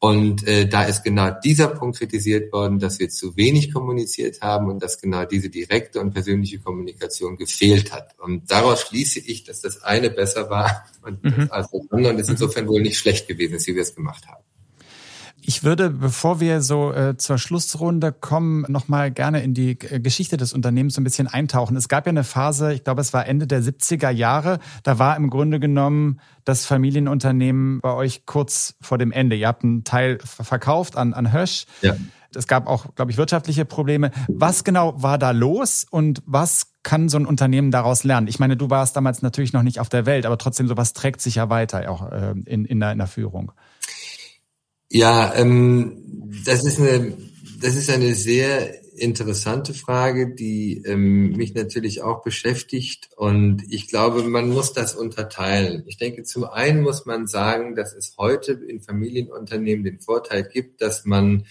Und 0.00 0.46
äh, 0.46 0.68
da 0.68 0.84
ist 0.84 1.02
genau 1.02 1.30
dieser 1.42 1.68
Punkt 1.68 1.98
kritisiert 1.98 2.52
worden, 2.52 2.78
dass 2.78 3.00
wir 3.00 3.08
zu 3.08 3.36
wenig 3.36 3.72
kommuniziert 3.72 4.40
haben 4.40 4.68
und 4.68 4.80
dass 4.80 5.00
genau 5.00 5.24
diese 5.24 5.50
direkte 5.50 6.00
und 6.00 6.12
persönliche 6.12 6.60
Kommunikation 6.60 7.36
gefehlt 7.36 7.92
hat. 7.92 8.14
Und 8.20 8.48
daraus 8.48 8.82
schließe 8.82 9.18
ich, 9.18 9.42
dass 9.42 9.60
das 9.60 9.82
eine 9.82 10.10
besser 10.10 10.50
war 10.50 10.84
und 11.02 11.24
mhm. 11.24 11.48
als 11.50 11.68
das 11.72 11.80
andere 11.90 12.12
und 12.12 12.20
es 12.20 12.28
insofern 12.28 12.68
wohl 12.68 12.80
nicht 12.80 12.98
schlecht 12.98 13.26
gewesen 13.26 13.54
ist, 13.54 13.66
wie 13.66 13.74
wir 13.74 13.82
es 13.82 13.94
gemacht 13.94 14.28
haben. 14.28 14.44
Ich 15.40 15.64
würde, 15.64 15.90
bevor 15.90 16.40
wir 16.40 16.60
so 16.60 16.92
äh, 16.92 17.16
zur 17.16 17.38
Schlussrunde 17.38 18.12
kommen, 18.12 18.66
nochmal 18.68 19.10
gerne 19.10 19.42
in 19.42 19.54
die 19.54 19.78
äh, 19.80 20.00
Geschichte 20.00 20.36
des 20.36 20.52
Unternehmens 20.52 20.94
so 20.94 21.00
ein 21.00 21.04
bisschen 21.04 21.26
eintauchen. 21.26 21.76
Es 21.76 21.88
gab 21.88 22.06
ja 22.06 22.10
eine 22.10 22.24
Phase, 22.24 22.72
ich 22.72 22.84
glaube, 22.84 23.00
es 23.00 23.12
war 23.12 23.26
Ende 23.26 23.46
der 23.46 23.62
70er 23.62 24.10
Jahre, 24.10 24.58
da 24.82 24.98
war 24.98 25.16
im 25.16 25.30
Grunde 25.30 25.60
genommen 25.60 26.20
das 26.44 26.66
Familienunternehmen 26.66 27.80
bei 27.80 27.94
euch 27.94 28.26
kurz 28.26 28.74
vor 28.80 28.98
dem 28.98 29.12
Ende. 29.12 29.36
Ihr 29.36 29.48
habt 29.48 29.64
einen 29.64 29.84
Teil 29.84 30.18
verkauft 30.22 30.96
an, 30.96 31.14
an 31.14 31.32
Hösch. 31.32 31.66
Ja. 31.82 31.96
Es 32.34 32.46
gab 32.46 32.66
auch, 32.66 32.94
glaube 32.94 33.10
ich, 33.10 33.16
wirtschaftliche 33.16 33.64
Probleme. 33.64 34.10
Was 34.28 34.64
genau 34.64 35.02
war 35.02 35.18
da 35.18 35.30
los 35.30 35.86
und 35.90 36.22
was 36.26 36.72
kann 36.82 37.08
so 37.08 37.16
ein 37.18 37.26
Unternehmen 37.26 37.70
daraus 37.70 38.04
lernen? 38.04 38.28
Ich 38.28 38.38
meine, 38.38 38.56
du 38.56 38.68
warst 38.68 38.96
damals 38.96 39.22
natürlich 39.22 39.52
noch 39.52 39.62
nicht 39.62 39.80
auf 39.80 39.88
der 39.88 40.04
Welt, 40.04 40.26
aber 40.26 40.36
trotzdem 40.36 40.68
sowas 40.68 40.92
trägt 40.92 41.22
sich 41.22 41.36
ja 41.36 41.48
weiter 41.48 41.90
auch 41.90 42.10
äh, 42.12 42.34
in, 42.44 42.64
in, 42.66 42.80
der, 42.80 42.92
in 42.92 42.98
der 42.98 43.06
Führung. 43.06 43.52
Ja, 44.90 45.34
ähm, 45.34 46.02
das 46.44 46.64
ist 46.64 46.80
eine, 46.80 47.16
das 47.60 47.76
ist 47.76 47.90
eine 47.90 48.14
sehr 48.14 48.78
interessante 48.98 49.74
Frage, 49.74 50.34
die 50.34 50.82
ähm, 50.84 51.32
mich 51.36 51.54
natürlich 51.54 52.02
auch 52.02 52.22
beschäftigt. 52.22 53.10
Und 53.16 53.62
ich 53.70 53.88
glaube, 53.88 54.22
man 54.24 54.48
muss 54.50 54.72
das 54.72 54.94
unterteilen. 54.94 55.84
Ich 55.86 55.96
denke, 55.96 56.24
zum 56.24 56.44
einen 56.44 56.82
muss 56.82 57.06
man 57.06 57.26
sagen, 57.26 57.74
dass 57.74 57.94
es 57.94 58.14
heute 58.18 58.52
in 58.52 58.80
Familienunternehmen 58.80 59.84
den 59.84 60.00
Vorteil 60.00 60.42
gibt, 60.42 60.80
dass 60.80 61.04
man 61.04 61.46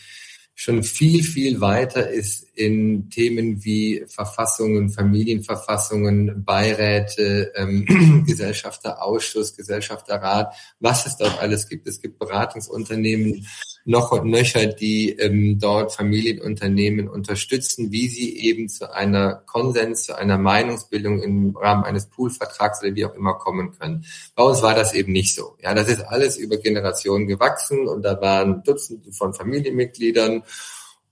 schon 0.60 0.82
viel, 0.82 1.22
viel 1.24 1.62
weiter 1.62 2.10
ist 2.10 2.42
in 2.56 3.12
Themen 3.12 3.64
wie 3.64 4.04
Verfassungen, 4.08 4.90
Familienverfassungen, 4.90 6.44
Beiräte, 6.44 7.54
ähm, 7.56 8.24
Gesellschafterausschuss, 8.26 9.56
Gesellschafterrat, 9.56 10.56
was 10.80 11.06
es 11.06 11.16
dort 11.16 11.40
alles 11.40 11.70
gibt. 11.70 11.88
Es 11.88 12.02
gibt 12.02 12.18
Beratungsunternehmen 12.18 13.46
noch 13.88 14.12
und 14.12 14.26
nöcher, 14.26 14.68
die 14.68 15.12
ähm, 15.12 15.60
dort 15.60 15.96
Familienunternehmen 15.96 17.08
unterstützen, 17.08 17.90
wie 17.92 18.10
sie 18.10 18.38
eben 18.38 18.68
zu 18.68 18.94
einer 18.94 19.36
Konsens, 19.46 20.04
zu 20.04 20.18
einer 20.18 20.38
Meinungsbildung 20.38 21.24
im 21.24 21.56
Rahmen 21.56 21.86
eines 21.86 22.08
Poolvertrags 22.08 22.84
oder 22.84 22.96
wie 22.96 23.06
auch 23.06 23.16
immer 23.16 23.36
kommen 23.36 23.72
können. 23.80 24.06
Bei 24.36 24.44
uns 24.44 24.62
war 24.62 24.76
das 24.76 24.94
eben 24.94 25.14
nicht 25.14 25.34
so. 25.34 25.56
Ja, 25.64 25.74
das 25.74 25.88
ist 25.88 26.02
alles 26.02 26.38
über 26.38 26.58
Generationen 26.58 27.28
gewachsen 27.28 27.88
und 27.88 28.04
da 28.04 28.20
waren 28.20 28.62
Dutzende 28.64 29.14
von 29.14 29.34
Familienmitgliedern 29.34 30.44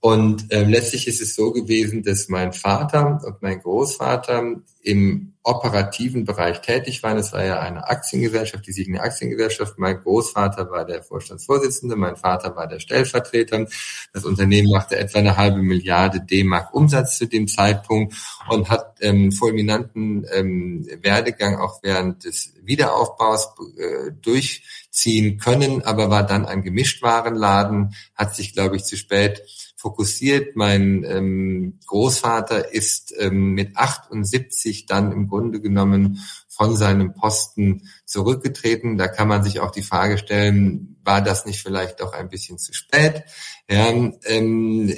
und 0.06 0.46
ähm, 0.52 0.70
letztlich 0.70 1.08
ist 1.08 1.20
es 1.20 1.34
so 1.34 1.52
gewesen, 1.52 2.04
dass 2.04 2.30
mein 2.30 2.54
Vater 2.54 3.20
und 3.26 3.42
mein 3.42 3.60
Großvater 3.60 4.58
im 4.84 5.34
operativen 5.42 6.26
Bereich 6.26 6.62
tätig 6.62 7.02
waren. 7.02 7.18
Es 7.18 7.34
war 7.34 7.44
ja 7.44 7.60
eine 7.60 7.88
Aktiengesellschaft, 7.88 8.68
die 8.68 8.72
Siegner 8.72 9.02
Aktiengesellschaft. 9.02 9.80
Mein 9.80 10.00
Großvater 10.00 10.70
war 10.70 10.86
der 10.86 11.02
Vorstandsvorsitzende, 11.02 11.96
mein 11.96 12.18
Vater 12.18 12.56
war 12.56 12.68
der 12.68 12.80
Stellvertreter. 12.80 13.66
Das 14.14 14.26
Unternehmen 14.26 14.70
machte 14.70 14.96
etwa 14.96 15.18
eine 15.18 15.38
halbe 15.38 15.64
Milliarde 15.64 16.22
D-Mark 16.22 16.76
Umsatz 16.76 17.18
zu 17.18 17.26
dem 17.26 17.48
Zeitpunkt 17.48 18.14
und 18.48 18.70
hat 18.70 18.98
ähm, 19.02 19.32
fulminanten 19.32 20.28
ähm, 20.32 20.88
Werdegang 21.02 21.58
auch 21.58 21.82
während 21.82 22.26
des 22.26 22.54
Wiederaufbaus 22.62 23.56
äh, 23.80 24.12
durchziehen 24.22 25.40
können, 25.40 25.82
aber 25.82 26.12
war 26.12 26.28
dann 26.28 26.46
ein 26.46 26.62
Gemischtwarenladen, 26.62 27.96
hat 28.14 28.36
sich, 28.36 28.54
glaube 28.54 28.76
ich, 28.76 28.84
zu 28.84 28.98
spät 28.98 29.42
fokussiert. 29.86 30.56
Mein 30.56 31.04
ähm, 31.04 31.78
Großvater 31.86 32.74
ist 32.74 33.14
ähm, 33.20 33.52
mit 33.54 33.78
78 33.78 34.88
dann 34.88 35.12
im 35.12 35.28
Grunde 35.28 35.62
genommen 35.62 36.22
von 36.48 36.76
seinem 36.76 37.14
Posten 37.14 37.84
zurückgetreten. 38.04 38.98
Da 38.98 39.08
kann 39.08 39.28
man 39.28 39.44
sich 39.44 39.60
auch 39.60 39.70
die 39.70 39.84
Frage 39.84 40.18
stellen, 40.18 40.95
war 41.06 41.22
das 41.22 41.46
nicht 41.46 41.62
vielleicht 41.62 42.02
doch 42.02 42.14
ein 42.14 42.30
bisschen 42.30 42.58
zu 42.58 42.74
spät? 42.74 43.24
Ja, 43.70 43.88
ähm, 44.26 44.94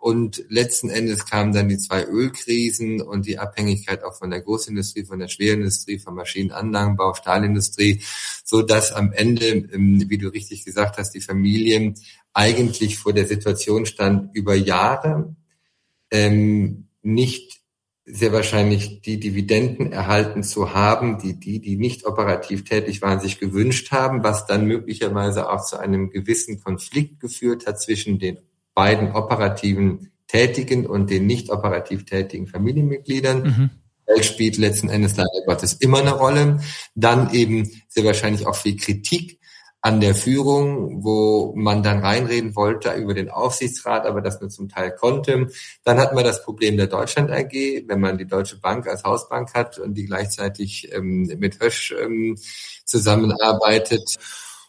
und 0.00 0.44
letzten 0.48 0.90
Endes 0.90 1.26
kamen 1.26 1.52
dann 1.52 1.68
die 1.68 1.78
zwei 1.78 2.04
Ölkrisen 2.04 3.00
und 3.00 3.26
die 3.26 3.38
Abhängigkeit 3.38 4.02
auch 4.02 4.14
von 4.14 4.30
der 4.30 4.40
Großindustrie, 4.40 5.04
von 5.04 5.18
der 5.18 5.28
Schwerindustrie, 5.28 5.98
vom 5.98 6.14
Maschinenanlagenbau, 6.16 7.14
Stahlindustrie, 7.14 8.02
so 8.44 8.62
dass 8.62 8.92
am 8.92 9.12
Ende, 9.12 9.46
ähm, 9.46 10.04
wie 10.08 10.18
du 10.18 10.28
richtig 10.28 10.64
gesagt 10.64 10.98
hast, 10.98 11.12
die 11.12 11.20
Familien 11.20 11.94
eigentlich 12.32 12.98
vor 12.98 13.12
der 13.12 13.26
Situation 13.26 13.86
stand, 13.86 14.34
über 14.34 14.54
Jahre 14.54 15.34
ähm, 16.10 16.88
nicht 17.02 17.59
sehr 18.12 18.32
wahrscheinlich 18.32 19.02
die 19.02 19.18
Dividenden 19.20 19.92
erhalten 19.92 20.42
zu 20.42 20.74
haben, 20.74 21.18
die 21.18 21.38
die, 21.38 21.60
die 21.60 21.76
nicht 21.76 22.06
operativ 22.06 22.64
tätig 22.64 23.02
waren, 23.02 23.20
sich 23.20 23.38
gewünscht 23.38 23.90
haben, 23.92 24.22
was 24.22 24.46
dann 24.46 24.66
möglicherweise 24.66 25.50
auch 25.50 25.64
zu 25.64 25.78
einem 25.78 26.10
gewissen 26.10 26.60
Konflikt 26.60 27.20
geführt 27.20 27.66
hat 27.66 27.80
zwischen 27.80 28.18
den 28.18 28.38
beiden 28.74 29.12
operativen 29.12 30.10
Tätigen 30.26 30.86
und 30.86 31.10
den 31.10 31.26
nicht 31.26 31.50
operativ 31.50 32.04
tätigen 32.04 32.46
Familienmitgliedern. 32.46 33.42
Mhm. 33.42 33.70
Geld 34.06 34.24
spielt 34.24 34.56
letzten 34.58 34.88
Endes 34.88 35.16
leider 35.16 35.28
Gottes 35.46 35.74
immer 35.74 35.98
eine 35.98 36.12
Rolle. 36.12 36.60
Dann 36.94 37.32
eben 37.32 37.70
sehr 37.88 38.04
wahrscheinlich 38.04 38.46
auch 38.46 38.56
viel 38.56 38.76
Kritik 38.76 39.39
an 39.82 40.00
der 40.00 40.14
Führung, 40.14 41.02
wo 41.02 41.54
man 41.56 41.82
dann 41.82 42.00
reinreden 42.00 42.54
wollte 42.54 42.92
über 42.92 43.14
den 43.14 43.30
Aufsichtsrat, 43.30 44.04
aber 44.04 44.20
das 44.20 44.40
nur 44.40 44.50
zum 44.50 44.68
Teil 44.68 44.92
konnte. 44.92 45.48
Dann 45.84 45.98
hat 45.98 46.14
man 46.14 46.24
das 46.24 46.44
Problem 46.44 46.76
der 46.76 46.86
Deutschland 46.86 47.30
AG, 47.30 47.52
wenn 47.86 48.00
man 48.00 48.18
die 48.18 48.26
Deutsche 48.26 48.58
Bank 48.58 48.86
als 48.86 49.04
Hausbank 49.04 49.54
hat 49.54 49.78
und 49.78 49.94
die 49.94 50.04
gleichzeitig 50.04 50.92
ähm, 50.92 51.22
mit 51.38 51.60
Hösch 51.60 51.94
ähm, 51.98 52.36
zusammenarbeitet. 52.84 54.18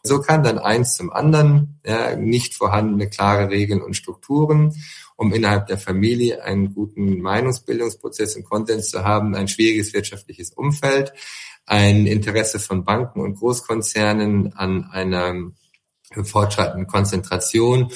So 0.04 0.20
kann 0.20 0.44
dann 0.44 0.58
eins 0.58 0.96
zum 0.96 1.12
anderen, 1.12 1.80
ja, 1.86 2.16
nicht 2.16 2.56
vorhandene 2.56 3.10
klare 3.10 3.50
Regeln 3.50 3.82
und 3.82 3.96
Strukturen, 3.96 4.74
um 5.16 5.34
innerhalb 5.34 5.68
der 5.68 5.78
Familie 5.78 6.44
einen 6.44 6.74
guten 6.74 7.22
Meinungsbildungsprozess 7.22 8.36
und 8.36 8.44
Konsens 8.44 8.90
zu 8.90 9.04
haben, 9.04 9.36
ein 9.36 9.48
schwieriges 9.48 9.94
wirtschaftliches 9.94 10.52
Umfeld 10.52 11.14
ein 11.66 12.06
Interesse 12.06 12.60
von 12.60 12.84
Banken 12.84 13.22
und 13.22 13.38
Großkonzernen 13.38 14.54
an 14.54 14.86
einer 14.92 15.52
fortschreitenden 16.24 16.88
Konzentration, 16.88 17.92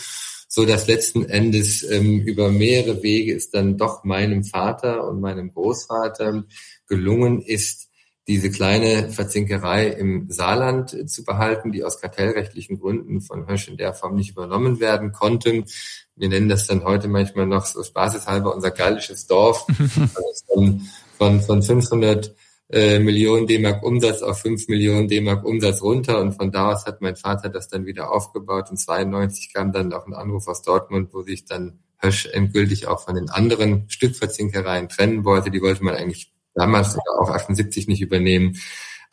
so 0.47 0.65
dass 0.65 0.87
letzten 0.87 1.25
Endes 1.25 1.83
ähm, 1.83 2.21
über 2.21 2.49
mehrere 2.49 3.03
Wege 3.03 3.35
es 3.35 3.49
dann 3.49 3.77
doch 3.77 4.05
meinem 4.05 4.45
Vater 4.45 5.05
und 5.07 5.19
meinem 5.19 5.53
Großvater 5.53 6.45
gelungen 6.87 7.41
ist, 7.41 7.84
diese 8.27 8.49
kleine 8.49 9.09
Verzinkerei 9.09 9.87
im 9.87 10.31
Saarland 10.31 11.09
zu 11.09 11.23
behalten, 11.23 11.71
die 11.71 11.83
aus 11.83 12.01
kartellrechtlichen 12.01 12.79
Gründen 12.79 13.21
von 13.21 13.47
Hösch 13.47 13.67
in 13.67 13.77
der 13.77 13.93
Form 13.93 14.15
nicht 14.15 14.31
übernommen 14.31 14.79
werden 14.79 15.11
konnte. 15.11 15.63
Wir 16.15 16.29
nennen 16.29 16.49
das 16.49 16.65
dann 16.65 16.83
heute 16.83 17.07
manchmal 17.07 17.45
noch 17.45 17.65
so 17.65 17.83
spaßeshalber 17.83 18.55
unser 18.55 18.71
gallisches 18.71 19.27
Dorf. 19.27 19.67
von, 20.47 20.81
von, 21.17 21.41
von 21.41 21.61
500 21.61 22.33
äh, 22.69 22.97
Millionen 22.97 23.45
D-Mark 23.45 23.83
Umsatz 23.83 24.23
auf 24.23 24.39
5 24.39 24.69
Millionen 24.69 25.07
D-Mark 25.07 25.45
Umsatz 25.45 25.83
runter 25.83 26.19
und 26.19 26.33
von 26.33 26.51
da 26.51 26.73
aus 26.73 26.85
hat 26.87 27.01
mein 27.01 27.15
Vater 27.15 27.49
das 27.49 27.67
dann 27.67 27.85
wieder 27.85 28.11
aufgebaut 28.11 28.71
und 28.71 28.77
92 28.77 29.53
kam 29.53 29.71
dann 29.71 29.93
auch 29.93 30.07
ein 30.07 30.15
Anruf 30.15 30.47
aus 30.47 30.63
Dortmund, 30.63 31.09
wo 31.13 31.21
sich 31.21 31.45
dann 31.45 31.79
Hösch 31.99 32.25
endgültig 32.25 32.87
auch 32.87 33.03
von 33.03 33.15
den 33.15 33.29
anderen 33.29 33.87
Stückverzinkereien 33.87 34.89
trennen 34.89 35.25
wollte. 35.25 35.51
Die 35.51 35.61
wollte 35.61 35.83
man 35.83 35.95
eigentlich 35.95 36.34
damals 36.55 36.97
auch 37.19 37.29
78 37.29 37.87
nicht 37.87 38.01
übernehmen. 38.01 38.57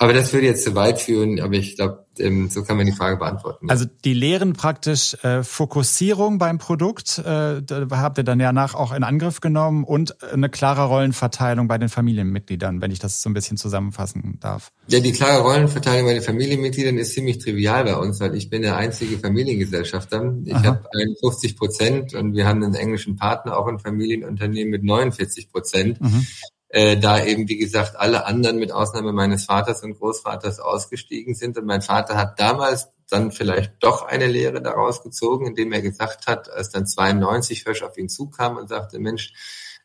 Aber 0.02 0.12
das 0.12 0.33
würde 0.33 0.46
jetzt 0.46 0.64
zu 0.64 0.74
weit 0.74 1.00
führen, 1.00 1.38
aber 1.40 1.55
ich 1.55 1.76
glaube, 1.76 2.05
ähm, 2.18 2.50
so 2.50 2.64
kann 2.64 2.76
man 2.76 2.87
die 2.87 2.92
Frage 2.92 3.18
beantworten. 3.18 3.70
Also 3.70 3.85
die 4.05 4.14
lehren 4.14 4.52
praktisch 4.52 5.14
äh, 5.22 5.44
Fokussierung 5.44 6.38
beim 6.38 6.59
Produkt, 6.59 7.18
äh, 7.18 7.62
da 7.62 7.87
habt 7.92 8.18
ihr 8.18 8.24
dann 8.24 8.40
ja 8.40 8.52
nach 8.52 8.74
auch 8.74 8.92
in 8.92 9.05
Angriff 9.05 9.40
genommen 9.40 9.85
und 9.85 10.20
eine 10.24 10.48
klare 10.48 10.87
Rollenverteilung 10.87 11.68
bei 11.68 11.78
den 11.78 11.88
Familienmitgliedern, 11.88 12.81
wenn 12.81 12.90
ich 12.90 12.98
das 12.98 13.22
so 13.22 13.31
ein 13.31 13.35
bisschen 13.35 13.57
zusammenfassen 13.57 14.38
darf. 14.40 14.72
Ja, 14.88 14.98
die 14.98 15.12
klare 15.12 15.42
Rollenverteilung 15.42 16.07
bei 16.07 16.14
den 16.14 16.22
Familienmitgliedern 16.22 16.98
ist 16.98 17.14
ziemlich 17.14 17.38
trivial 17.38 17.85
bei 17.85 17.94
uns, 17.94 18.18
weil 18.18 18.35
ich 18.35 18.50
bin 18.50 18.62
der 18.62 18.76
einzige 18.76 19.18
Familiengesellschafter. 19.18 20.35
Ich 20.44 20.55
habe 20.55 20.85
51 20.92 21.57
Prozent 21.57 22.14
und 22.14 22.35
wir 22.35 22.46
haben 22.46 22.64
einen 22.64 22.74
englischen 22.74 23.14
Partner, 23.14 23.57
auch 23.57 23.68
ein 23.68 23.78
Familienunternehmen 23.78 24.70
mit 24.72 24.83
49 24.83 25.52
Prozent. 25.52 26.00
Mhm 26.00 26.26
äh, 26.72 26.96
da 26.96 27.22
eben, 27.22 27.48
wie 27.48 27.58
gesagt, 27.58 27.96
alle 27.96 28.24
anderen 28.24 28.58
mit 28.58 28.72
Ausnahme 28.72 29.12
meines 29.12 29.44
Vaters 29.44 29.82
und 29.82 29.98
Großvaters 29.98 30.58
ausgestiegen 30.58 31.35
sind. 31.35 31.58
Und 31.58 31.66
mein 31.66 31.82
Vater 31.82 32.16
hat 32.16 32.40
damals 32.40 32.88
dann 33.11 33.30
vielleicht 33.30 33.74
doch 33.80 34.06
eine 34.06 34.26
Lehre 34.26 34.62
daraus 34.62 35.02
gezogen, 35.02 35.46
indem 35.46 35.70
er 35.72 35.82
gesagt 35.82 36.26
hat, 36.26 36.50
als 36.50 36.70
dann 36.70 36.87
92 36.87 37.66
Hösch 37.66 37.82
auf 37.82 37.98
ihn 37.98 38.08
zukam 38.08 38.56
und 38.56 38.70
sagte, 38.70 38.98
Mensch, 38.98 39.35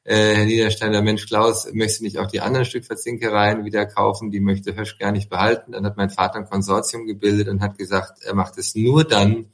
äh, 0.05 0.35
Herr 0.35 0.45
Niedersteiner, 0.45 1.01
Mensch, 1.01 1.27
Klaus, 1.27 1.67
möchtest 1.73 1.99
du 1.99 2.05
nicht 2.05 2.19
auch 2.19 2.27
die 2.27 2.39
anderen 2.39 2.65
Stückverzinkereien 2.65 3.65
wieder 3.65 3.85
kaufen? 3.85 4.31
Die 4.31 4.39
möchte 4.39 4.73
Hösch 4.73 4.97
gar 4.97 5.11
nicht 5.11 5.29
behalten. 5.29 5.73
Dann 5.73 5.85
hat 5.85 5.97
mein 5.97 6.09
Vater 6.09 6.39
ein 6.39 6.45
Konsortium 6.45 7.05
gebildet 7.05 7.49
und 7.49 7.59
hat 7.59 7.77
gesagt, 7.77 8.23
er 8.23 8.33
macht 8.33 8.57
es 8.57 8.75
nur 8.75 9.03
dann, 9.03 9.47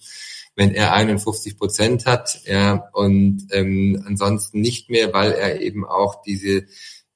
wenn 0.56 0.76
er 0.76 0.94
51 0.94 1.58
Prozent 1.58 2.06
hat, 2.06 2.42
ja, 2.46 2.88
und 2.94 3.48
ähm, 3.50 4.04
ansonsten 4.06 4.62
nicht 4.62 4.92
mehr, 4.92 5.12
weil 5.14 5.32
er 5.32 5.62
eben 5.62 5.84
auch 5.84 6.22
diese 6.22 6.66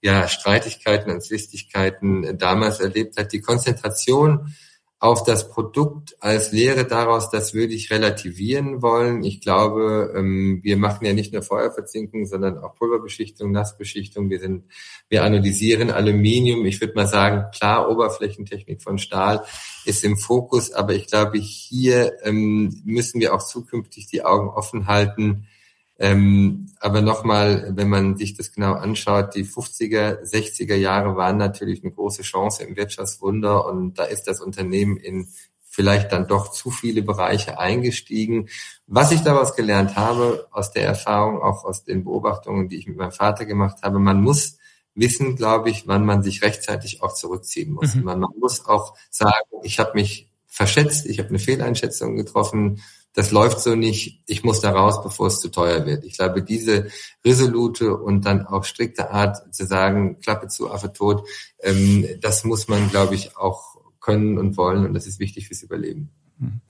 ja, 0.07 0.29
Streitigkeiten 0.29 1.11
und 1.11 1.21
Zwistigkeiten 1.21 2.37
damals 2.37 2.79
erlebt 2.79 3.17
hat. 3.17 3.33
Die 3.33 3.41
Konzentration 3.41 4.55
auf 4.99 5.25
das 5.25 5.49
Produkt 5.49 6.15
als 6.21 6.53
Lehre 6.53 6.85
daraus, 6.85 7.29
das 7.29 7.53
würde 7.53 7.73
ich 7.73 7.91
relativieren 7.91 8.81
wollen. 8.81 9.21
Ich 9.25 9.41
glaube, 9.41 10.13
ähm, 10.15 10.61
wir 10.63 10.77
machen 10.77 11.05
ja 11.05 11.11
nicht 11.11 11.33
nur 11.33 11.41
Feuerverzinkung, 11.41 12.25
sondern 12.25 12.57
auch 12.57 12.73
Pulverbeschichtung, 12.75 13.51
Nassbeschichtung. 13.51 14.29
Wir 14.29 14.39
sind, 14.39 14.63
wir 15.09 15.25
analysieren 15.25 15.91
Aluminium. 15.91 16.65
Ich 16.65 16.79
würde 16.79 16.93
mal 16.95 17.05
sagen, 17.05 17.51
klar, 17.53 17.91
Oberflächentechnik 17.91 18.81
von 18.81 18.99
Stahl 18.99 19.43
ist 19.83 20.05
im 20.05 20.17
Fokus, 20.17 20.71
aber 20.71 20.93
ich 20.93 21.07
glaube, 21.07 21.37
hier 21.37 22.13
ähm, 22.23 22.81
müssen 22.85 23.19
wir 23.19 23.35
auch 23.35 23.43
zukünftig 23.45 24.07
die 24.07 24.23
Augen 24.23 24.47
offen 24.47 24.87
halten, 24.87 25.47
ähm, 25.99 26.69
aber 26.79 27.01
nochmal, 27.01 27.71
wenn 27.75 27.89
man 27.89 28.17
sich 28.17 28.35
das 28.35 28.51
genau 28.51 28.73
anschaut, 28.73 29.35
die 29.35 29.45
50er, 29.45 30.21
60er 30.21 30.75
Jahre 30.75 31.15
waren 31.15 31.37
natürlich 31.37 31.83
eine 31.83 31.91
große 31.91 32.21
Chance 32.21 32.63
im 32.63 32.75
Wirtschaftswunder 32.75 33.65
und 33.65 33.97
da 33.97 34.03
ist 34.03 34.23
das 34.23 34.41
Unternehmen 34.41 34.97
in 34.97 35.27
vielleicht 35.77 36.11
dann 36.11 36.27
doch 36.27 36.49
zu 36.49 36.71
viele 36.71 37.03
Bereiche 37.03 37.59
eingestiegen. 37.59 38.49
Was 38.87 39.11
ich 39.11 39.21
daraus 39.21 39.55
gelernt 39.55 39.95
habe, 39.95 40.47
aus 40.51 40.71
der 40.71 40.85
Erfahrung, 40.85 41.39
auch 41.39 41.65
aus 41.65 41.83
den 41.83 42.03
Beobachtungen, 42.03 42.67
die 42.67 42.77
ich 42.77 42.87
mit 42.87 42.97
meinem 42.97 43.11
Vater 43.11 43.45
gemacht 43.45 43.83
habe, 43.83 43.99
man 43.99 44.21
muss 44.21 44.57
wissen, 44.95 45.35
glaube 45.35 45.69
ich, 45.69 45.87
wann 45.87 46.03
man 46.03 46.23
sich 46.23 46.41
rechtzeitig 46.41 47.03
auch 47.03 47.13
zurückziehen 47.13 47.71
muss. 47.73 47.93
Mhm. 47.93 48.03
Man, 48.03 48.19
man 48.21 48.31
muss 48.39 48.65
auch 48.65 48.95
sagen, 49.11 49.45
ich 49.61 49.77
habe 49.77 49.91
mich 49.93 50.31
verschätzt, 50.47 51.05
ich 51.05 51.19
habe 51.19 51.29
eine 51.29 51.39
Fehleinschätzung 51.39 52.15
getroffen, 52.15 52.81
das 53.13 53.31
läuft 53.31 53.59
so 53.59 53.75
nicht, 53.75 54.21
ich 54.27 54.43
muss 54.43 54.61
da 54.61 54.71
raus, 54.71 55.01
bevor 55.01 55.27
es 55.27 55.39
zu 55.39 55.49
teuer 55.49 55.85
wird. 55.85 56.03
Ich 56.05 56.17
glaube, 56.17 56.43
diese 56.43 56.87
resolute 57.25 57.97
und 57.97 58.25
dann 58.25 58.45
auch 58.45 58.63
strikte 58.63 59.09
Art 59.09 59.53
zu 59.53 59.65
sagen, 59.65 60.19
Klappe 60.21 60.47
zu, 60.47 60.71
Affe 60.71 60.93
tot, 60.93 61.27
ähm, 61.59 62.05
das 62.21 62.43
muss 62.43 62.67
man, 62.67 62.89
glaube 62.89 63.15
ich, 63.15 63.35
auch 63.35 63.77
können 63.99 64.37
und 64.37 64.55
wollen 64.55 64.85
und 64.85 64.93
das 64.93 65.07
ist 65.07 65.19
wichtig 65.19 65.47
fürs 65.47 65.63
Überleben. 65.63 66.09
Mhm. 66.37 66.61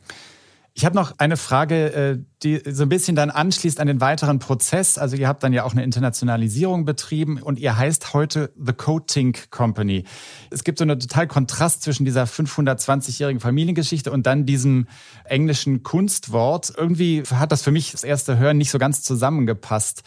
Ich 0.78 0.86
habe 0.86 0.96
noch 0.96 1.14
eine 1.18 1.38
Frage, 1.38 1.92
äh, 1.92 2.20
die 2.44 2.62
so 2.72 2.84
ein 2.84 2.90
bisschen 2.90 3.16
dann 3.16 3.32
anschließt 3.32 3.80
an 3.80 3.88
den 3.88 4.00
weiteren 4.00 4.38
Prozess. 4.38 5.00
Also 5.00 5.18
ihr 5.18 5.28
habt 5.28 5.42
dann 5.42 5.52
ja 5.52 5.64
auch 5.64 5.72
eine 5.72 5.84
Internationalisierung 5.84 6.86
betrieben 6.86 7.42
und 7.42 7.58
ihr 7.58 7.76
heißt 7.76 8.14
heute 8.14 8.54
The 8.64 8.74
Coating 8.74 9.36
Company. 9.50 10.04
Es 10.52 10.64
gibt 10.64 10.78
so 10.78 10.84
einen 10.84 11.00
total 11.00 11.26
Kontrast 11.26 11.82
zwischen 11.82 12.06
dieser 12.06 12.26
520-jährigen 12.26 13.40
Familiengeschichte 13.40 14.12
und 14.12 14.28
dann 14.28 14.46
diesem 14.46 14.86
englischen 15.24 15.82
Kunstwort. 15.82 16.72
Irgendwie 16.78 17.24
hat 17.24 17.52
das 17.52 17.64
für 17.64 17.72
mich 17.72 17.94
das 17.94 18.04
erste 18.04 18.38
Hören 18.38 18.60
nicht 18.60 18.70
so 18.70 18.78
ganz 18.78 19.02
zusammengepasst. 19.02 20.04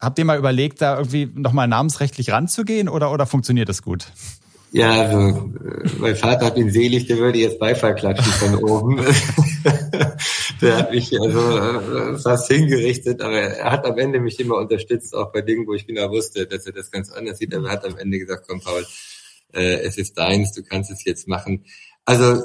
Habt 0.00 0.18
ihr 0.18 0.24
mal 0.24 0.36
überlegt, 0.36 0.82
da 0.82 0.96
irgendwie 0.96 1.30
nochmal 1.32 1.68
namensrechtlich 1.68 2.32
ranzugehen 2.32 2.88
oder, 2.88 3.12
oder 3.12 3.26
funktioniert 3.26 3.68
das 3.68 3.82
gut? 3.82 4.08
Ja, 4.70 5.02
also 5.02 5.50
mein 5.98 6.16
Vater 6.16 6.46
hat 6.46 6.58
ihn 6.58 6.70
selig, 6.70 7.06
der 7.06 7.18
würde 7.18 7.38
jetzt 7.38 7.58
Beifall 7.58 7.94
klatschen 7.94 8.32
von 8.32 8.54
oben. 8.62 8.96
der 10.60 10.76
hat 10.76 10.90
mich 10.92 11.18
also 11.18 11.40
äh, 11.58 12.18
fast 12.18 12.52
hingerichtet, 12.52 13.22
aber 13.22 13.38
er 13.38 13.72
hat 13.72 13.86
am 13.86 13.98
Ende 13.98 14.20
mich 14.20 14.38
immer 14.38 14.56
unterstützt, 14.56 15.14
auch 15.14 15.32
bei 15.32 15.40
Dingen, 15.40 15.66
wo 15.66 15.72
ich 15.72 15.86
genau 15.86 16.10
wusste, 16.10 16.46
dass 16.46 16.66
er 16.66 16.72
das 16.72 16.90
ganz 16.90 17.10
anders 17.10 17.38
sieht. 17.38 17.54
Aber 17.54 17.68
er 17.68 17.72
hat 17.72 17.86
am 17.86 17.96
Ende 17.96 18.18
gesagt, 18.18 18.44
komm 18.46 18.60
Paul, 18.60 18.84
äh, 19.54 19.80
es 19.80 19.96
ist 19.96 20.18
deins, 20.18 20.52
du 20.52 20.62
kannst 20.62 20.90
es 20.90 21.04
jetzt 21.04 21.28
machen. 21.28 21.64
Also 22.04 22.42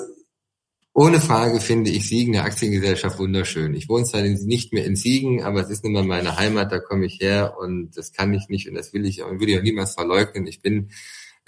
ohne 0.94 1.20
Frage 1.20 1.60
finde 1.60 1.90
ich 1.90 2.08
Siegen, 2.08 2.36
eine 2.36 2.46
Aktiengesellschaft, 2.46 3.18
wunderschön. 3.18 3.74
Ich 3.74 3.90
wohne 3.90 4.06
zwar 4.06 4.22
nicht 4.22 4.74
mehr 4.74 4.86
in 4.86 4.96
Siegen, 4.96 5.44
aber 5.44 5.62
es 5.62 5.70
ist 5.70 5.84
nun 5.84 5.94
mal 5.94 6.04
meine 6.04 6.38
Heimat, 6.38 6.72
da 6.72 6.80
komme 6.80 7.08
ich 7.08 7.20
her 7.20 7.56
und 7.60 7.98
das 7.98 8.14
kann 8.14 8.34
ich 8.34 8.48
nicht 8.48 8.70
und 8.70 8.76
das 8.76 8.94
will 8.94 9.06
ich 9.06 9.24
und 9.24 9.42
will 9.42 9.50
ich 9.50 9.58
auch 9.58 9.64
niemals 9.64 9.96
verleugnen. 9.96 10.46
Ich 10.46 10.62
bin 10.62 10.92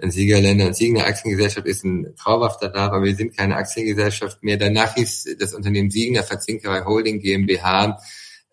ein 0.02 0.12
Siegerländer 0.12 0.68
und 0.68 0.76
Siegen. 0.76 1.00
Aktiengesellschaft 1.00 1.68
ist 1.68 1.84
ein 1.84 2.16
traumhafter 2.16 2.70
Name, 2.70 2.94
aber 2.94 3.06
wir 3.06 3.16
sind 3.16 3.36
keine 3.36 3.56
Aktiengesellschaft 3.56 4.44
mehr. 4.44 4.58
Danach 4.58 4.96
hieß 4.96 5.38
das 5.40 5.54
Unternehmen 5.54 5.90
Siegen, 5.90 6.16
der 6.16 6.24
Verzinkerei 6.24 6.84
Holding 6.84 7.20
GmbH. 7.20 8.00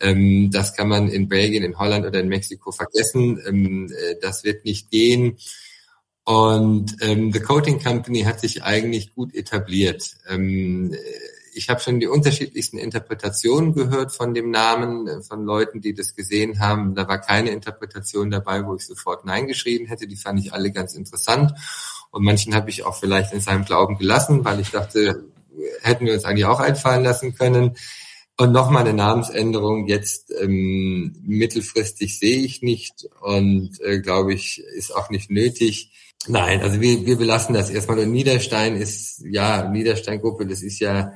Ähm, 0.01 0.51
das 0.51 0.75
kann 0.75 0.89
man 0.89 1.09
in 1.09 1.29
Belgien, 1.29 1.65
in 1.65 1.79
Holland 1.79 2.07
oder 2.07 2.21
in 2.21 2.29
Mexiko 2.29 2.73
vergessen. 2.73 3.41
Ähm, 3.47 3.93
äh, 3.93 4.17
das 4.21 4.45
wird 4.45 4.65
nicht 4.65 4.91
gehen. 4.91 5.39
Und 6.25 6.97
ähm, 7.01 7.33
The 7.33 7.41
Coating 7.41 7.83
Company 7.83 8.23
hat 8.23 8.41
sich 8.41 8.63
eigentlich 8.63 9.13
gut 9.13 9.35
etabliert. 9.35 10.17
Ähm, 10.29 10.95
ich 11.55 11.69
habe 11.69 11.81
schon 11.81 12.01
die 12.01 12.07
unterschiedlichsten 12.07 12.79
Interpretationen 12.79 13.75
gehört 13.75 14.13
von 14.13 14.35
dem 14.35 14.51
Namen, 14.51 15.07
äh, 15.07 15.23
von 15.23 15.45
Leuten, 15.45 15.81
die 15.81 15.95
das 15.95 16.15
gesehen 16.15 16.61
haben. 16.61 16.95
Da 16.95 17.09
war 17.09 17.21
keine 17.21 17.51
Interpretation 17.51 18.31
dabei, 18.31 18.65
wo 18.67 18.75
ich 18.75 18.87
sofort 18.87 19.25
Nein 19.25 19.47
geschrieben 19.47 19.87
hätte. 19.87 20.07
Die 20.07 20.17
fand 20.17 20.41
ich 20.41 20.53
alle 20.53 20.73
ganz 20.73 20.95
interessant. 20.95 21.53
Und 22.11 22.25
manchen 22.25 22.55
habe 22.55 22.71
ich 22.71 22.85
auch 22.85 22.99
vielleicht 22.99 23.33
in 23.33 23.41
seinem 23.41 23.65
Glauben 23.65 23.97
gelassen, 23.97 24.45
weil 24.45 24.61
ich 24.61 24.71
dachte, 24.71 25.25
hätten 25.83 26.07
wir 26.07 26.15
uns 26.15 26.25
eigentlich 26.25 26.47
auch 26.47 26.61
einfallen 26.61 27.05
lassen 27.05 27.35
können. 27.35 27.77
Und 28.39 28.53
nochmal 28.53 28.83
eine 28.83 28.95
Namensänderung 28.95 29.87
jetzt 29.87 30.33
ähm, 30.41 31.15
mittelfristig 31.23 32.19
sehe 32.19 32.39
ich 32.39 32.63
nicht 32.63 33.07
und 33.21 33.79
äh, 33.83 34.01
glaube 34.01 34.33
ich, 34.33 34.65
ist 34.75 34.95
auch 34.97 35.11
nicht 35.11 35.31
nötig. 35.31 35.93
Nein, 36.29 36.63
also 36.63 36.81
wir, 36.81 37.05
wir 37.05 37.17
belassen 37.17 37.55
das 37.55 37.69
erstmal. 37.69 37.99
Und 37.99 38.11
Niederstein 38.11 38.75
ist, 38.75 39.23
ja, 39.25 39.69
Niederstein-Gruppe, 39.69 40.47
das 40.47 40.63
ist 40.63 40.79
ja 40.79 41.13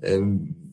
ähm, 0.00 0.72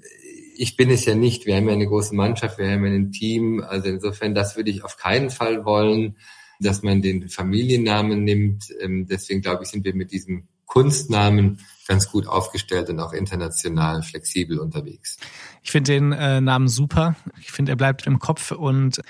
ich 0.56 0.76
bin 0.76 0.90
es 0.90 1.06
ja 1.06 1.16
nicht. 1.16 1.46
Wir 1.46 1.56
haben 1.56 1.68
ja 1.68 1.74
eine 1.74 1.88
große 1.88 2.14
Mannschaft, 2.14 2.58
wir 2.58 2.70
haben 2.70 2.86
ja 2.86 2.92
ein 2.92 3.12
Team. 3.12 3.64
Also 3.66 3.88
insofern, 3.88 4.36
das 4.36 4.58
würde 4.58 4.72
ich 4.72 4.84
auf 4.84 4.98
keinen 4.98 5.30
Fall 5.30 5.64
wollen, 5.64 6.18
dass 6.60 6.84
man 6.84 7.02
den 7.02 7.30
Familiennamen 7.30 8.24
nimmt. 8.24 8.66
Ähm, 8.82 9.08
deswegen 9.08 9.42
glaube 9.42 9.64
ich, 9.64 9.70
sind 9.70 9.86
wir 9.86 9.96
mit 9.96 10.12
diesem 10.12 10.48
Kunstnamen 10.66 11.60
ganz 11.88 12.12
gut 12.12 12.28
aufgestellt 12.28 12.90
und 12.90 13.00
auch 13.00 13.14
international 13.14 14.04
flexibel 14.04 14.60
unterwegs. 14.60 15.18
Ich 15.64 15.72
finde 15.72 15.94
den 15.94 16.12
äh, 16.12 16.42
Namen 16.42 16.68
super. 16.68 17.16
Ich 17.40 17.52
finde, 17.52 17.72
er 17.72 17.76
bleibt 17.76 18.06
im 18.06 18.20
Kopf 18.20 18.52
und 18.52 19.02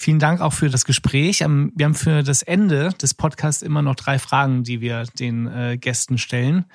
Vielen 0.00 0.20
Dank 0.20 0.40
auch 0.40 0.52
für 0.52 0.70
das 0.70 0.84
Gespräch. 0.84 1.40
Ähm, 1.40 1.72
wir 1.74 1.86
haben 1.86 1.96
für 1.96 2.22
das 2.22 2.42
Ende 2.42 2.90
des 3.02 3.14
Podcasts 3.14 3.62
immer 3.62 3.82
noch 3.82 3.96
drei 3.96 4.20
Fragen, 4.20 4.62
die 4.62 4.80
wir 4.80 5.02
den 5.18 5.48
äh, 5.48 5.76
Gästen 5.76 6.18
stellen. 6.18 6.66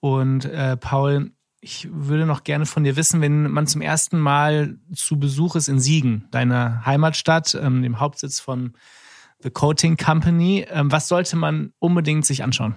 Und 0.00 0.44
äh, 0.44 0.76
Paul, 0.76 1.32
ich 1.64 1.88
würde 1.92 2.26
noch 2.26 2.42
gerne 2.42 2.66
von 2.66 2.82
dir 2.82 2.96
wissen, 2.96 3.20
wenn 3.20 3.48
man 3.48 3.68
zum 3.68 3.82
ersten 3.82 4.18
Mal 4.18 4.78
zu 4.92 5.18
Besuch 5.18 5.54
ist 5.54 5.68
in 5.68 5.78
Siegen, 5.78 6.26
deiner 6.32 6.84
Heimatstadt, 6.84 7.54
ähm, 7.54 7.82
dem 7.82 8.00
Hauptsitz 8.00 8.40
von 8.40 8.72
The 9.44 9.50
Coating 9.50 9.96
Company, 9.96 10.66
ähm, 10.68 10.90
was 10.90 11.06
sollte 11.06 11.36
man 11.36 11.72
unbedingt 11.78 12.26
sich 12.26 12.42
anschauen? 12.42 12.74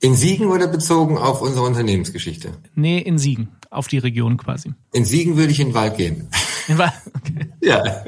In 0.00 0.16
Siegen 0.16 0.48
oder 0.48 0.66
bezogen 0.66 1.16
auf 1.16 1.40
unsere 1.40 1.64
Unternehmensgeschichte? 1.64 2.52
Nee, 2.74 2.98
in 2.98 3.16
Siegen, 3.16 3.48
auf 3.70 3.86
die 3.86 3.98
Region 3.98 4.36
quasi. 4.36 4.74
In 4.92 5.04
Siegen 5.04 5.36
würde 5.36 5.52
ich 5.52 5.60
in 5.60 5.68
den 5.68 5.74
Wald 5.74 5.96
gehen. 5.96 6.28
Okay. 7.24 7.46
Ja, 7.62 8.04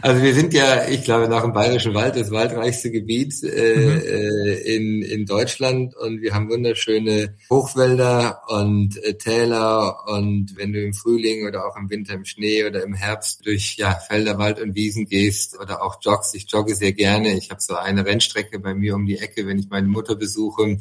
also 0.00 0.22
wir 0.22 0.32
sind 0.34 0.54
ja, 0.54 0.88
ich 0.88 1.04
glaube, 1.04 1.28
nach 1.28 1.42
dem 1.42 1.52
Bayerischen 1.52 1.92
Wald 1.92 2.16
das 2.16 2.30
waldreichste 2.30 2.90
Gebiet 2.90 3.34
äh, 3.42 3.76
mhm. 3.76 4.00
Äh, 4.00 4.54
in, 4.76 5.02
in 5.02 5.26
Deutschland 5.26 5.94
und 5.94 6.22
wir 6.22 6.32
haben 6.32 6.48
wunderschöne 6.48 7.34
Hochwälder 7.50 8.40
und 8.48 8.96
äh, 9.04 9.18
Täler 9.18 10.06
und 10.06 10.56
wenn 10.56 10.72
du 10.72 10.82
im 10.82 10.94
Frühling 10.94 11.46
oder 11.46 11.66
auch 11.66 11.76
im 11.76 11.90
Winter 11.90 12.14
im 12.14 12.24
Schnee 12.24 12.64
oder 12.64 12.82
im 12.82 12.94
Herbst 12.94 13.44
durch 13.44 13.76
ja, 13.76 13.94
Felder, 13.94 14.38
Wald 14.38 14.60
und 14.60 14.74
Wiesen 14.74 15.06
gehst 15.06 15.60
oder 15.60 15.82
auch 15.82 15.98
joggst, 16.00 16.34
ich 16.34 16.50
jogge 16.50 16.74
sehr 16.74 16.92
gerne. 16.92 17.36
Ich 17.36 17.50
habe 17.50 17.60
so 17.60 17.76
eine 17.76 18.06
Rennstrecke 18.06 18.58
bei 18.58 18.72
mir 18.72 18.94
um 18.94 19.04
die 19.04 19.18
Ecke, 19.18 19.46
wenn 19.46 19.58
ich 19.58 19.68
meine 19.68 19.88
Mutter 19.88 20.14
besuche 20.14 20.78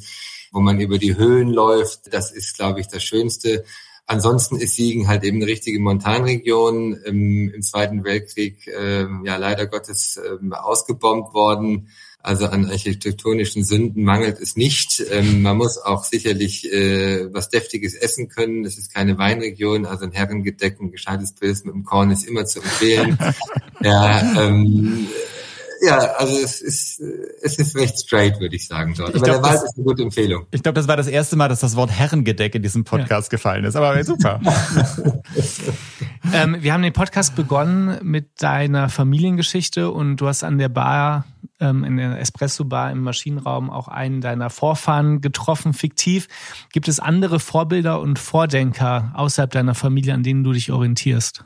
wo 0.51 0.61
man 0.61 0.79
über 0.79 0.97
die 0.97 1.17
Höhen 1.17 1.49
läuft. 1.49 2.13
Das 2.13 2.31
ist, 2.31 2.55
glaube 2.55 2.79
ich, 2.79 2.87
das 2.87 3.03
Schönste. 3.03 3.63
Ansonsten 4.09 4.55
ist 4.55 4.75
Siegen 4.75 5.09
halt 5.09 5.25
eben 5.25 5.37
eine 5.37 5.47
richtige 5.47 5.81
Montanregion, 5.81 6.93
im, 6.93 7.53
im 7.53 7.61
Zweiten 7.61 8.05
Weltkrieg 8.05 8.65
ähm, 8.67 9.23
ja 9.25 9.35
leider 9.35 9.67
Gottes 9.67 10.17
ähm, 10.17 10.53
ausgebombt 10.53 11.33
worden. 11.33 11.89
Also 12.23 12.45
an 12.47 12.69
architektonischen 12.69 13.65
Sünden 13.65 14.03
mangelt 14.03 14.39
es 14.39 14.55
nicht. 14.55 15.03
Ähm, 15.11 15.41
man 15.41 15.57
muss 15.57 15.77
auch 15.77 16.05
sicherlich 16.05 16.71
äh, 16.71 17.33
was 17.33 17.49
Deftiges 17.49 17.95
essen 17.95 18.29
können. 18.29 18.63
Es 18.63 18.77
ist 18.77 18.93
keine 18.93 19.17
Weinregion, 19.17 19.85
also 19.85 20.05
ein 20.05 20.13
Herrengedeck, 20.13 20.79
ein 20.79 20.91
gescheites 20.91 21.33
Pilz 21.33 21.65
mit 21.65 21.73
dem 21.73 21.83
Korn 21.83 22.09
ist 22.09 22.25
immer 22.25 22.45
zu 22.45 22.59
empfehlen. 22.59 23.17
ja, 23.81 24.41
ähm, 24.41 25.07
ja, 25.81 25.97
also 26.17 26.35
es 26.37 26.61
ist, 26.61 26.99
es 27.41 27.57
ist 27.57 27.75
recht 27.75 27.99
straight, 27.99 28.39
würde 28.39 28.55
ich 28.55 28.67
sagen 28.67 28.93
dort. 28.97 29.15
Aber 29.15 29.23
glaub, 29.23 29.41
der 29.41 29.43
Wald 29.43 29.63
ist 29.63 29.75
eine 29.75 29.85
gute 29.85 30.03
Empfehlung. 30.03 30.45
Ich 30.51 30.63
glaube, 30.63 30.75
das 30.75 30.87
war 30.87 30.97
das 30.97 31.07
erste 31.07 31.35
Mal, 31.35 31.49
dass 31.49 31.59
das 31.59 31.75
Wort 31.75 31.91
Herrengedeck 31.91 32.55
in 32.55 32.63
diesem 32.63 32.83
Podcast 32.83 33.31
ja. 33.31 33.37
gefallen 33.37 33.65
ist. 33.65 33.75
Aber 33.75 34.03
super. 34.03 34.39
ähm, 36.33 36.57
wir 36.59 36.73
haben 36.73 36.83
den 36.83 36.93
Podcast 36.93 37.35
begonnen 37.35 37.99
mit 38.03 38.41
deiner 38.41 38.89
Familiengeschichte 38.89 39.91
und 39.91 40.17
du 40.17 40.27
hast 40.27 40.43
an 40.43 40.57
der 40.57 40.69
Bar, 40.69 41.25
ähm, 41.59 41.83
in 41.83 41.97
der 41.97 42.19
Espresso-Bar 42.19 42.91
im 42.91 43.01
Maschinenraum 43.01 43.69
auch 43.69 43.87
einen 43.87 44.21
deiner 44.21 44.49
Vorfahren 44.49 45.21
getroffen, 45.21 45.73
fiktiv. 45.73 46.27
Gibt 46.71 46.87
es 46.87 46.99
andere 46.99 47.39
Vorbilder 47.39 47.99
und 47.99 48.19
Vordenker 48.19 49.11
außerhalb 49.15 49.51
deiner 49.51 49.75
Familie, 49.75 50.13
an 50.13 50.23
denen 50.23 50.43
du 50.43 50.53
dich 50.53 50.71
orientierst? 50.71 51.43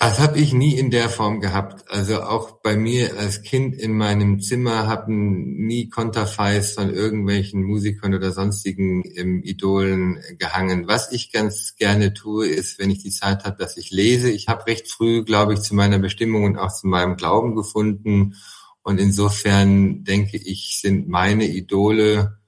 Das 0.00 0.18
habe 0.18 0.38
ich 0.38 0.54
nie 0.54 0.78
in 0.78 0.90
der 0.90 1.10
Form 1.10 1.40
gehabt. 1.40 1.84
Also 1.90 2.22
auch 2.22 2.62
bei 2.62 2.74
mir 2.74 3.18
als 3.18 3.42
Kind 3.42 3.74
in 3.74 3.98
meinem 3.98 4.40
Zimmer 4.40 4.88
hatten 4.88 5.66
nie 5.66 5.90
Konterfeis 5.90 6.72
von 6.72 6.88
irgendwelchen 6.88 7.62
Musikern 7.62 8.14
oder 8.14 8.32
sonstigen 8.32 9.02
ähm, 9.14 9.42
Idolen 9.44 10.18
gehangen. 10.38 10.88
Was 10.88 11.12
ich 11.12 11.30
ganz 11.30 11.76
gerne 11.76 12.14
tue, 12.14 12.48
ist, 12.48 12.78
wenn 12.78 12.88
ich 12.88 13.02
die 13.02 13.10
Zeit 13.10 13.44
habe, 13.44 13.58
dass 13.58 13.76
ich 13.76 13.90
lese. 13.90 14.30
Ich 14.30 14.48
habe 14.48 14.66
recht 14.68 14.90
früh, 14.90 15.22
glaube 15.22 15.52
ich, 15.52 15.60
zu 15.60 15.74
meiner 15.74 15.98
Bestimmung 15.98 16.44
und 16.44 16.56
auch 16.56 16.72
zu 16.72 16.86
meinem 16.86 17.18
Glauben 17.18 17.54
gefunden. 17.54 18.36
Und 18.80 18.98
insofern 18.98 20.02
denke 20.02 20.38
ich, 20.38 20.78
sind 20.80 21.10
meine 21.10 21.46
Idole 21.46 22.38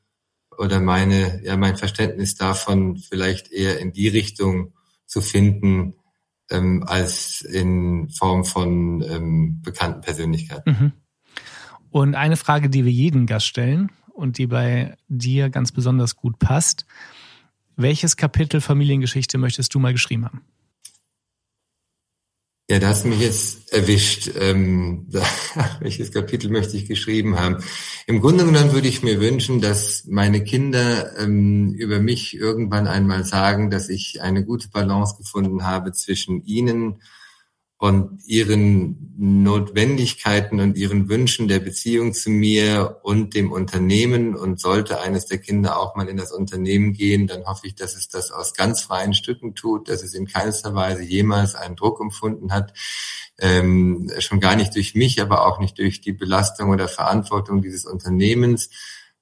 oder 0.57 0.81
meine, 0.81 1.43
ja, 1.45 1.59
mein 1.59 1.77
Verständnis 1.77 2.35
davon 2.35 2.97
vielleicht 2.97 3.53
eher 3.53 3.79
in 3.79 3.93
die 3.93 4.09
Richtung 4.09 4.73
zu 5.05 5.21
finden, 5.21 5.97
ähm, 6.51 6.85
als 6.87 7.41
in 7.43 8.11
Form 8.11 8.45
von 8.45 9.03
ähm, 9.03 9.61
bekannten 9.63 10.01
Persönlichkeiten. 10.01 10.71
Mhm. 10.71 10.93
Und 11.91 12.15
eine 12.15 12.37
Frage, 12.37 12.71
die 12.71 12.85
wir 12.85 12.93
jeden 12.93 13.27
Gast 13.27 13.47
stellen 13.47 13.91
und 14.15 14.39
die 14.39 14.47
bei 14.47 14.97
dir 15.09 15.51
ganz 15.51 15.73
besonders 15.73 16.17
gut 16.17 16.39
passt. 16.39 16.87
Welches 17.77 18.17
Kapitel 18.17 18.61
Familiengeschichte 18.61 19.39
möchtest 19.39 19.75
du 19.75 19.79
mal 19.79 19.93
geschrieben 19.93 20.27
haben? 20.27 20.43
Ja, 22.73 22.79
da 22.79 22.89
hast 22.89 23.05
du 23.05 23.09
mich 23.09 23.21
jetzt 23.21 23.71
erwischt. 23.71 24.31
Ähm, 24.41 25.07
da, 25.11 25.21
welches 25.81 26.11
Kapitel 26.11 26.51
möchte 26.51 26.75
ich 26.75 26.87
geschrieben 26.87 27.39
haben? 27.39 27.63
Im 28.07 28.23
Grunde 28.23 28.47
genommen 28.47 28.73
würde 28.73 28.89
ich 28.89 29.03
mir 29.03 29.21
wünschen, 29.21 29.61
dass 29.61 30.07
meine 30.07 30.43
Kinder 30.43 31.19
ähm, 31.19 31.75
über 31.75 32.01
mich 32.01 32.35
irgendwann 32.35 32.87
einmal 32.87 33.25
sagen, 33.25 33.69
dass 33.69 33.91
ich 33.91 34.23
eine 34.23 34.43
gute 34.43 34.71
Balance 34.71 35.19
gefunden 35.19 35.67
habe 35.67 35.93
zwischen 35.93 36.47
ihnen 36.47 37.03
und 37.83 38.21
ihren 38.27 39.13
Notwendigkeiten 39.19 40.61
und 40.61 40.77
ihren 40.77 41.09
Wünschen 41.09 41.49
der 41.49 41.59
Beziehung 41.59 42.13
zu 42.13 42.31
mir 42.31 43.01
und 43.03 43.35
dem 43.35 43.51
Unternehmen. 43.51 44.37
Und 44.37 44.61
sollte 44.61 45.01
eines 45.01 45.27
der 45.27 45.39
Kinder 45.39 45.81
auch 45.81 45.97
mal 45.97 46.09
in 46.09 46.17
das 46.17 46.31
Unternehmen 46.31 46.93
gehen, 46.93 47.27
dann 47.27 47.45
hoffe 47.45 47.67
ich, 47.67 47.75
dass 47.75 47.97
es 47.97 48.09
das 48.09 48.31
aus 48.31 48.55
ganz 48.55 48.83
freien 48.83 49.15
Stücken 49.15 49.57
tut, 49.57 49.89
dass 49.89 50.05
es 50.05 50.15
in 50.15 50.29
keinster 50.29 50.77
Weise 50.77 51.03
jemals 51.03 51.57
einen 51.57 51.75
Druck 51.75 52.01
empfunden 52.01 52.53
hat. 52.53 52.73
Ähm, 53.41 54.13
schon 54.21 54.39
gar 54.39 54.55
nicht 54.55 54.77
durch 54.77 54.95
mich, 54.95 55.21
aber 55.21 55.45
auch 55.45 55.59
nicht 55.59 55.77
durch 55.77 56.01
die 56.01 56.13
Belastung 56.13 56.71
oder 56.71 56.87
Verantwortung 56.87 57.63
dieses 57.63 57.85
Unternehmens, 57.85 58.71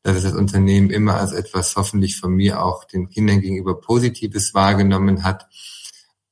dass 0.03 0.17
es 0.17 0.25
das 0.25 0.35
Unternehmen 0.35 0.91
immer 0.91 1.15
als 1.15 1.33
etwas 1.33 1.77
hoffentlich 1.77 2.19
von 2.19 2.35
mir 2.35 2.63
auch 2.63 2.85
den 2.85 3.09
Kindern 3.09 3.41
gegenüber 3.41 3.81
Positives 3.81 4.53
wahrgenommen 4.53 5.25
hat 5.25 5.49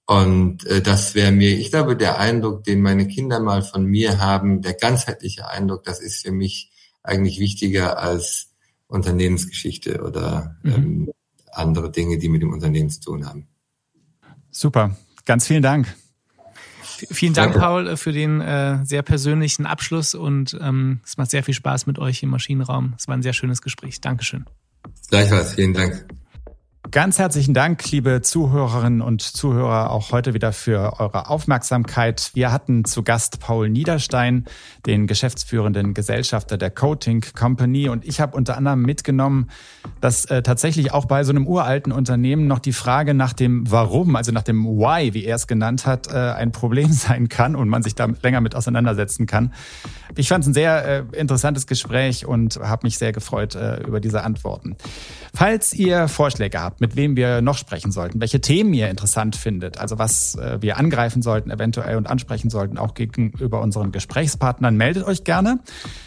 und 0.08 0.64
äh, 0.64 0.80
das 0.80 1.14
wäre 1.14 1.32
mir, 1.32 1.58
ich 1.58 1.70
glaube, 1.70 1.94
der 1.94 2.18
Eindruck, 2.18 2.64
den 2.64 2.80
meine 2.80 3.06
Kinder 3.06 3.40
mal 3.40 3.60
von 3.60 3.84
mir 3.84 4.18
haben, 4.18 4.62
der 4.62 4.72
ganzheitliche 4.72 5.46
Eindruck, 5.46 5.84
das 5.84 6.00
ist 6.00 6.24
für 6.24 6.32
mich 6.32 6.72
eigentlich 7.02 7.38
wichtiger 7.38 7.98
als 7.98 8.54
Unternehmensgeschichte 8.86 10.02
oder 10.02 10.56
mhm. 10.62 10.72
ähm, 10.72 11.12
andere 11.52 11.90
Dinge, 11.90 12.16
die 12.16 12.30
mit 12.30 12.40
dem 12.40 12.54
Unternehmen 12.54 12.88
zu 12.88 13.02
tun 13.02 13.26
haben. 13.26 13.48
Super, 14.50 14.96
ganz 15.26 15.46
vielen 15.46 15.62
Dank. 15.62 15.94
Vielen 17.10 17.34
Dank, 17.34 17.52
Danke. 17.52 17.66
Paul, 17.66 17.96
für 17.98 18.12
den 18.12 18.40
äh, 18.40 18.78
sehr 18.86 19.02
persönlichen 19.02 19.66
Abschluss 19.66 20.14
und 20.14 20.56
ähm, 20.58 21.00
es 21.04 21.18
macht 21.18 21.30
sehr 21.30 21.44
viel 21.44 21.52
Spaß 21.52 21.86
mit 21.86 21.98
euch 21.98 22.22
im 22.22 22.30
Maschinenraum. 22.30 22.94
Es 22.96 23.08
war 23.08 23.14
ein 23.14 23.22
sehr 23.22 23.34
schönes 23.34 23.60
Gespräch. 23.60 24.00
Dankeschön. 24.00 24.46
Gleichfalls, 25.10 25.52
vielen 25.52 25.74
Dank. 25.74 26.06
Ganz 26.90 27.18
herzlichen 27.18 27.52
Dank, 27.52 27.90
liebe 27.90 28.22
Zuhörerinnen 28.22 29.02
und 29.02 29.20
Zuhörer, 29.20 29.90
auch 29.90 30.10
heute 30.10 30.32
wieder 30.32 30.54
für 30.54 30.98
eure 31.00 31.28
Aufmerksamkeit. 31.28 32.30
Wir 32.32 32.50
hatten 32.50 32.86
zu 32.86 33.02
Gast 33.02 33.40
Paul 33.40 33.68
Niederstein, 33.68 34.46
den 34.86 35.06
geschäftsführenden 35.06 35.92
Gesellschafter 35.92 36.56
der 36.56 36.70
Coating 36.70 37.22
Company. 37.36 37.90
Und 37.90 38.06
ich 38.06 38.20
habe 38.20 38.34
unter 38.34 38.56
anderem 38.56 38.82
mitgenommen, 38.82 39.50
dass 40.00 40.24
äh, 40.26 40.42
tatsächlich 40.42 40.94
auch 40.94 41.04
bei 41.04 41.24
so 41.24 41.30
einem 41.30 41.46
uralten 41.46 41.92
Unternehmen 41.92 42.46
noch 42.46 42.58
die 42.58 42.72
Frage 42.72 43.12
nach 43.12 43.34
dem 43.34 43.70
Warum, 43.70 44.16
also 44.16 44.32
nach 44.32 44.44
dem 44.44 44.64
Why, 44.64 45.12
wie 45.12 45.24
er 45.24 45.36
es 45.36 45.46
genannt 45.46 45.84
hat, 45.84 46.06
äh, 46.06 46.16
ein 46.16 46.52
Problem 46.52 46.90
sein 46.92 47.28
kann 47.28 47.54
und 47.54 47.68
man 47.68 47.82
sich 47.82 47.96
da 47.96 48.08
länger 48.22 48.40
mit 48.40 48.54
auseinandersetzen 48.54 49.26
kann. 49.26 49.52
Ich 50.16 50.28
fand 50.28 50.42
es 50.42 50.48
ein 50.48 50.54
sehr 50.54 50.84
äh, 50.86 51.04
interessantes 51.12 51.66
Gespräch 51.66 52.24
und 52.24 52.56
habe 52.56 52.86
mich 52.86 52.96
sehr 52.96 53.12
gefreut 53.12 53.56
äh, 53.56 53.82
über 53.82 54.00
diese 54.00 54.22
Antworten. 54.22 54.76
Falls 55.34 55.74
ihr 55.74 56.08
Vorschläge 56.08 56.62
habt, 56.62 56.77
mit 56.78 56.96
wem 56.96 57.16
wir 57.16 57.42
noch 57.42 57.56
sprechen 57.56 57.92
sollten, 57.92 58.20
welche 58.20 58.40
Themen 58.40 58.74
ihr 58.74 58.88
interessant 58.88 59.36
findet, 59.36 59.78
also 59.78 59.98
was 59.98 60.34
äh, 60.36 60.58
wir 60.60 60.76
angreifen 60.76 61.22
sollten 61.22 61.50
eventuell 61.50 61.96
und 61.96 62.06
ansprechen 62.06 62.50
sollten, 62.50 62.76
auch 62.78 62.94
gegenüber 62.94 63.60
unseren 63.60 63.90
Gesprächspartnern, 63.92 64.76
meldet 64.76 65.04
euch 65.04 65.22
gerne. 65.24 65.60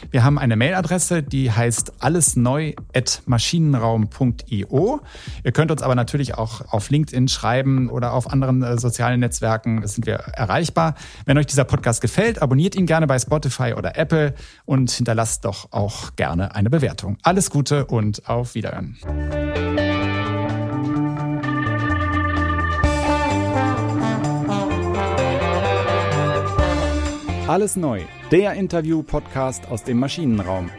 Wir 0.09 0.23
haben 0.23 0.39
eine 0.39 0.55
Mailadresse, 0.55 1.21
die 1.23 1.51
heißt 1.51 2.01
allesneu@maschinenraum.io. 2.01 5.01
Ihr 5.43 5.51
könnt 5.51 5.71
uns 5.71 5.81
aber 5.81 5.95
natürlich 5.95 6.35
auch 6.35 6.61
auf 6.71 6.89
LinkedIn 6.89 7.27
schreiben 7.27 7.89
oder 7.89 8.13
auf 8.13 8.31
anderen 8.31 8.63
äh, 8.63 8.77
sozialen 8.77 9.19
Netzwerken 9.19 9.85
sind 9.87 10.05
wir 10.05 10.13
erreichbar. 10.15 10.95
Wenn 11.25 11.37
euch 11.37 11.47
dieser 11.47 11.65
Podcast 11.65 11.99
gefällt, 12.01 12.41
abonniert 12.41 12.75
ihn 12.75 12.85
gerne 12.85 13.07
bei 13.07 13.19
Spotify 13.19 13.73
oder 13.75 13.97
Apple 13.97 14.33
und 14.65 14.91
hinterlasst 14.91 15.43
doch 15.45 15.71
auch 15.71 16.15
gerne 16.15 16.53
eine 16.55 16.69
Bewertung. 16.69 17.17
Alles 17.23 17.49
Gute 17.49 17.85
und 17.85 18.29
auf 18.29 18.53
Wiederhören. 18.55 18.97
Alles 27.47 27.75
neu, 27.75 28.01
der 28.31 28.53
Interview-Podcast 28.53 29.67
aus 29.69 29.83
dem 29.83 29.99
Maschinenraum. 29.99 30.69